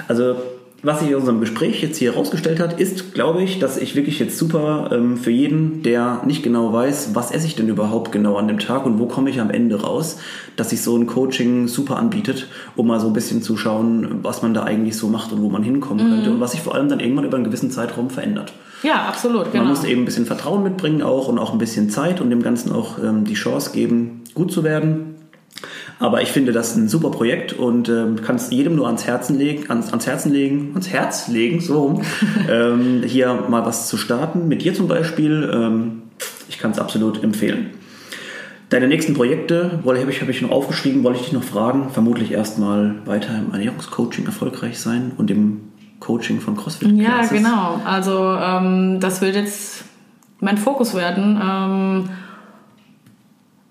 Also 0.06 0.36
was 0.84 1.00
sich 1.00 1.10
in 1.10 1.16
unserem 1.16 1.40
Gespräch 1.40 1.82
jetzt 1.82 1.96
hier 1.96 2.12
herausgestellt 2.12 2.60
hat, 2.60 2.78
ist, 2.78 3.14
glaube 3.14 3.42
ich, 3.42 3.58
dass 3.58 3.78
ich 3.78 3.96
wirklich 3.96 4.18
jetzt 4.18 4.38
super 4.38 4.90
ähm, 4.92 5.16
für 5.16 5.30
jeden, 5.30 5.82
der 5.82 6.22
nicht 6.26 6.42
genau 6.42 6.72
weiß, 6.72 7.14
was 7.14 7.30
esse 7.30 7.46
ich 7.46 7.56
denn 7.56 7.68
überhaupt 7.68 8.12
genau 8.12 8.36
an 8.36 8.48
dem 8.48 8.58
Tag 8.58 8.84
und 8.84 8.98
wo 8.98 9.06
komme 9.06 9.30
ich 9.30 9.40
am 9.40 9.50
Ende 9.50 9.80
raus, 9.80 10.18
dass 10.56 10.70
sich 10.70 10.82
so 10.82 10.96
ein 10.96 11.06
Coaching 11.06 11.68
super 11.68 11.96
anbietet, 11.96 12.48
um 12.76 12.86
mal 12.86 13.00
so 13.00 13.06
ein 13.06 13.14
bisschen 13.14 13.42
zu 13.42 13.56
schauen, 13.56 14.20
was 14.22 14.42
man 14.42 14.52
da 14.52 14.62
eigentlich 14.64 14.96
so 14.96 15.08
macht 15.08 15.32
und 15.32 15.42
wo 15.42 15.48
man 15.48 15.62
hinkommen 15.62 16.06
mhm. 16.06 16.10
könnte 16.10 16.30
und 16.32 16.40
was 16.40 16.52
sich 16.52 16.60
vor 16.60 16.74
allem 16.74 16.88
dann 16.88 17.00
irgendwann 17.00 17.24
über 17.24 17.36
einen 17.36 17.44
gewissen 17.44 17.70
Zeitraum 17.70 18.10
verändert. 18.10 18.52
Ja, 18.82 19.06
absolut. 19.06 19.50
Genau. 19.50 19.64
Man 19.64 19.72
muss 19.72 19.84
eben 19.84 20.02
ein 20.02 20.04
bisschen 20.04 20.26
Vertrauen 20.26 20.62
mitbringen 20.62 21.02
auch 21.02 21.28
und 21.28 21.38
auch 21.38 21.52
ein 21.52 21.58
bisschen 21.58 21.88
Zeit 21.88 22.20
und 22.20 22.28
dem 22.28 22.42
Ganzen 22.42 22.70
auch 22.70 22.98
ähm, 23.02 23.24
die 23.24 23.34
Chance 23.34 23.70
geben, 23.72 24.22
gut 24.34 24.52
zu 24.52 24.62
werden. 24.62 25.13
Aber 25.98 26.22
ich 26.22 26.32
finde 26.32 26.52
das 26.52 26.76
ein 26.76 26.88
super 26.88 27.10
Projekt 27.10 27.52
und 27.52 27.88
ähm, 27.88 28.20
kann 28.22 28.36
es 28.36 28.50
jedem 28.50 28.76
nur 28.76 28.86
ans 28.86 29.06
Herzen 29.06 29.38
legen, 29.38 29.70
ans, 29.70 29.90
ans 29.90 30.06
Herzen 30.06 30.32
legen, 30.32 30.70
ans 30.72 30.88
Herz 30.88 31.28
legen, 31.28 31.60
so 31.60 32.02
ähm, 32.50 33.02
hier 33.06 33.44
mal 33.48 33.64
was 33.64 33.88
zu 33.88 33.96
starten. 33.96 34.48
Mit 34.48 34.62
dir 34.62 34.74
zum 34.74 34.88
Beispiel. 34.88 35.50
Ähm, 35.52 36.02
ich 36.48 36.58
kann 36.58 36.72
es 36.72 36.78
absolut 36.78 37.22
empfehlen. 37.22 37.70
Deine 38.70 38.88
nächsten 38.88 39.14
Projekte, 39.14 39.80
habe 39.84 40.10
ich, 40.10 40.20
hab 40.20 40.28
ich 40.28 40.42
noch 40.42 40.50
aufgeschrieben, 40.50 41.04
wollte 41.04 41.20
ich 41.20 41.26
dich 41.26 41.32
noch 41.32 41.44
fragen. 41.44 41.90
Vermutlich 41.90 42.32
erstmal 42.32 42.94
weiter 43.04 43.36
im 43.38 43.52
Ernährungscoaching 43.52 44.26
erfolgreich 44.26 44.78
sein 44.78 45.12
und 45.16 45.30
im 45.30 45.60
Coaching 46.00 46.40
von 46.40 46.56
CrossFit. 46.56 46.90
Ja, 46.92 47.24
genau. 47.26 47.80
Also 47.84 48.36
ähm, 48.40 48.98
das 49.00 49.20
wird 49.20 49.36
jetzt 49.36 49.84
mein 50.40 50.58
Fokus 50.58 50.94
werden. 50.94 51.40
Ähm, 51.42 52.08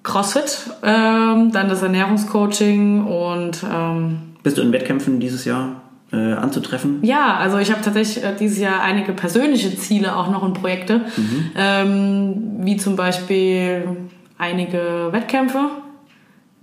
CrossFit, 0.04 0.70
ähm, 0.84 1.52
dann 1.52 1.70
das 1.70 1.82
Ernährungscoaching 1.82 3.06
und. 3.06 3.64
Ähm, 3.64 4.20
Bist 4.44 4.58
du 4.58 4.62
in 4.62 4.72
Wettkämpfen 4.74 5.20
dieses 5.20 5.46
Jahr 5.46 5.82
äh, 6.12 6.34
anzutreffen? 6.34 7.00
Ja, 7.02 7.38
also 7.38 7.58
ich 7.58 7.72
habe 7.72 7.82
tatsächlich 7.82 8.24
äh, 8.24 8.36
dieses 8.38 8.60
Jahr 8.60 8.82
einige 8.82 9.14
persönliche 9.14 9.76
Ziele 9.76 10.16
auch 10.16 10.30
noch 10.30 10.46
in 10.46 10.54
Projekte, 10.54 11.00
mhm. 11.16 11.52
ähm, 11.58 12.36
wie 12.60 12.78
zum 12.78 12.96
Beispiel 12.96 13.98
einige 14.38 15.10
Wettkämpfe. 15.12 15.70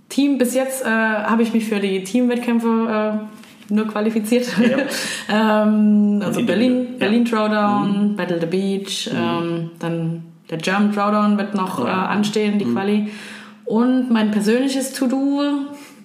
Team, 0.09 0.37
bis 0.37 0.53
jetzt 0.53 0.85
äh, 0.85 0.89
habe 0.89 1.41
ich 1.41 1.53
mich 1.53 1.65
für 1.65 1.79
die 1.79 2.03
Teamwettkämpfe 2.03 3.19
äh, 3.69 3.73
nur 3.73 3.87
qualifiziert. 3.87 4.47
Ja. 4.59 4.77
ähm, 5.63 6.21
also 6.23 6.43
Berlin, 6.45 6.87
ja. 6.91 6.97
Berlin 6.99 7.25
Throwdown, 7.25 8.11
mhm. 8.11 8.15
Battle 8.15 8.39
the 8.39 8.45
Beach, 8.45 9.09
mhm. 9.11 9.17
ähm, 9.17 9.69
dann 9.79 10.23
der 10.51 10.57
German 10.57 10.91
Drawdown 10.91 11.37
wird 11.37 11.55
noch 11.55 11.83
äh, 11.83 11.89
anstehen, 11.89 12.59
die 12.59 12.65
mhm. 12.65 12.73
Quali. 12.75 13.11
Und 13.65 14.11
mein 14.11 14.31
persönliches 14.31 14.93
To-Do 14.93 15.41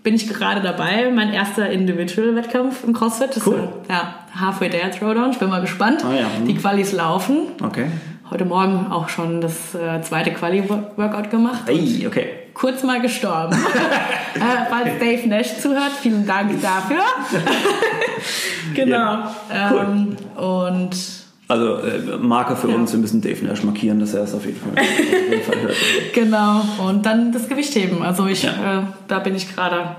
bin 0.05 0.15
ich 0.15 0.29
gerade 0.29 0.61
dabei, 0.61 1.11
mein 1.13 1.33
erster 1.33 1.69
Individual-Wettkampf 1.69 2.85
im 2.85 2.93
CrossFit. 2.93 3.35
Das 3.35 3.45
cool. 3.45 3.55
Ist, 3.83 3.91
ja, 3.91 4.15
Halfway 4.41 4.71
There 4.71 4.89
Throwdown. 4.89 5.33
Ich 5.33 5.39
bin 5.39 5.51
mal 5.51 5.61
gespannt. 5.61 6.05
Ah, 6.05 6.15
ja. 6.15 6.27
mhm. 6.39 6.47
Die 6.47 6.55
Qualis 6.55 6.93
laufen. 6.93 7.49
Okay. 7.61 7.87
Heute 8.31 8.45
Morgen 8.45 8.87
auch 8.91 9.09
schon 9.09 9.41
das 9.41 9.75
äh, 9.75 10.01
zweite 10.03 10.33
Quali-Workout 10.33 11.31
gemacht. 11.31 11.63
Hey, 11.67 12.07
okay. 12.07 12.29
Kurz 12.55 12.85
mal 12.85 13.01
gestorben. 13.01 13.53
äh, 14.35 14.39
falls 14.71 14.99
Dave 15.01 15.29
Nash 15.29 15.59
zuhört, 15.59 15.93
vielen 16.01 16.25
Dank 16.25 16.53
dafür. 16.63 17.03
genau. 18.75 18.97
Ja, 19.53 19.73
cool. 19.73 19.87
ähm, 19.89 20.17
und 20.37 20.97
also 21.49 21.77
äh, 21.77 22.17
Marker 22.19 22.57
für 22.57 22.69
ja. 22.69 22.75
uns, 22.75 22.93
wir 22.93 22.99
müssen 22.99 23.21
Dave 23.21 23.45
Nash 23.45 23.63
markieren, 23.63 24.01
dass 24.01 24.15
er 24.15 24.25
es 24.25 24.35
auf 24.35 24.45
jeden 24.45 24.59
Fall, 24.59 24.73
auf 24.73 25.31
jeden 25.31 25.43
Fall 25.43 25.61
hört. 25.61 25.77
Genau, 26.15 26.63
und 26.85 27.07
dann 27.07 27.31
das 27.31 27.49
Gewicht 27.49 27.75
heben. 27.75 28.03
Also 28.03 28.27
ich, 28.27 28.43
ja. 28.43 28.81
äh, 28.81 28.83
da 29.07 29.21
bin 29.21 29.35
ich 29.35 29.55
gerade 29.55 29.97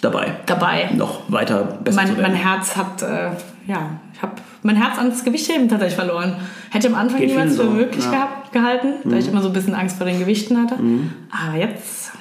dabei. 0.00 0.36
Dabei. 0.46 0.90
Noch 0.94 1.20
weiter 1.28 1.78
besser 1.82 2.02
mein, 2.02 2.20
mein 2.20 2.34
Herz 2.34 2.76
hat, 2.76 3.02
äh, 3.02 3.30
ja, 3.66 3.98
ich 4.14 4.22
habe 4.22 4.32
mein 4.62 4.76
Herz 4.76 4.98
ans 4.98 5.24
Gewichtheben 5.24 5.68
tatsächlich 5.68 5.96
verloren. 5.96 6.36
Hätte 6.70 6.88
am 6.88 6.94
Anfang 6.94 7.20
niemals 7.20 7.56
für 7.56 7.64
möglich 7.64 8.04
ja. 8.04 8.10
gehabt, 8.10 8.52
gehalten, 8.52 8.94
mhm. 9.02 9.12
weil 9.12 9.18
ich 9.18 9.28
immer 9.28 9.42
so 9.42 9.48
ein 9.48 9.52
bisschen 9.52 9.74
Angst 9.74 9.96
vor 9.96 10.06
den 10.06 10.20
Gewichten 10.20 10.62
hatte. 10.62 10.80
Mhm. 10.80 11.12
Aber 11.30 11.58
jetzt 11.58 12.12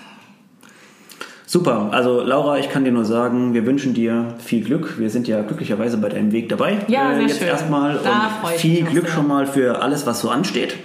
Super, 1.56 1.88
also 1.92 2.20
Laura, 2.20 2.60
ich 2.60 2.70
kann 2.70 2.84
dir 2.84 2.92
nur 2.92 3.06
sagen, 3.06 3.54
wir 3.54 3.66
wünschen 3.66 3.94
dir 3.94 4.36
viel 4.40 4.62
Glück. 4.62 5.00
Wir 5.00 5.10
sind 5.10 5.26
ja 5.26 5.42
glücklicherweise 5.42 5.96
bei 5.96 6.10
deinem 6.10 6.34
Weg 6.34 6.50
dabei. 6.50 6.80
Ja, 6.90 7.14
sehr 7.14 7.20
äh, 7.20 7.28
jetzt 7.28 7.40
schön. 7.40 7.48
erstmal 7.48 7.96
und 7.96 8.52
viel 8.58 8.84
Glück 8.84 9.08
schon 9.08 9.26
mal 9.26 9.48
für 9.48 9.82
alles, 9.82 10.06
was 10.06 10.20
so 10.20 10.28
ansteht. 10.30 10.76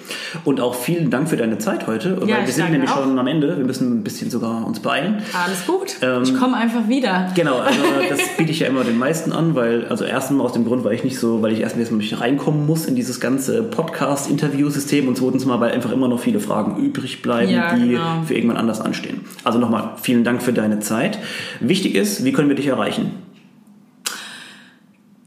Und 0.44 0.61
auch 0.61 0.76
vielen 0.76 1.11
Dank 1.11 1.28
für 1.28 1.37
deine 1.37 1.59
Zeit 1.59 1.88
heute, 1.88 2.11
ja, 2.24 2.37
weil 2.37 2.46
wir 2.46 2.52
sind 2.52 2.70
nämlich 2.70 2.88
auch. 2.88 3.02
schon 3.02 3.18
am 3.18 3.26
Ende. 3.26 3.56
Wir 3.56 3.64
müssen 3.64 3.98
ein 3.98 4.04
bisschen 4.04 4.30
sogar 4.30 4.64
uns 4.64 4.78
beeilen. 4.78 5.24
Alles 5.44 5.66
gut. 5.66 5.96
Ähm, 6.02 6.22
ich 6.22 6.38
komme 6.38 6.56
einfach 6.56 6.87
wieder. 6.87 7.33
Genau, 7.35 7.59
also 7.59 7.80
das 8.09 8.20
biete 8.38 8.52
ich 8.52 8.61
ja 8.61 8.68
immer 8.68 8.85
den 8.85 8.96
meisten 8.96 9.33
an, 9.33 9.56
weil 9.56 9.87
also 9.88 10.04
erstens 10.04 10.40
aus 10.40 10.52
dem 10.52 10.64
Grund, 10.64 10.85
weil 10.85 10.94
ich 10.94 11.02
nicht 11.02 11.18
so, 11.18 11.42
weil 11.42 11.52
ich 11.52 11.59
erstens 11.59 11.90
mal 11.90 12.00
reinkommen 12.12 12.64
muss 12.64 12.87
in 12.87 12.94
dieses 12.94 13.18
ganze 13.18 13.64
Podcast-Interview-System 13.64 15.09
und 15.09 15.16
zweitens 15.16 15.46
mal, 15.46 15.59
weil 15.59 15.72
einfach 15.72 15.90
immer 15.90 16.06
noch 16.06 16.20
viele 16.20 16.38
Fragen 16.38 16.76
übrig 16.76 17.22
bleiben, 17.22 17.50
ja, 17.50 17.74
die 17.74 17.88
genau. 17.88 18.22
für 18.24 18.35
irgendwann 18.35 18.56
anders 18.56 18.80
anstehen. 18.80 19.22
Also 19.42 19.59
nochmal 19.59 19.94
vielen 20.00 20.22
Dank 20.22 20.40
für 20.42 20.52
deine 20.61 20.81
Zeit. 20.81 21.18
Wichtig 21.61 21.94
ist, 21.94 22.25
wie 22.25 22.33
können 22.33 22.49
wir 22.49 22.57
dich 22.57 22.66
erreichen? 22.66 23.12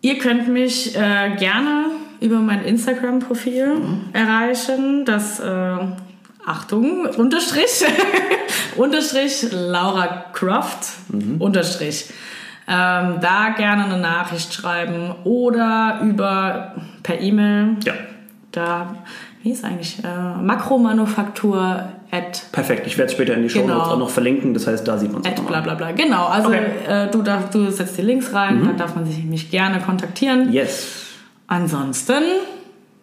Ihr 0.02 0.18
könnt 0.18 0.48
mich 0.48 0.96
äh, 0.96 1.36
gerne 1.38 1.86
über 2.20 2.40
mein 2.40 2.64
Instagram-Profil 2.64 3.76
mhm. 3.76 4.02
erreichen. 4.14 5.06
Das, 5.06 5.40
äh, 5.40 5.78
Achtung, 6.46 7.06
Unterstrich, 7.06 7.86
Unterstrich 8.76 9.48
Laura 9.52 10.26
Croft, 10.34 10.88
mhm. 11.10 11.40
Unterstrich. 11.40 12.06
Ähm, 12.68 13.18
da 13.22 13.54
gerne 13.58 13.86
eine 13.86 13.98
Nachricht 13.98 14.54
schreiben 14.54 15.14
oder 15.26 16.00
über 16.02 16.76
per 17.02 17.20
E-Mail. 17.20 17.78
Ja. 17.86 17.94
Da 18.52 18.96
wie 19.44 19.52
ist 19.52 19.66
eigentlich? 19.66 20.02
Äh, 20.04 20.42
Makromanufaktur 20.42 21.90
at 22.14 22.44
Perfekt, 22.52 22.86
ich 22.86 22.98
werde 22.98 23.08
es 23.08 23.14
später 23.14 23.34
in 23.34 23.42
die 23.44 23.50
Show 23.50 23.60
Notes 23.66 23.74
Genau. 23.74 23.94
auch 23.96 23.98
noch 23.98 24.10
verlinken, 24.12 24.54
das 24.54 24.68
heißt, 24.68 24.88
da 24.88 24.98
sieht 24.98 25.12
man 25.12 25.22
es 25.24 25.28
at 25.32 25.46
bla 25.48 25.62
bla 25.62 25.74
bla. 25.74 25.92
Genau, 25.94 26.28
also 26.28 26.50
Okay. 26.50 26.62
äh, 26.88 27.08
du, 27.10 27.22
darf, 27.24 27.50
du 27.50 27.72
setzt 27.72 27.98
die 27.98 28.04
Links 28.04 28.34
rein, 28.34 28.64
dann 28.64 28.78
darf 28.78 28.96
man 28.96 29.06
sich 29.06 29.24
mich 29.24 29.50
gerne 29.50 29.80
kontaktieren. 29.80 30.54
Yes. 30.54 30.88
Ansonsten, 31.48 32.22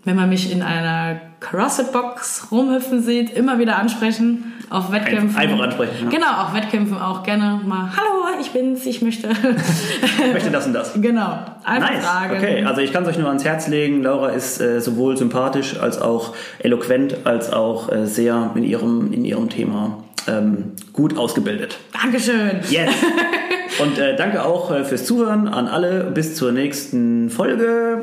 wenn 0.04 0.16
man 0.16 0.28
mich 0.28 0.50
in 0.50 0.62
einer 0.62 1.20
CrossFit-Box 1.40 2.48
rumhüpfen 2.50 3.02
sieht, 3.02 3.30
immer 3.30 3.58
wieder 3.58 3.76
ansprechen. 3.76 4.52
Auf 4.70 4.92
Wettkämpfen. 4.92 5.36
Einfach 5.36 5.58
ansprechen, 5.58 6.04
ja. 6.04 6.10
Genau, 6.10 6.42
auf 6.44 6.54
Wettkämpfen 6.54 6.96
auch 6.98 7.24
gerne 7.24 7.60
mal. 7.66 7.90
Hallo, 7.96 8.40
ich 8.40 8.52
bin's, 8.52 8.86
ich 8.86 9.02
möchte. 9.02 9.28
Ich 9.30 10.32
möchte 10.32 10.50
das 10.50 10.66
und 10.66 10.74
das. 10.74 10.92
genau, 10.94 11.38
einfach 11.64 11.90
Nice. 11.90 12.04
fragen. 12.04 12.36
Okay, 12.36 12.64
also 12.64 12.80
ich 12.80 12.92
kann 12.92 13.02
es 13.02 13.08
euch 13.08 13.18
nur 13.18 13.28
ans 13.28 13.44
Herz 13.44 13.66
legen. 13.66 14.02
Laura 14.02 14.28
ist 14.28 14.60
äh, 14.60 14.80
sowohl 14.80 15.16
sympathisch 15.16 15.78
als 15.80 16.00
auch 16.00 16.34
eloquent, 16.60 17.16
als 17.24 17.52
auch 17.52 17.90
äh, 17.90 18.06
sehr 18.06 18.52
in 18.54 18.62
ihrem, 18.62 19.12
in 19.12 19.24
ihrem 19.24 19.48
Thema 19.48 20.04
ähm, 20.28 20.72
gut 20.92 21.18
ausgebildet. 21.18 21.78
Dankeschön. 22.00 22.60
Yes. 22.70 22.90
Und 23.80 23.98
äh, 23.98 24.14
danke 24.14 24.44
auch 24.44 24.70
äh, 24.70 24.84
fürs 24.84 25.04
Zuhören 25.04 25.48
an 25.48 25.66
alle. 25.66 26.04
Bis 26.12 26.36
zur 26.36 26.52
nächsten 26.52 27.30
Folge. 27.30 28.02